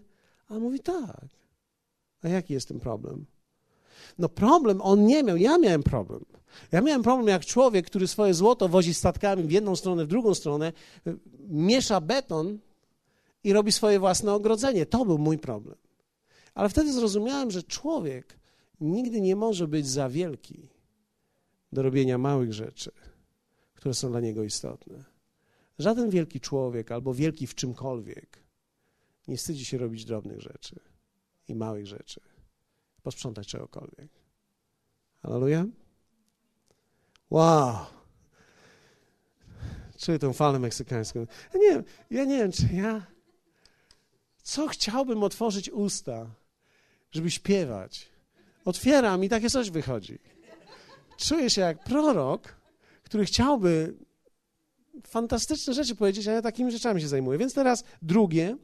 A 0.48 0.54
on 0.54 0.62
mówi, 0.62 0.80
tak. 0.80 1.26
A 2.22 2.28
jaki 2.28 2.54
jest 2.54 2.68
ten 2.68 2.80
problem? 2.80 3.26
No 4.18 4.28
problem 4.28 4.80
on 4.82 5.06
nie 5.06 5.22
miał, 5.22 5.36
ja 5.36 5.58
miałem 5.58 5.82
problem. 5.82 6.24
Ja 6.72 6.80
miałem 6.80 7.02
problem 7.02 7.28
jak 7.28 7.44
człowiek, 7.44 7.86
który 7.86 8.08
swoje 8.08 8.34
złoto 8.34 8.68
wozi 8.68 8.94
statkami 8.94 9.42
w 9.42 9.50
jedną 9.50 9.76
stronę, 9.76 10.04
w 10.04 10.08
drugą 10.08 10.34
stronę, 10.34 10.72
miesza 11.48 12.00
beton 12.00 12.58
i 13.44 13.52
robi 13.52 13.72
swoje 13.72 13.98
własne 13.98 14.32
ogrodzenie. 14.32 14.86
To 14.86 15.04
był 15.04 15.18
mój 15.18 15.38
problem. 15.38 15.76
Ale 16.54 16.68
wtedy 16.68 16.92
zrozumiałem, 16.92 17.50
że 17.50 17.62
człowiek 17.62 18.38
nigdy 18.80 19.20
nie 19.20 19.36
może 19.36 19.68
być 19.68 19.88
za 19.88 20.08
wielki 20.08 20.68
do 21.72 21.82
robienia 21.82 22.18
małych 22.18 22.52
rzeczy, 22.52 22.90
które 23.74 23.94
są 23.94 24.10
dla 24.10 24.20
niego 24.20 24.44
istotne. 24.44 25.04
Żaden 25.78 26.10
wielki 26.10 26.40
człowiek 26.40 26.92
albo 26.92 27.14
wielki 27.14 27.46
w 27.46 27.54
czymkolwiek 27.54 28.44
nie 29.28 29.36
wstydzi 29.36 29.64
się 29.64 29.78
robić 29.78 30.04
drobnych 30.04 30.40
rzeczy 30.40 30.80
i 31.48 31.54
małych 31.54 31.86
rzeczy, 31.86 32.20
posprzątać 33.04 33.46
czegokolwiek. 33.46 34.08
Hallelujah. 35.22 35.66
Wow. 37.30 37.76
Czuję 39.98 40.18
tą 40.18 40.32
falę 40.32 40.58
meksykańską. 40.58 41.26
Ja 41.54 41.60
nie 41.60 41.70
wiem, 41.70 41.84
ja 42.10 42.24
nie 42.24 42.38
wiem, 42.38 42.52
czy 42.52 42.62
ja... 42.72 43.06
Co 44.42 44.68
chciałbym 44.68 45.22
otworzyć 45.22 45.70
usta, 45.70 46.26
żeby 47.12 47.30
śpiewać? 47.30 48.08
Otwieram 48.64 49.24
i 49.24 49.28
takie 49.28 49.50
coś 49.50 49.70
wychodzi. 49.70 50.18
Czuję 51.16 51.50
się 51.50 51.60
jak 51.60 51.84
prorok, 51.84 52.56
który 53.02 53.24
chciałby 53.24 53.94
fantastyczne 55.06 55.74
rzeczy 55.74 55.96
powiedzieć, 55.96 56.28
a 56.28 56.32
ja 56.32 56.42
takimi 56.42 56.72
rzeczami 56.72 57.00
się 57.00 57.08
zajmuję. 57.08 57.38
Więc 57.38 57.54
teraz 57.54 57.84
drugie, 58.02 58.56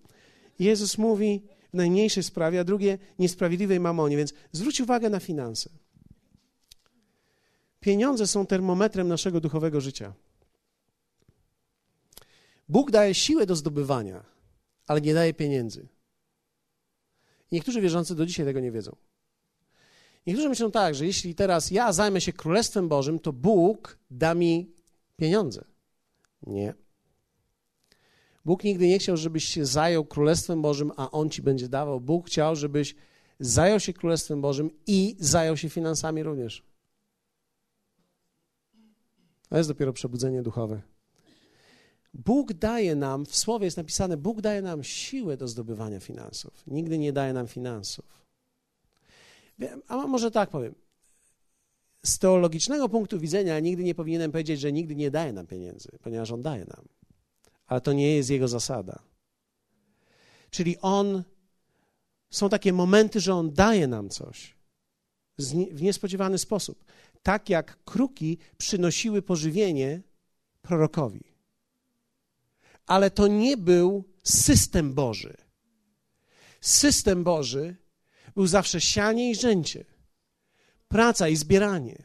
Jezus 0.58 0.98
mówi 0.98 1.42
w 1.70 1.74
najmniejszej 1.74 2.22
sprawie, 2.22 2.60
a 2.60 2.64
drugie 2.64 2.98
niesprawiedliwej 3.18 3.80
mamonie, 3.80 4.16
więc 4.16 4.34
zwróć 4.52 4.80
uwagę 4.80 5.10
na 5.10 5.20
finanse. 5.20 5.70
Pieniądze 7.80 8.26
są 8.26 8.46
termometrem 8.46 9.08
naszego 9.08 9.40
duchowego 9.40 9.80
życia. 9.80 10.12
Bóg 12.68 12.90
daje 12.90 13.14
siłę 13.14 13.46
do 13.46 13.56
zdobywania, 13.56 14.24
ale 14.86 15.00
nie 15.00 15.14
daje 15.14 15.34
pieniędzy. 15.34 15.88
niektórzy 17.52 17.80
wierzący 17.80 18.14
do 18.14 18.26
dzisiaj 18.26 18.46
tego 18.46 18.60
nie 18.60 18.70
wiedzą. 18.70 18.96
Niektórzy 20.26 20.48
myślą 20.48 20.70
tak, 20.70 20.94
że 20.94 21.06
jeśli 21.06 21.34
teraz 21.34 21.70
ja 21.70 21.92
zajmę 21.92 22.20
się 22.20 22.32
Królestwem 22.32 22.88
Bożym, 22.88 23.18
to 23.18 23.32
Bóg 23.32 23.98
da 24.10 24.34
mi 24.34 24.74
pieniądze. 25.16 25.64
Nie. 26.46 26.74
Bóg 28.44 28.64
nigdy 28.64 28.88
nie 28.88 28.98
chciał, 28.98 29.16
żebyś 29.16 29.44
się 29.44 29.66
zajął 29.66 30.04
Królestwem 30.04 30.62
Bożym, 30.62 30.92
a 30.96 31.10
On 31.10 31.30
ci 31.30 31.42
będzie 31.42 31.68
dawał. 31.68 32.00
Bóg 32.00 32.26
chciał, 32.26 32.56
żebyś 32.56 32.94
zajął 33.40 33.80
się 33.80 33.92
Królestwem 33.92 34.40
Bożym 34.40 34.70
i 34.86 35.16
zajął 35.18 35.56
się 35.56 35.68
finansami 35.68 36.22
również. 36.22 36.62
To 39.48 39.56
jest 39.56 39.68
dopiero 39.68 39.92
przebudzenie 39.92 40.42
duchowe. 40.42 40.82
Bóg 42.14 42.52
daje 42.52 42.96
nam, 42.96 43.26
w 43.26 43.36
słowie 43.36 43.64
jest 43.64 43.76
napisane, 43.76 44.16
Bóg 44.16 44.40
daje 44.40 44.62
nam 44.62 44.84
siłę 44.84 45.36
do 45.36 45.48
zdobywania 45.48 46.00
finansów. 46.00 46.62
Nigdy 46.66 46.98
nie 46.98 47.12
daje 47.12 47.32
nam 47.32 47.46
finansów. 47.46 48.20
A 49.88 50.06
może 50.06 50.30
tak 50.30 50.50
powiem. 50.50 50.74
Z 52.04 52.18
teologicznego 52.18 52.88
punktu 52.88 53.20
widzenia 53.20 53.60
nigdy 53.60 53.84
nie 53.84 53.94
powinienem 53.94 54.32
powiedzieć, 54.32 54.60
że 54.60 54.72
nigdy 54.72 54.96
nie 54.96 55.10
daje 55.10 55.32
nam 55.32 55.46
pieniędzy, 55.46 55.88
ponieważ 56.02 56.30
On 56.30 56.42
daje 56.42 56.64
nam. 56.64 56.99
Ale 57.70 57.80
to 57.80 57.92
nie 57.92 58.16
jest 58.16 58.30
Jego 58.30 58.48
zasada. 58.48 58.98
Czyli 60.50 60.78
On, 60.78 61.22
są 62.30 62.48
takie 62.48 62.72
momenty, 62.72 63.20
że 63.20 63.34
On 63.34 63.52
daje 63.52 63.86
nam 63.86 64.08
coś 64.08 64.54
w 65.72 65.82
niespodziewany 65.82 66.38
sposób 66.38 66.84
tak 67.22 67.48
jak 67.48 67.84
kruki 67.84 68.38
przynosiły 68.58 69.22
pożywienie 69.22 70.02
prorokowi. 70.62 71.24
Ale 72.86 73.10
to 73.10 73.26
nie 73.26 73.56
był 73.56 74.04
system 74.22 74.94
Boży. 74.94 75.36
System 76.60 77.24
Boży 77.24 77.76
był 78.34 78.46
zawsze 78.46 78.80
sianie 78.80 79.30
i 79.30 79.34
rzęcie, 79.34 79.84
praca 80.88 81.28
i 81.28 81.36
zbieranie, 81.36 82.02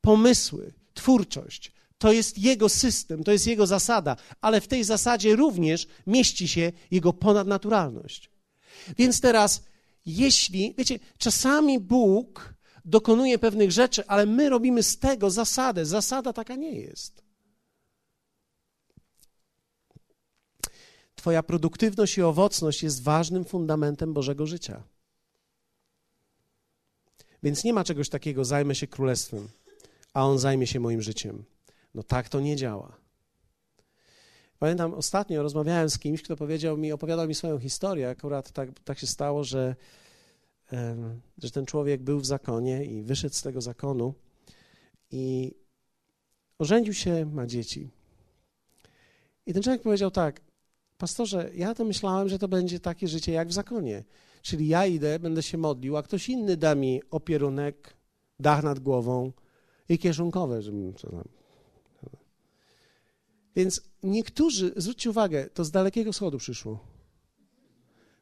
pomysły, 0.00 0.72
twórczość. 0.94 1.72
To 1.98 2.12
jest 2.12 2.38
Jego 2.38 2.68
system, 2.68 3.24
to 3.24 3.32
jest 3.32 3.46
Jego 3.46 3.66
zasada, 3.66 4.16
ale 4.40 4.60
w 4.60 4.68
tej 4.68 4.84
zasadzie 4.84 5.36
również 5.36 5.86
mieści 6.06 6.48
się 6.48 6.72
Jego 6.90 7.12
ponadnaturalność. 7.12 8.30
Więc 8.98 9.20
teraz, 9.20 9.62
jeśli, 10.06 10.74
wiecie, 10.78 10.98
czasami 11.18 11.80
Bóg 11.80 12.54
dokonuje 12.84 13.38
pewnych 13.38 13.72
rzeczy, 13.72 14.06
ale 14.06 14.26
my 14.26 14.48
robimy 14.48 14.82
z 14.82 14.98
tego 14.98 15.30
zasadę. 15.30 15.86
Zasada 15.86 16.32
taka 16.32 16.56
nie 16.56 16.80
jest. 16.80 17.22
Twoja 21.14 21.42
produktywność 21.42 22.18
i 22.18 22.22
owocność 22.22 22.82
jest 22.82 23.02
ważnym 23.02 23.44
fundamentem 23.44 24.14
Bożego 24.14 24.46
życia. 24.46 24.82
Więc 27.42 27.64
nie 27.64 27.72
ma 27.72 27.84
czegoś 27.84 28.08
takiego, 28.08 28.44
zajmę 28.44 28.74
się 28.74 28.86
królestwem, 28.86 29.48
a 30.14 30.26
on 30.26 30.38
zajmie 30.38 30.66
się 30.66 30.80
moim 30.80 31.02
życiem. 31.02 31.44
No 31.96 32.02
tak 32.02 32.28
to 32.28 32.40
nie 32.40 32.56
działa. 32.56 32.96
Pamiętam 34.58 34.94
ostatnio 34.94 35.42
rozmawiałem 35.42 35.90
z 35.90 35.98
kimś, 35.98 36.22
kto 36.22 36.36
powiedział 36.36 36.76
mi, 36.76 36.92
opowiadał 36.92 37.28
mi 37.28 37.34
swoją 37.34 37.58
historię. 37.58 38.08
Akurat 38.08 38.52
tak, 38.52 38.68
tak 38.84 38.98
się 38.98 39.06
stało, 39.06 39.44
że, 39.44 39.76
że 41.42 41.50
ten 41.50 41.66
człowiek 41.66 42.02
był 42.02 42.20
w 42.20 42.26
zakonie 42.26 42.84
i 42.84 43.02
wyszedł 43.02 43.34
z 43.34 43.42
tego 43.42 43.60
zakonu 43.60 44.14
i 45.10 45.54
ożenił 46.58 46.94
się, 46.94 47.26
ma 47.26 47.46
dzieci. 47.46 47.90
I 49.46 49.52
ten 49.52 49.62
człowiek 49.62 49.82
powiedział 49.82 50.10
tak: 50.10 50.40
Pastorze, 50.98 51.50
ja 51.54 51.74
to 51.74 51.84
myślałem, 51.84 52.28
że 52.28 52.38
to 52.38 52.48
będzie 52.48 52.80
takie 52.80 53.08
życie 53.08 53.32
jak 53.32 53.48
w 53.48 53.52
zakonie. 53.52 54.04
Czyli 54.42 54.68
ja 54.68 54.86
idę, 54.86 55.18
będę 55.18 55.42
się 55.42 55.58
modlił, 55.58 55.96
a 55.96 56.02
ktoś 56.02 56.28
inny 56.28 56.56
da 56.56 56.74
mi 56.74 57.02
opierunek, 57.10 57.96
dach 58.40 58.62
nad 58.62 58.78
głową 58.78 59.32
i 59.88 59.98
kieszonkowe, 59.98 60.62
żebym 60.62 60.94
co 60.94 61.10
tam. 61.10 61.35
Więc 63.56 63.80
niektórzy, 64.02 64.72
zwróćcie 64.76 65.10
uwagę, 65.10 65.50
to 65.50 65.64
z 65.64 65.70
Dalekiego 65.70 66.12
Wschodu 66.12 66.38
przyszło. 66.38 66.78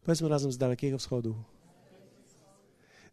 Powiedzmy 0.04 0.28
razem 0.28 0.52
z 0.52 0.58
Dalekiego 0.58 0.98
Wschodu. 0.98 1.34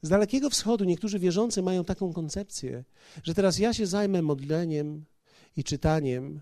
Z 0.01 0.09
Dalekiego 0.09 0.49
Wschodu 0.49 0.83
niektórzy 0.83 1.19
wierzący 1.19 1.61
mają 1.61 1.83
taką 1.83 2.13
koncepcję, 2.13 2.83
że 3.23 3.33
teraz 3.33 3.59
ja 3.59 3.73
się 3.73 3.87
zajmę 3.87 4.21
modleniem 4.21 5.05
i 5.57 5.63
czytaniem, 5.63 6.41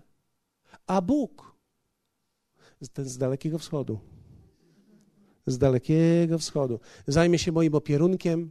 a 0.86 1.02
Bóg 1.02 1.56
ten 2.92 3.04
z 3.04 3.18
Dalekiego 3.18 3.58
Wschodu. 3.58 3.98
Z 5.46 5.58
Dalekiego 5.58 6.38
Wschodu. 6.38 6.80
Zajmie 7.06 7.38
się 7.38 7.52
moim 7.52 7.74
opierunkiem, 7.74 8.50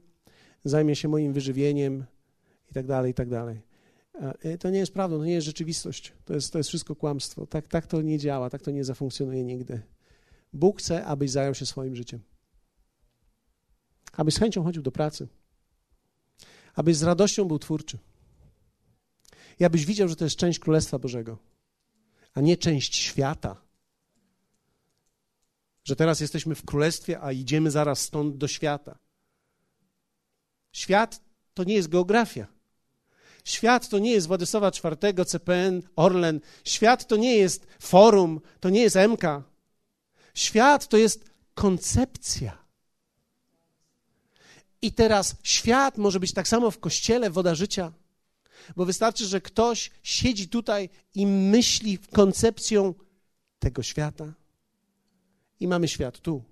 zajmie 0.63 0.95
się 0.95 1.07
moim 1.07 1.33
wyżywieniem 1.33 2.05
i 2.71 2.73
tak 2.73 2.85
dalej, 2.85 3.11
i 3.11 3.13
tak 3.13 3.29
dalej. 3.29 3.68
E, 4.19 4.57
to 4.57 4.69
nie 4.69 4.79
jest 4.79 4.93
prawda, 4.93 5.17
to 5.17 5.25
nie 5.25 5.33
jest 5.33 5.45
rzeczywistość. 5.45 6.13
To 6.25 6.33
jest, 6.33 6.53
to 6.53 6.57
jest 6.57 6.69
wszystko 6.69 6.95
kłamstwo. 6.95 7.47
Tak, 7.47 7.67
tak 7.67 7.87
to 7.87 8.01
nie 8.01 8.17
działa, 8.17 8.49
tak 8.49 8.61
to 8.61 8.71
nie 8.71 8.83
zafunkcjonuje 8.83 9.43
nigdy. 9.43 9.81
Bóg 10.53 10.79
chce, 10.79 11.05
abyś 11.05 11.31
zajął 11.31 11.55
się 11.55 11.65
swoim 11.65 11.95
życiem. 11.95 12.19
Abyś 14.13 14.33
z 14.33 14.39
chęcią 14.39 14.63
chodził 14.63 14.81
do 14.81 14.91
pracy. 14.91 15.27
Abyś 16.75 16.97
z 16.97 17.03
radością 17.03 17.45
był 17.45 17.59
twórczy. 17.59 17.97
I 19.59 19.65
abyś 19.65 19.85
widział, 19.85 20.07
że 20.07 20.15
to 20.15 20.23
jest 20.23 20.35
część 20.35 20.59
Królestwa 20.59 20.99
Bożego, 20.99 21.37
a 22.33 22.41
nie 22.41 22.57
część 22.57 22.95
świata 22.95 23.69
że 25.89 25.95
teraz 25.95 26.19
jesteśmy 26.19 26.55
w 26.55 26.65
królestwie, 26.65 27.21
a 27.21 27.31
idziemy 27.31 27.71
zaraz 27.71 28.01
stąd 28.01 28.37
do 28.37 28.47
świata. 28.47 28.99
Świat 30.71 31.21
to 31.53 31.63
nie 31.63 31.73
jest 31.73 31.87
geografia. 31.87 32.47
Świat 33.49 33.89
to 33.89 33.99
nie 33.99 34.11
jest 34.11 34.27
Władysława 34.27 34.71
IV, 35.03 35.25
CPN, 35.25 35.81
Orlen. 35.95 36.39
Świat 36.65 37.07
to 37.07 37.15
nie 37.17 37.35
jest 37.37 37.67
forum, 37.79 38.41
to 38.59 38.69
nie 38.69 38.81
jest 38.81 38.95
MK. 38.95 39.23
Świat 40.33 40.87
to 40.87 40.97
jest 40.97 41.25
koncepcja. 41.53 42.57
I 44.81 44.93
teraz 44.93 45.35
świat 45.43 45.97
może 45.97 46.19
być 46.19 46.33
tak 46.33 46.47
samo 46.47 46.71
w 46.71 46.79
kościele, 46.79 47.29
woda 47.29 47.55
życia, 47.55 47.91
bo 48.75 48.85
wystarczy, 48.85 49.25
że 49.25 49.41
ktoś 49.41 49.91
siedzi 50.03 50.49
tutaj 50.49 50.89
i 51.15 51.27
myśli 51.27 51.97
koncepcją 51.97 52.93
tego 53.59 53.83
świata 53.83 54.33
i 55.59 55.67
mamy 55.67 55.87
świat 55.87 56.19
tu. 56.19 56.43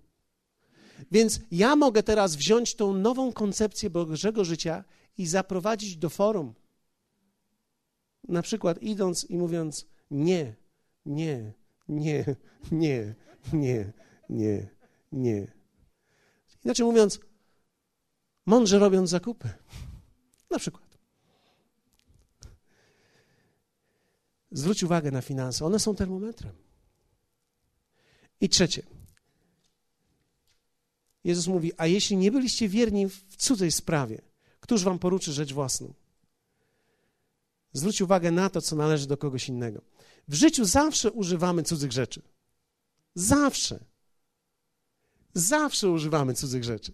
Więc 1.11 1.39
ja 1.51 1.75
mogę 1.75 2.03
teraz 2.03 2.35
wziąć 2.35 2.75
tą 2.75 2.93
nową 2.93 3.33
koncepcję 3.33 3.89
Bożego 3.89 4.45
życia 4.45 4.83
i 5.17 5.27
zaprowadzić 5.27 5.97
do 5.97 6.09
forum. 6.09 6.53
Na 8.27 8.41
przykład 8.41 8.81
idąc 8.81 9.23
i 9.23 9.37
mówiąc 9.37 9.87
nie, 10.11 10.55
nie, 11.05 11.53
nie, 11.87 12.35
nie, 12.71 13.15
nie, 13.53 13.93
nie, 14.29 14.69
nie. 15.11 15.51
Inaczej 16.65 16.85
mówiąc, 16.85 17.19
mądrze 18.45 18.79
robiąc 18.79 19.09
zakupy. 19.09 19.49
Na 20.49 20.59
przykład. 20.59 20.97
Zwróć 24.51 24.83
uwagę 24.83 25.11
na 25.11 25.21
finanse, 25.21 25.65
one 25.65 25.79
są 25.79 25.95
termometrem. 25.95 26.55
I 28.41 28.49
trzecie. 28.49 28.83
Jezus 31.23 31.47
mówi: 31.47 31.71
A 31.77 31.87
jeśli 31.87 32.17
nie 32.17 32.31
byliście 32.31 32.69
wierni 32.69 33.09
w 33.09 33.35
cudzej 33.35 33.71
sprawie, 33.71 34.21
któż 34.59 34.83
wam 34.83 34.99
poruczy 34.99 35.33
rzecz 35.33 35.53
własną? 35.53 35.93
Zwróć 37.77 38.01
uwagę 38.01 38.31
na 38.31 38.49
to, 38.49 38.61
co 38.61 38.75
należy 38.75 39.07
do 39.07 39.17
kogoś 39.17 39.49
innego. 39.49 39.81
W 40.27 40.33
życiu 40.33 40.65
zawsze 40.65 41.11
używamy 41.11 41.63
cudzych 41.63 41.91
rzeczy. 41.91 42.21
Zawsze. 43.15 43.79
Zawsze 45.33 45.89
używamy 45.89 46.33
cudzych 46.33 46.63
rzeczy. 46.63 46.93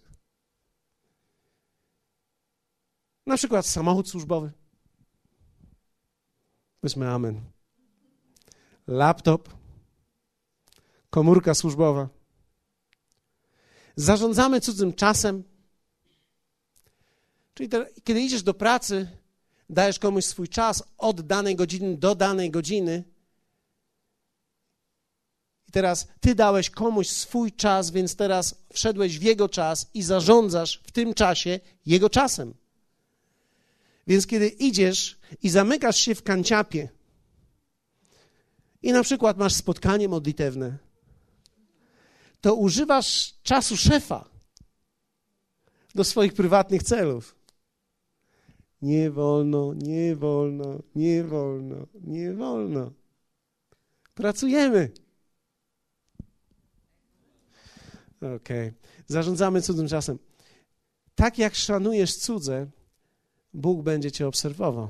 Na 3.26 3.36
przykład 3.36 3.66
samochód 3.66 4.08
służbowy. 4.08 4.52
Powiedzmy 6.80 7.08
amen. 7.08 7.40
Laptop. 8.86 9.48
Komórka 11.10 11.54
służbowa 11.54 12.08
zarządzamy 13.96 14.60
cudzym 14.60 14.92
czasem. 14.92 15.44
Czyli 17.54 17.68
te, 17.68 17.86
kiedy 18.04 18.20
idziesz 18.20 18.42
do 18.42 18.54
pracy, 18.54 19.08
dajesz 19.70 19.98
komuś 19.98 20.24
swój 20.24 20.48
czas 20.48 20.82
od 20.98 21.20
danej 21.20 21.56
godziny 21.56 21.96
do 21.96 22.14
danej 22.14 22.50
godziny. 22.50 23.04
I 25.68 25.72
teraz 25.72 26.08
ty 26.20 26.34
dałeś 26.34 26.70
komuś 26.70 27.08
swój 27.08 27.52
czas, 27.52 27.90
więc 27.90 28.16
teraz 28.16 28.54
wszedłeś 28.72 29.18
w 29.18 29.22
jego 29.22 29.48
czas 29.48 29.90
i 29.94 30.02
zarządzasz 30.02 30.80
w 30.86 30.92
tym 30.92 31.14
czasie 31.14 31.60
jego 31.86 32.10
czasem. 32.10 32.54
Więc 34.06 34.26
kiedy 34.26 34.48
idziesz 34.48 35.18
i 35.42 35.50
zamykasz 35.50 35.96
się 35.96 36.14
w 36.14 36.22
kanciapie 36.22 36.88
i 38.82 38.92
na 38.92 39.02
przykład 39.02 39.38
masz 39.38 39.52
spotkanie 39.52 40.08
modlitewne, 40.08 40.78
to 42.40 42.54
używasz 42.54 43.34
czasu 43.42 43.76
szefa 43.76 44.28
do 45.94 46.04
swoich 46.04 46.32
prywatnych 46.32 46.82
celów. 46.82 47.36
Nie 48.84 49.10
wolno, 49.10 49.74
nie 49.74 50.16
wolno, 50.16 50.82
nie 50.94 51.24
wolno, 51.24 51.86
nie 51.94 52.34
wolno. 52.34 52.92
Pracujemy. 54.14 54.90
Okej. 58.16 58.36
Okay. 58.36 58.74
Zarządzamy 59.06 59.62
cudzym 59.62 59.88
czasem. 59.88 60.18
Tak 61.14 61.38
jak 61.38 61.54
szanujesz 61.54 62.16
cudze, 62.16 62.66
Bóg 63.54 63.82
będzie 63.82 64.12
cię 64.12 64.26
obserwował. 64.26 64.88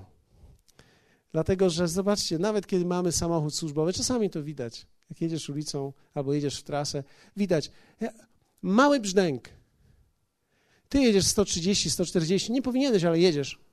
Dlatego, 1.33 1.71
że 1.71 1.89
zobaczcie, 1.89 2.39
nawet 2.39 2.67
kiedy 2.67 2.85
mamy 2.85 3.13
samochód 3.13 3.55
służbowy, 3.55 3.93
czasami 3.93 4.31
to 4.31 4.43
widać. 4.43 4.87
Jak 5.11 5.21
jedziesz 5.21 5.49
ulicą 5.49 5.93
albo 6.15 6.35
jedziesz 6.35 6.61
w 6.61 6.63
trasę, 6.63 7.05
widać 7.37 7.71
mały 8.63 9.01
brzdęk. 9.01 9.49
Ty 10.89 10.99
jedziesz 11.01 11.27
130, 11.27 11.91
140, 11.91 12.53
nie 12.53 12.63
powinieneś, 12.63 13.05
ale 13.05 13.19
jedziesz. 13.19 13.64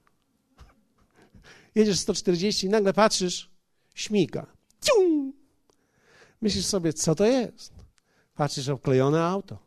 Jedziesz 1.76 2.00
140 2.00 2.68
i 2.68 2.70
nagle 2.70 2.94
patrzysz, 2.94 3.52
śmiga. 3.94 4.48
Cium! 4.82 5.34
Myślisz 6.42 6.66
sobie, 6.66 6.94
co 6.94 7.16
to 7.16 7.26
jest? 7.26 7.74
Patrzysz, 8.36 8.70
obklejone 8.70 9.24
auto, 9.24 9.60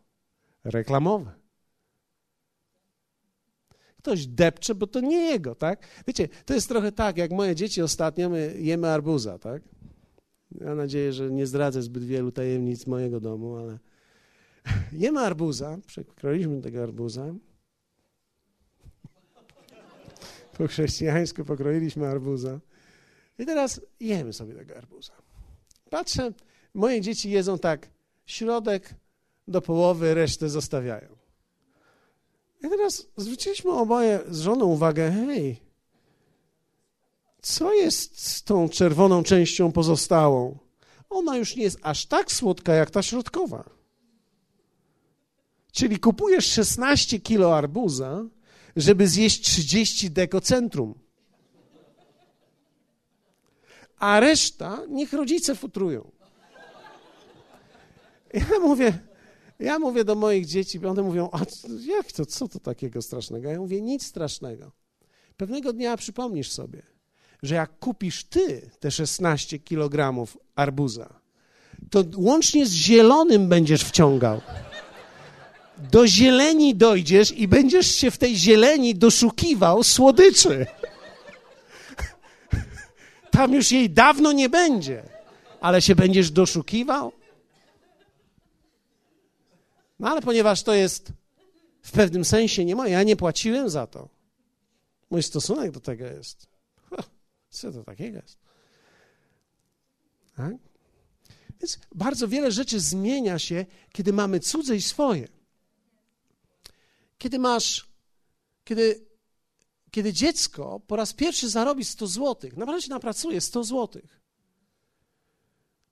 reklamowe. 0.63 1.31
Ktoś 3.97 4.27
depcze, 4.27 4.75
bo 4.75 4.87
to 4.87 4.99
nie 4.99 5.17
jego, 5.17 5.55
tak? 5.55 5.87
Wiecie, 6.07 6.27
to 6.45 6.53
jest 6.53 6.69
trochę 6.69 6.91
tak, 6.91 7.17
jak 7.17 7.31
moje 7.31 7.55
dzieci 7.55 7.81
ostatnio, 7.81 8.29
my 8.29 8.55
jemy 8.59 8.89
arbuza, 8.89 9.39
tak? 9.39 9.63
Mam 10.51 10.77
nadzieję, 10.77 11.13
że 11.13 11.31
nie 11.31 11.47
zdradzę 11.47 11.81
zbyt 11.81 12.03
wielu 12.03 12.31
tajemnic 12.31 12.87
mojego 12.87 13.19
domu, 13.19 13.55
ale 13.55 13.79
Jemy 15.01 15.19
arbuza, 15.19 15.77
przekroiliśmy 15.87 16.61
tego 16.61 16.83
arbuza. 16.83 17.33
Po 20.57 20.67
chrześcijańsku 20.67 21.45
pokroiliśmy 21.45 22.07
arbuza. 22.07 22.59
I 23.39 23.45
teraz 23.45 23.81
jemy 23.99 24.33
sobie 24.33 24.53
tego 24.53 24.77
arbuza. 24.77 25.13
Patrzę, 25.89 26.33
moje 26.73 27.01
dzieci 27.01 27.29
jedzą 27.29 27.59
tak, 27.59 27.87
środek 28.25 28.95
do 29.47 29.61
połowy, 29.61 30.13
resztę 30.13 30.49
zostawiają. 30.49 31.15
I 32.63 32.69
teraz 32.69 33.07
zwróciliśmy 33.17 33.71
oboje 33.71 34.19
z 34.29 34.39
żoną 34.39 34.65
uwagę, 34.65 35.11
hej, 35.11 35.61
co 37.41 37.73
jest 37.73 38.27
z 38.27 38.43
tą 38.43 38.69
czerwoną 38.69 39.23
częścią 39.23 39.71
pozostałą? 39.71 40.57
Ona 41.09 41.37
już 41.37 41.55
nie 41.55 41.63
jest 41.63 41.79
aż 41.81 42.05
tak 42.05 42.31
słodka 42.31 42.73
jak 42.73 42.91
ta 42.91 43.03
środkowa. 43.03 43.69
Czyli 45.71 45.99
kupujesz 45.99 46.45
16 46.45 47.19
kilo 47.19 47.57
arbuza, 47.57 48.25
żeby 48.75 49.07
zjeść 49.07 49.41
30 49.41 50.11
dekocentrum. 50.11 50.99
A 53.97 54.19
reszta 54.19 54.81
niech 54.89 55.13
rodzice 55.13 55.55
futrują. 55.55 56.11
Ja 58.33 58.59
mówię, 58.59 58.99
ja 59.59 59.79
mówię 59.79 60.03
do 60.03 60.15
moich 60.15 60.45
dzieci, 60.45 60.85
one 60.85 61.01
mówią, 61.01 61.29
a 61.31 61.39
jak 61.87 62.11
to, 62.11 62.25
co 62.25 62.47
to 62.47 62.59
takiego 62.59 63.01
strasznego? 63.01 63.49
Ja 63.49 63.59
mówię, 63.59 63.81
nic 63.81 64.05
strasznego. 64.05 64.71
Pewnego 65.37 65.73
dnia 65.73 65.97
przypomnisz 65.97 66.51
sobie, 66.51 66.83
że 67.43 67.55
jak 67.55 67.79
kupisz 67.79 68.23
ty 68.23 68.69
te 68.79 68.91
16 68.91 69.59
kilogramów 69.59 70.37
arbuza, 70.55 71.19
to 71.91 72.03
łącznie 72.15 72.65
z 72.65 72.71
zielonym 72.71 73.49
będziesz 73.49 73.83
wciągał. 73.83 74.41
Do 75.77 76.07
zieleni 76.07 76.75
dojdziesz 76.75 77.31
i 77.31 77.47
będziesz 77.47 77.95
się 77.95 78.11
w 78.11 78.17
tej 78.17 78.35
zieleni 78.35 78.95
doszukiwał 78.95 79.83
słodyczy. 79.83 80.65
Tam 83.31 83.53
już 83.53 83.71
jej 83.71 83.89
dawno 83.89 84.31
nie 84.31 84.49
będzie, 84.49 85.03
ale 85.61 85.81
się 85.81 85.95
będziesz 85.95 86.31
doszukiwał. 86.31 87.11
No 89.99 90.09
ale 90.09 90.21
ponieważ 90.21 90.63
to 90.63 90.73
jest 90.73 91.11
w 91.81 91.91
pewnym 91.91 92.25
sensie 92.25 92.65
nie 92.65 92.75
moje, 92.75 92.91
ja 92.91 93.03
nie 93.03 93.15
płaciłem 93.15 93.69
za 93.69 93.87
to. 93.87 94.09
Mój 95.09 95.23
stosunek 95.23 95.71
do 95.71 95.79
tego 95.79 96.05
jest. 96.05 96.47
Co 97.49 97.71
to 97.71 97.83
takiego 97.83 98.17
jest? 98.17 98.37
Tak? 100.37 100.53
Więc 101.61 101.79
bardzo 101.95 102.27
wiele 102.27 102.51
rzeczy 102.51 102.79
zmienia 102.79 103.39
się, 103.39 103.65
kiedy 103.91 104.13
mamy 104.13 104.39
cudze 104.39 104.75
i 104.75 104.81
swoje. 104.81 105.27
Kiedy 107.17 107.39
masz, 107.39 107.89
kiedy, 108.63 109.05
kiedy 109.91 110.13
dziecko 110.13 110.79
po 110.87 110.95
raz 110.95 111.13
pierwszy 111.13 111.49
zarobi 111.49 111.85
100 111.85 112.07
złotych, 112.07 112.57
naprawdę 112.57 112.81
się 112.81 112.89
napracuje 112.89 113.41
100 113.41 113.63
złotych, 113.63 114.21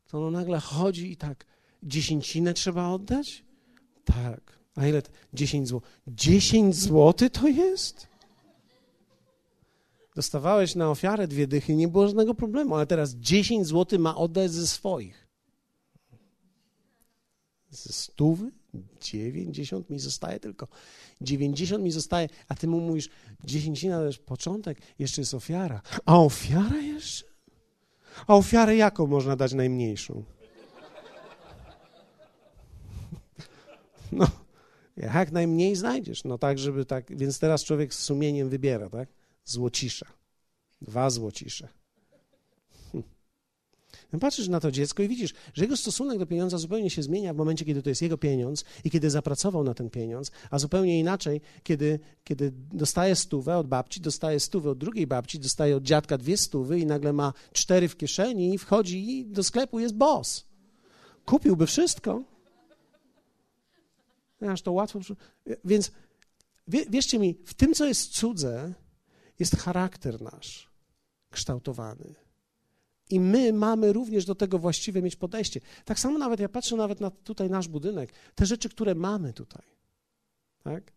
to 0.08 0.18
ono 0.18 0.32
nagle 0.32 0.60
chodzi 0.60 1.12
i 1.12 1.18
tak, 1.18 1.46
dziesięcinę 1.84 2.54
trzeba 2.54 2.90
oddać? 2.90 3.46
Tak. 4.06 4.60
A 4.76 4.88
ile? 4.88 5.02
10 5.34 5.68
zł. 5.68 5.82
10 6.08 6.76
zł 6.76 7.30
to 7.30 7.48
jest? 7.48 8.08
Dostawałeś 10.16 10.76
na 10.76 10.90
ofiarę 10.90 11.28
dwie 11.28 11.48
dychy, 11.48 11.76
nie 11.76 11.88
było 11.88 12.08
żadnego 12.08 12.36
problemu, 12.36 12.76
ale 12.76 12.88
teraz 12.88 13.16
10 13.16 13.68
zł 13.68 14.00
ma 14.00 14.16
oddać 14.16 14.52
ze 14.52 14.68
swoich. 14.68 15.28
Ze 17.70 17.94
stówy? 17.94 18.52
90 19.02 19.90
mi 19.90 20.00
zostaje 20.00 20.40
tylko. 20.40 20.68
90 21.22 21.84
mi 21.84 21.92
zostaje, 21.92 22.30
a 22.48 22.56
ty 22.56 22.68
mu 22.68 22.80
mówisz, 22.80 23.10
dziesięcina 23.44 23.98
to 23.98 24.06
jest 24.06 24.20
początek, 24.20 24.78
jeszcze 25.00 25.22
jest 25.22 25.34
ofiara. 25.34 25.82
A 26.06 26.20
ofiara 26.20 26.78
jeszcze? 26.78 27.26
A 28.28 28.36
ofiarę 28.36 28.76
jaką 28.76 29.08
można 29.08 29.36
dać 29.36 29.54
najmniejszą? 29.54 30.24
No, 34.12 34.28
jak 34.98 35.32
najmniej 35.32 35.76
znajdziesz. 35.76 36.24
No 36.24 36.38
tak, 36.38 36.60
żeby 36.60 36.86
tak, 36.86 37.18
więc 37.18 37.40
teraz 37.40 37.64
człowiek 37.64 37.94
z 37.94 38.00
sumieniem 38.00 38.50
wybiera, 38.50 38.90
tak? 38.90 39.10
Złocisza. 39.46 40.06
Dwa 40.82 41.10
złocisze. 41.10 41.68
Patrzysz 44.20 44.48
na 44.48 44.60
to 44.60 44.72
dziecko 44.72 45.04
i 45.04 45.08
widzisz, 45.08 45.34
że 45.54 45.64
jego 45.64 45.78
stosunek 45.78 46.20
do 46.20 46.26
pieniądza 46.26 46.58
zupełnie 46.58 46.90
się 46.90 47.04
zmienia 47.04 47.34
w 47.34 47.38
momencie, 47.38 47.66
kiedy 47.66 47.82
to 47.82 47.90
jest 47.90 48.02
jego 48.02 48.18
pieniądz 48.18 48.66
i 48.84 48.92
kiedy 48.92 49.10
zapracował 49.10 49.64
na 49.64 49.74
ten 49.74 49.90
pieniądz, 49.90 50.32
a 50.52 50.60
zupełnie 50.60 51.00
inaczej, 51.00 51.42
kiedy, 51.64 52.00
kiedy 52.24 52.52
dostaje 52.74 53.16
stówę 53.16 53.58
od 53.58 53.68
babci, 53.68 54.02
dostaje 54.02 54.40
stówę 54.40 54.70
od 54.70 54.78
drugiej 54.78 55.08
babci, 55.08 55.40
dostaje 55.40 55.76
od 55.76 55.84
dziadka 55.84 56.18
dwie 56.18 56.38
stówy 56.38 56.80
i 56.80 56.86
nagle 56.86 57.14
ma 57.14 57.34
cztery 57.54 57.88
w 57.88 57.98
kieszeni 57.98 58.54
i 58.54 58.58
wchodzi 58.58 59.20
i 59.20 59.26
do 59.26 59.44
sklepu 59.44 59.80
jest 59.80 59.96
boss. 59.96 60.46
Kupiłby 61.26 61.68
wszystko, 61.68 62.24
Aż 64.50 64.62
to 64.62 64.72
łatwo. 64.72 65.00
Więc 65.66 65.92
wierzcie 66.68 67.20
mi, 67.20 67.38
w 67.46 67.54
tym, 67.54 67.74
co 67.74 67.86
jest 67.86 68.12
cudze, 68.12 68.74
jest 69.40 69.56
charakter 69.56 70.22
nasz 70.22 70.70
kształtowany. 71.30 72.16
I 73.14 73.20
my 73.20 73.54
mamy 73.54 73.94
również 73.94 74.26
do 74.26 74.36
tego 74.36 74.60
właściwe 74.60 75.02
mieć 75.02 75.16
podejście. 75.16 75.60
Tak 75.86 76.00
samo 76.00 76.18
nawet, 76.18 76.40
ja 76.40 76.50
patrzę 76.50 76.76
nawet 76.76 77.00
na 77.00 77.12
tutaj 77.12 77.50
nasz 77.50 77.68
budynek, 77.68 78.14
te 78.36 78.46
rzeczy, 78.46 78.70
które 78.70 78.96
mamy 78.96 79.34
tutaj. 79.34 79.64
Tak? 80.64 80.92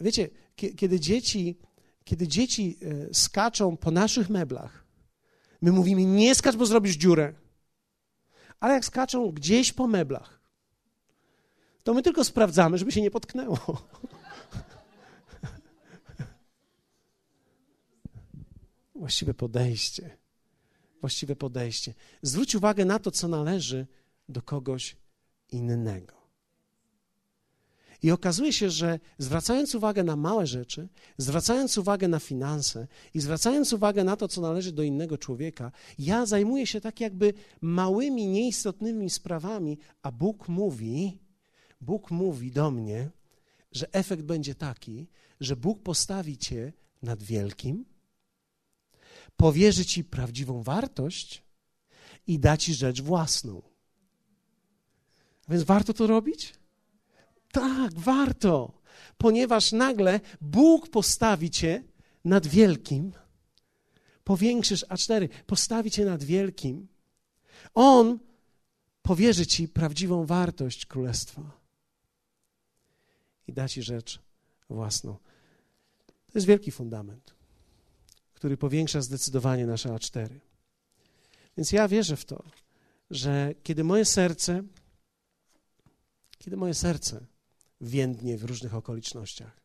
Wiecie, 0.00 0.28
kiedy 0.56 1.00
dzieci, 1.00 1.58
kiedy 2.04 2.28
dzieci 2.28 2.78
e, 2.82 3.14
skaczą 3.14 3.76
po 3.76 3.90
naszych 3.90 4.30
meblach, 4.30 4.84
my 5.62 5.72
mówimy, 5.72 6.04
nie 6.04 6.34
skacz, 6.34 6.56
bo 6.56 6.66
zrobisz 6.66 6.96
dziurę. 6.96 7.34
Ale 8.60 8.74
jak 8.74 8.84
skaczą 8.84 9.32
gdzieś 9.32 9.72
po 9.72 9.86
meblach, 9.86 10.40
to 11.82 11.94
my 11.94 12.02
tylko 12.02 12.24
sprawdzamy, 12.24 12.78
żeby 12.78 12.92
się 12.92 13.02
nie 13.02 13.10
potknęło. 13.10 13.58
Właściwe 18.94 19.34
podejście. 19.34 20.18
Właściwe 21.00 21.36
podejście. 21.36 21.94
Zwróć 22.22 22.54
uwagę 22.54 22.84
na 22.84 22.98
to, 22.98 23.10
co 23.10 23.28
należy 23.28 23.86
do 24.28 24.42
kogoś 24.42 24.96
innego. 25.50 26.18
I 28.02 28.10
okazuje 28.10 28.52
się, 28.52 28.70
że 28.70 29.00
zwracając 29.18 29.74
uwagę 29.74 30.04
na 30.04 30.16
małe 30.16 30.46
rzeczy, 30.46 30.88
zwracając 31.18 31.78
uwagę 31.78 32.08
na 32.08 32.18
finanse 32.18 32.86
i 33.14 33.20
zwracając 33.20 33.72
uwagę 33.72 34.04
na 34.04 34.16
to, 34.16 34.28
co 34.28 34.40
należy 34.40 34.72
do 34.72 34.82
innego 34.82 35.18
człowieka, 35.18 35.72
ja 35.98 36.26
zajmuję 36.26 36.66
się 36.66 36.80
tak 36.80 37.00
jakby 37.00 37.34
małymi, 37.60 38.26
nieistotnymi 38.26 39.10
sprawami, 39.10 39.78
a 40.02 40.12
Bóg 40.12 40.48
mówi, 40.48 41.18
Bóg 41.80 42.10
mówi 42.10 42.52
do 42.52 42.70
mnie, 42.70 43.10
że 43.72 43.92
efekt 43.92 44.22
będzie 44.22 44.54
taki, 44.54 45.06
że 45.40 45.56
Bóg 45.56 45.82
postawi 45.82 46.38
cię 46.38 46.72
nad 47.02 47.22
wielkim, 47.22 47.84
powierzy 49.36 49.84
ci 49.84 50.04
prawdziwą 50.04 50.62
wartość 50.62 51.42
i 52.26 52.38
da 52.38 52.56
ci 52.56 52.74
rzecz 52.74 53.02
własną. 53.02 53.62
Więc 55.48 55.62
warto 55.62 55.94
to 55.94 56.06
robić? 56.06 56.54
Tak, 57.52 57.94
warto, 57.94 58.72
ponieważ 59.18 59.72
nagle 59.72 60.20
Bóg 60.40 60.88
postawi 60.88 61.50
cię 61.50 61.84
nad 62.24 62.46
wielkim, 62.46 63.12
powiększysz 64.24 64.84
A4, 64.84 65.28
postawi 65.46 65.90
cię 65.90 66.04
nad 66.04 66.24
wielkim. 66.24 66.88
On 67.74 68.18
powierzy 69.02 69.46
ci 69.46 69.68
prawdziwą 69.68 70.26
wartość 70.26 70.86
królestwa 70.86 71.60
i 73.46 73.52
da 73.52 73.68
ci 73.68 73.82
rzecz 73.82 74.20
własną. 74.70 75.16
To 76.06 76.32
jest 76.34 76.46
wielki 76.46 76.70
fundament, 76.70 77.34
który 78.38 78.56
powiększa 78.56 79.00
zdecydowanie 79.00 79.66
nasze 79.66 79.88
A4. 79.88 80.28
Więc 81.56 81.72
ja 81.72 81.88
wierzę 81.88 82.16
w 82.16 82.24
to, 82.24 82.44
że 83.10 83.54
kiedy 83.62 83.84
moje 83.84 84.04
serce, 84.04 84.62
kiedy 86.38 86.56
moje 86.56 86.74
serce 86.74 87.26
więdnie 87.80 88.38
w 88.38 88.44
różnych 88.44 88.74
okolicznościach, 88.74 89.60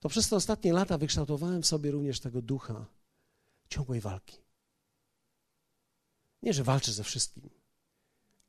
to 0.00 0.08
przez 0.08 0.28
te 0.28 0.36
ostatnie 0.36 0.72
lata 0.72 0.98
wykształtowałem 0.98 1.62
w 1.62 1.66
sobie 1.66 1.90
również 1.90 2.20
tego 2.20 2.42
ducha 2.42 2.86
ciągłej 3.68 4.00
walki. 4.00 4.36
Nie, 6.42 6.52
że 6.52 6.64
walczę 6.64 6.92
ze 6.92 7.04
wszystkim, 7.04 7.50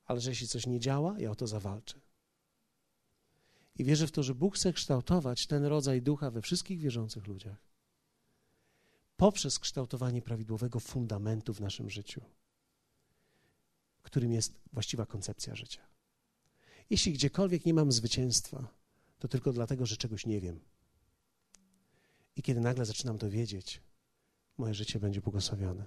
ale 0.05 0.22
że 0.22 0.30
jeśli 0.30 0.47
coś 0.47 0.68
nie 0.68 0.80
działa, 0.80 1.20
ja 1.20 1.32
o 1.32 1.36
to 1.36 1.47
zawalczę. 1.47 1.99
I 3.76 3.84
wierzę 3.84 4.07
w 4.07 4.12
to, 4.12 4.24
że 4.24 4.36
Bóg 4.36 4.55
chce 4.55 4.74
kształtować 4.74 5.47
ten 5.47 5.66
rodzaj 5.66 6.01
ducha 6.01 6.32
we 6.32 6.41
wszystkich 6.41 6.80
wierzących 6.80 7.28
ludziach 7.28 7.70
poprzez 9.22 9.59
kształtowanie 9.59 10.22
prawidłowego 10.22 10.80
fundamentu 10.80 11.53
w 11.53 11.61
naszym 11.61 11.89
życiu, 11.89 12.22
którym 14.01 14.32
jest 14.32 14.53
właściwa 14.74 15.05
koncepcja 15.05 15.55
życia. 15.55 15.82
Jeśli 16.89 17.13
gdziekolwiek 17.13 17.65
nie 17.65 17.74
mam 17.74 17.91
zwycięstwa, 17.91 18.67
to 19.19 19.28
tylko 19.28 19.53
dlatego, 19.53 19.86
że 19.86 19.97
czegoś 19.97 20.26
nie 20.26 20.41
wiem. 20.41 20.59
I 22.36 22.41
kiedy 22.41 22.59
nagle 22.59 22.86
zaczynam 22.86 23.17
to 23.17 23.30
wiedzieć, 23.30 23.82
moje 24.57 24.74
życie 24.74 24.99
będzie 24.99 25.22
błogosławione. 25.22 25.86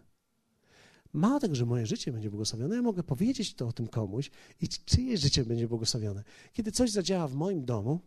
Mało 1.13 1.41
tego, 1.41 1.55
że 1.55 1.67
moje 1.67 1.87
życie 1.87 2.13
będzie 2.13 2.31
błogosławione, 2.31 2.77
ja 2.77 2.83
mogę 2.83 3.03
powiedzieć 3.03 3.55
to 3.55 3.69
o 3.69 3.73
tym 3.73 3.89
komuś 3.89 4.31
i 4.61 4.69
czyje 4.69 5.19
życie 5.19 5.45
będzie 5.45 5.69
błogosławione. 5.69 6.25
Kiedy 6.53 6.73
coś 6.73 6.91
zadziała 6.91 7.29
w 7.29 7.35
moim 7.35 7.65
domu, 7.65 8.01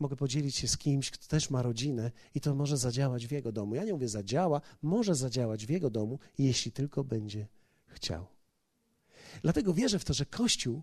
mogę 0.00 0.16
podzielić 0.16 0.56
się 0.56 0.68
z 0.68 0.78
kimś, 0.78 1.10
kto 1.10 1.26
też 1.26 1.50
ma 1.50 1.62
rodzinę 1.62 2.10
i 2.34 2.40
to 2.40 2.54
może 2.54 2.76
zadziałać 2.76 3.26
w 3.26 3.30
jego 3.30 3.52
domu. 3.52 3.74
Ja 3.74 3.84
nie 3.84 3.92
mówię 3.92 4.08
zadziała, 4.08 4.60
może 4.82 5.14
zadziałać 5.14 5.66
w 5.66 5.70
jego 5.70 5.90
domu, 5.90 6.18
jeśli 6.38 6.72
tylko 6.72 7.04
będzie 7.04 7.46
chciał. 7.86 8.26
Dlatego 9.42 9.74
wierzę 9.74 9.98
w 9.98 10.04
to, 10.04 10.14
że 10.14 10.26
Kościół 10.26 10.82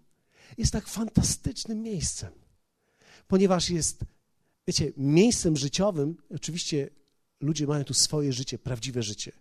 jest 0.57 0.73
tak 0.73 0.87
fantastycznym 0.87 1.81
miejscem, 1.81 2.31
ponieważ 3.27 3.69
jest, 3.69 3.99
wiecie, 4.67 4.91
miejscem 4.97 5.57
życiowym. 5.57 6.17
Oczywiście 6.35 6.89
ludzie 7.39 7.67
mają 7.67 7.83
tu 7.83 7.93
swoje 7.93 8.33
życie, 8.33 8.59
prawdziwe 8.59 9.03
życie, 9.03 9.31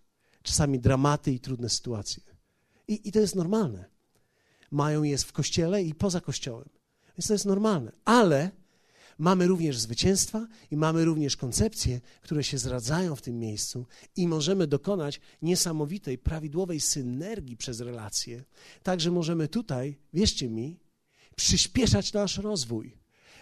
czasami 0.43 0.79
dramaty 0.79 1.31
i 1.31 1.39
trudne 1.39 1.69
sytuacje. 1.69 2.23
I, 2.87 3.07
i 3.07 3.11
to 3.11 3.19
jest 3.19 3.35
normalne. 3.35 3.85
Mają 4.71 5.03
je 5.03 5.17
w 5.17 5.31
kościele 5.31 5.83
i 5.83 5.95
poza 5.95 6.21
kościołem. 6.21 6.69
Więc 7.17 7.27
to 7.27 7.33
jest 7.33 7.45
normalne. 7.45 7.91
Ale 8.05 8.51
mamy 9.17 9.47
również 9.47 9.79
zwycięstwa 9.79 10.47
i 10.71 10.77
mamy 10.77 11.05
również 11.05 11.37
koncepcje, 11.37 12.01
które 12.21 12.43
się 12.43 12.57
zradzają 12.57 13.15
w 13.15 13.21
tym 13.21 13.39
miejscu 13.39 13.85
i 14.15 14.27
możemy 14.27 14.67
dokonać 14.67 15.21
niesamowitej, 15.41 16.17
prawidłowej 16.17 16.79
synergii 16.79 17.57
przez 17.57 17.79
relacje. 17.79 18.43
Także 18.83 19.11
możemy 19.11 19.47
tutaj, 19.47 19.97
wierzcie 20.13 20.49
mi, 20.49 20.79
przyspieszać 21.35 22.13
nasz 22.13 22.37
rozwój. 22.37 22.97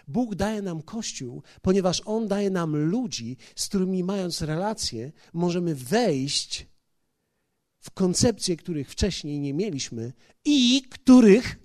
Bóg 0.08 0.34
daje 0.34 0.62
nam 0.62 0.82
Kościół, 0.82 1.42
ponieważ 1.62 2.02
On 2.04 2.28
daje 2.28 2.50
nam 2.50 2.76
ludzi, 2.76 3.36
z 3.56 3.68
którymi 3.68 4.04
mając 4.04 4.42
relacje, 4.42 5.12
możemy 5.32 5.74
wejść 5.74 6.66
w 7.80 7.90
koncepcje, 7.90 8.56
których 8.56 8.90
wcześniej 8.90 9.40
nie 9.40 9.54
mieliśmy 9.54 10.12
i 10.44 10.82
których 10.90 11.58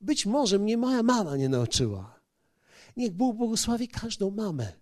być 0.00 0.26
może 0.26 0.58
mnie 0.58 0.76
moja 0.76 1.02
mama 1.02 1.36
nie 1.36 1.48
nauczyła. 1.48 2.17
Niech 2.98 3.12
Bóg 3.12 3.36
błogosławi 3.36 3.88
każdą 3.88 4.30
mamę. 4.30 4.72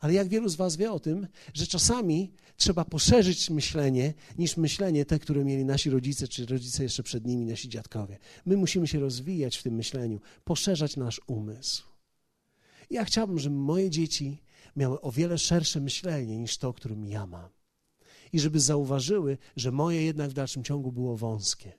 Ale 0.00 0.12
jak 0.12 0.28
wielu 0.28 0.48
z 0.48 0.56
Was 0.56 0.76
wie 0.76 0.92
o 0.92 1.00
tym, 1.00 1.26
że 1.54 1.66
czasami 1.66 2.32
trzeba 2.56 2.84
poszerzyć 2.84 3.50
myślenie 3.50 4.14
niż 4.38 4.56
myślenie 4.56 5.04
te, 5.04 5.18
które 5.18 5.44
mieli 5.44 5.64
nasi 5.64 5.90
rodzice, 5.90 6.28
czy 6.28 6.46
rodzice 6.46 6.82
jeszcze 6.82 7.02
przed 7.02 7.26
nimi, 7.26 7.46
nasi 7.46 7.68
dziadkowie. 7.68 8.18
My 8.46 8.56
musimy 8.56 8.86
się 8.86 9.00
rozwijać 9.00 9.56
w 9.56 9.62
tym 9.62 9.74
myśleniu, 9.74 10.20
poszerzać 10.44 10.96
nasz 10.96 11.20
umysł. 11.26 11.84
Ja 12.90 13.04
chciałbym, 13.04 13.38
żeby 13.38 13.56
moje 13.56 13.90
dzieci 13.90 14.42
miały 14.76 15.00
o 15.00 15.12
wiele 15.12 15.38
szersze 15.38 15.80
myślenie 15.80 16.38
niż 16.38 16.58
to, 16.58 16.72
którym 16.72 17.04
ja 17.04 17.26
mam. 17.26 17.48
I 18.32 18.40
żeby 18.40 18.60
zauważyły, 18.60 19.38
że 19.56 19.72
moje 19.72 20.02
jednak 20.02 20.30
w 20.30 20.34
dalszym 20.34 20.64
ciągu 20.64 20.92
było 20.92 21.16
wąskie. 21.16 21.72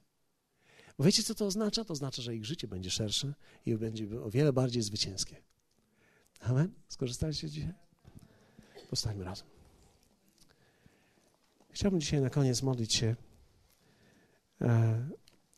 Bo 0.97 1.03
wiecie, 1.03 1.23
co 1.23 1.35
to 1.35 1.45
oznacza? 1.45 1.85
To 1.85 1.93
oznacza, 1.93 2.21
że 2.21 2.35
ich 2.35 2.45
życie 2.45 2.67
będzie 2.67 2.91
szersze 2.91 3.33
i 3.65 3.75
będzie 3.75 4.21
o 4.21 4.29
wiele 4.29 4.53
bardziej 4.53 4.81
zwycięskie. 4.81 5.35
Amen? 6.49 6.73
Skorzystaliście 6.87 7.49
dzisiaj? 7.49 7.73
Postańmy 8.89 9.23
razem. 9.23 9.47
Chciałbym 11.71 12.01
dzisiaj 12.01 12.21
na 12.21 12.29
koniec 12.29 12.61
modlić 12.61 12.93
się, 12.93 13.15
e, 14.61 15.09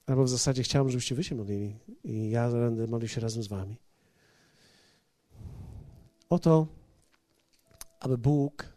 albo 0.05 0.23
w 0.23 0.29
zasadzie 0.29 0.63
chciałbym, 0.63 0.91
żebyście 0.91 1.15
wy 1.15 1.23
się 1.23 1.35
modlili 1.35 1.79
i 2.03 2.29
ja 2.29 2.51
będę 2.51 2.87
modlił 2.87 3.09
się 3.09 3.21
razem 3.21 3.43
z 3.43 3.47
wami. 3.47 3.77
O 6.29 6.39
to, 6.39 6.67
aby 7.99 8.17
Bóg 8.17 8.73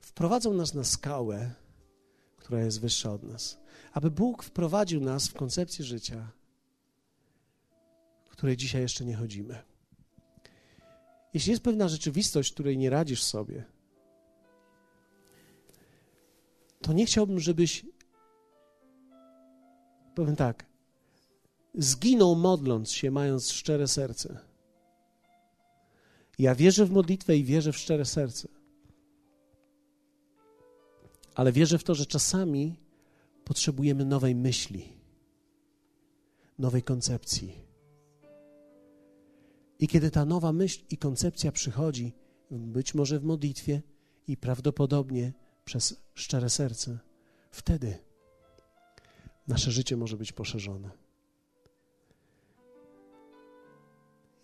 wprowadzał 0.00 0.54
nas 0.54 0.74
na 0.74 0.84
skałę, 0.84 1.54
która 2.36 2.60
jest 2.60 2.80
wyższa 2.80 3.12
od 3.12 3.22
nas. 3.22 3.58
Aby 3.92 4.10
Bóg 4.10 4.42
wprowadził 4.42 5.00
nas 5.00 5.28
w 5.28 5.34
koncepcję 5.34 5.84
życia, 5.84 6.32
której 8.28 8.56
dzisiaj 8.56 8.82
jeszcze 8.82 9.04
nie 9.04 9.16
chodzimy. 9.16 9.67
Jeśli 11.34 11.50
jest 11.50 11.62
pewna 11.62 11.88
rzeczywistość, 11.88 12.52
której 12.52 12.78
nie 12.78 12.90
radzisz 12.90 13.22
sobie, 13.22 13.64
to 16.82 16.92
nie 16.92 17.06
chciałbym, 17.06 17.40
żebyś, 17.40 17.86
powiem 20.14 20.36
tak, 20.36 20.66
zginął 21.74 22.36
modląc 22.36 22.90
się, 22.90 23.10
mając 23.10 23.50
szczere 23.50 23.88
serce. 23.88 24.38
Ja 26.38 26.54
wierzę 26.54 26.86
w 26.86 26.90
modlitwę 26.90 27.36
i 27.36 27.44
wierzę 27.44 27.72
w 27.72 27.76
szczere 27.76 28.04
serce. 28.04 28.48
Ale 31.34 31.52
wierzę 31.52 31.78
w 31.78 31.84
to, 31.84 31.94
że 31.94 32.06
czasami 32.06 32.76
potrzebujemy 33.44 34.04
nowej 34.04 34.34
myśli, 34.34 34.92
nowej 36.58 36.82
koncepcji. 36.82 37.67
I 39.78 39.88
kiedy 39.88 40.10
ta 40.10 40.24
nowa 40.24 40.52
myśl 40.52 40.84
i 40.90 40.96
koncepcja 40.96 41.52
przychodzi, 41.52 42.14
być 42.50 42.94
może 42.94 43.18
w 43.18 43.24
modlitwie 43.24 43.82
i 44.26 44.36
prawdopodobnie 44.36 45.32
przez 45.64 46.02
szczere 46.14 46.50
serce, 46.50 46.98
wtedy 47.50 47.98
nasze 49.48 49.70
życie 49.70 49.96
może 49.96 50.16
być 50.16 50.32
poszerzone. 50.32 50.90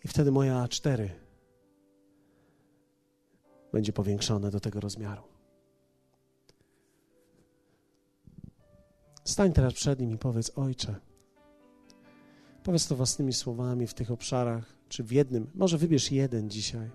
I 0.03 0.07
wtedy 0.07 0.31
moja 0.31 0.65
A4 0.65 1.09
będzie 3.71 3.93
powiększone 3.93 4.51
do 4.51 4.59
tego 4.59 4.79
rozmiaru. 4.79 5.23
Stań 9.23 9.53
teraz 9.53 9.73
przed 9.73 9.99
nim 9.99 10.11
i 10.11 10.17
powiedz: 10.17 10.51
Ojcze, 10.55 10.95
powiedz 12.65 12.87
to 12.87 12.95
własnymi 12.95 13.33
słowami 13.33 13.87
w 13.87 13.93
tych 13.93 14.11
obszarach, 14.11 14.75
czy 14.89 15.03
w 15.03 15.11
jednym, 15.11 15.51
może 15.55 15.77
wybierz 15.77 16.11
jeden 16.11 16.49
dzisiaj. 16.49 16.91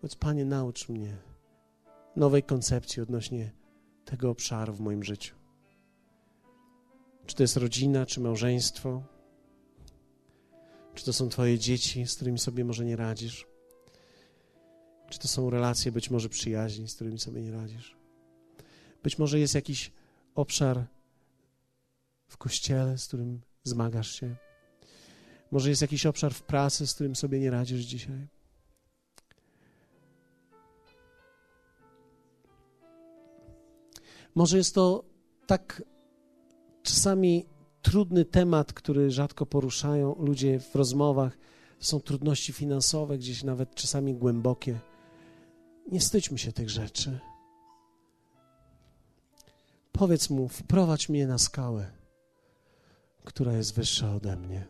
Powiedz, 0.00 0.16
Panie, 0.16 0.44
naucz 0.44 0.88
mnie 0.88 1.16
nowej 2.16 2.42
koncepcji 2.42 3.02
odnośnie 3.02 3.52
tego 4.04 4.30
obszaru 4.30 4.72
w 4.72 4.80
moim 4.80 5.04
życiu. 5.04 5.34
Czy 7.26 7.36
to 7.36 7.42
jest 7.42 7.56
rodzina, 7.56 8.06
czy 8.06 8.20
małżeństwo, 8.20 9.02
czy 10.94 11.04
to 11.04 11.12
są 11.12 11.28
Twoje 11.28 11.58
dzieci, 11.58 12.06
z 12.06 12.14
którymi 12.14 12.38
sobie 12.38 12.64
może 12.64 12.84
nie 12.84 12.96
radzisz, 12.96 13.46
czy 15.08 15.18
to 15.18 15.28
są 15.28 15.50
relacje, 15.50 15.92
być 15.92 16.10
może 16.10 16.28
przyjaźni, 16.28 16.88
z 16.88 16.94
którymi 16.94 17.18
sobie 17.18 17.42
nie 17.42 17.52
radzisz. 17.52 17.96
Być 19.02 19.18
może 19.18 19.38
jest 19.38 19.54
jakiś 19.54 19.92
obszar 20.34 20.86
w 22.26 22.36
kościele, 22.36 22.98
z 22.98 23.06
którym 23.06 23.40
zmagasz 23.64 24.20
się. 24.20 24.36
Może 25.50 25.70
jest 25.70 25.82
jakiś 25.82 26.06
obszar 26.06 26.34
w 26.34 26.42
pracy, 26.42 26.86
z 26.86 26.94
którym 26.94 27.16
sobie 27.16 27.40
nie 27.40 27.50
radzisz 27.50 27.80
dzisiaj. 27.80 28.26
Może 34.34 34.56
jest 34.56 34.74
to 34.74 35.04
tak 35.46 35.82
czasami 36.82 37.46
trudny 37.82 38.24
temat, 38.24 38.72
który 38.72 39.10
rzadko 39.10 39.46
poruszają 39.46 40.14
ludzie 40.18 40.60
w 40.60 40.74
rozmowach. 40.74 41.38
Są 41.80 42.00
trudności 42.00 42.52
finansowe, 42.52 43.18
gdzieś 43.18 43.44
nawet 43.44 43.74
czasami 43.74 44.14
głębokie. 44.14 44.80
Nie 45.92 46.00
stydźmy 46.00 46.38
się 46.38 46.52
tych 46.52 46.70
rzeczy. 46.70 47.18
Powiedz 49.92 50.30
mu, 50.30 50.48
wprowadź 50.48 51.08
mnie 51.08 51.26
na 51.26 51.38
skałę, 51.38 51.90
która 53.24 53.52
jest 53.52 53.74
wyższa 53.74 54.14
ode 54.14 54.36
mnie. 54.36 54.66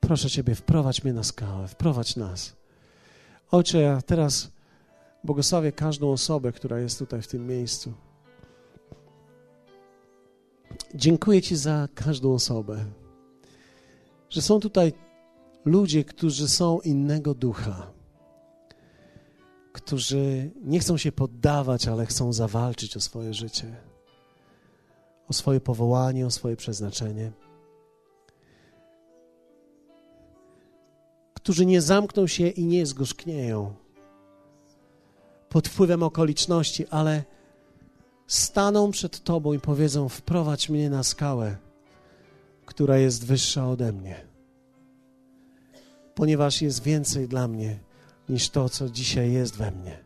Proszę 0.00 0.30
Ciebie, 0.30 0.54
wprowadź 0.54 1.04
mnie 1.04 1.12
na 1.12 1.22
skałę, 1.22 1.68
wprowadź 1.68 2.16
nas. 2.16 2.56
Ojcze, 3.50 3.80
ja 3.80 4.02
teraz 4.02 4.52
błogosławię 5.24 5.72
każdą 5.72 6.12
osobę, 6.12 6.52
która 6.52 6.78
jest 6.78 6.98
tutaj 6.98 7.22
w 7.22 7.26
tym 7.26 7.46
miejscu. 7.46 7.92
Dziękuję 10.94 11.42
Ci 11.42 11.56
za 11.56 11.88
każdą 11.94 12.34
osobę, 12.34 12.84
że 14.30 14.42
są 14.42 14.60
tutaj 14.60 14.92
ludzie, 15.64 16.04
którzy 16.04 16.48
są 16.48 16.80
innego 16.80 17.34
ducha, 17.34 17.93
którzy 19.74 20.50
nie 20.62 20.80
chcą 20.80 20.96
się 20.96 21.12
poddawać, 21.12 21.88
ale 21.88 22.06
chcą 22.06 22.32
zawalczyć 22.32 22.96
o 22.96 23.00
swoje 23.00 23.34
życie, 23.34 23.76
o 25.28 25.32
swoje 25.32 25.60
powołanie, 25.60 26.26
o 26.26 26.30
swoje 26.30 26.56
przeznaczenie. 26.56 27.32
Którzy 31.34 31.66
nie 31.66 31.80
zamkną 31.82 32.26
się 32.26 32.48
i 32.48 32.64
nie 32.66 32.86
zgorzknieją 32.86 33.74
pod 35.48 35.68
wpływem 35.68 36.02
okoliczności, 36.02 36.88
ale 36.88 37.24
staną 38.26 38.90
przed 38.90 39.24
Tobą 39.24 39.52
i 39.52 39.60
powiedzą: 39.60 40.08
Wprowadź 40.08 40.68
mnie 40.68 40.90
na 40.90 41.02
skałę, 41.02 41.56
która 42.66 42.98
jest 42.98 43.26
wyższa 43.26 43.68
ode 43.68 43.92
mnie, 43.92 44.24
ponieważ 46.14 46.62
jest 46.62 46.82
więcej 46.82 47.28
dla 47.28 47.48
mnie 47.48 47.78
niż 48.28 48.50
to, 48.50 48.68
co 48.68 48.88
dzisiaj 48.88 49.32
jest 49.32 49.56
we 49.56 49.70
mnie. 49.70 50.04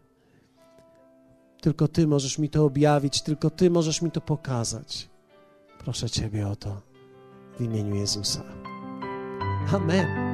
Tylko 1.60 1.88
Ty 1.88 2.06
możesz 2.06 2.38
mi 2.38 2.48
to 2.48 2.64
objawić, 2.64 3.22
tylko 3.22 3.50
Ty 3.50 3.70
możesz 3.70 4.02
mi 4.02 4.10
to 4.10 4.20
pokazać. 4.20 5.08
Proszę 5.78 6.10
Ciebie 6.10 6.48
o 6.48 6.56
to 6.56 6.82
w 7.58 7.60
imieniu 7.60 7.94
Jezusa. 7.94 8.42
Amen. 9.72 10.27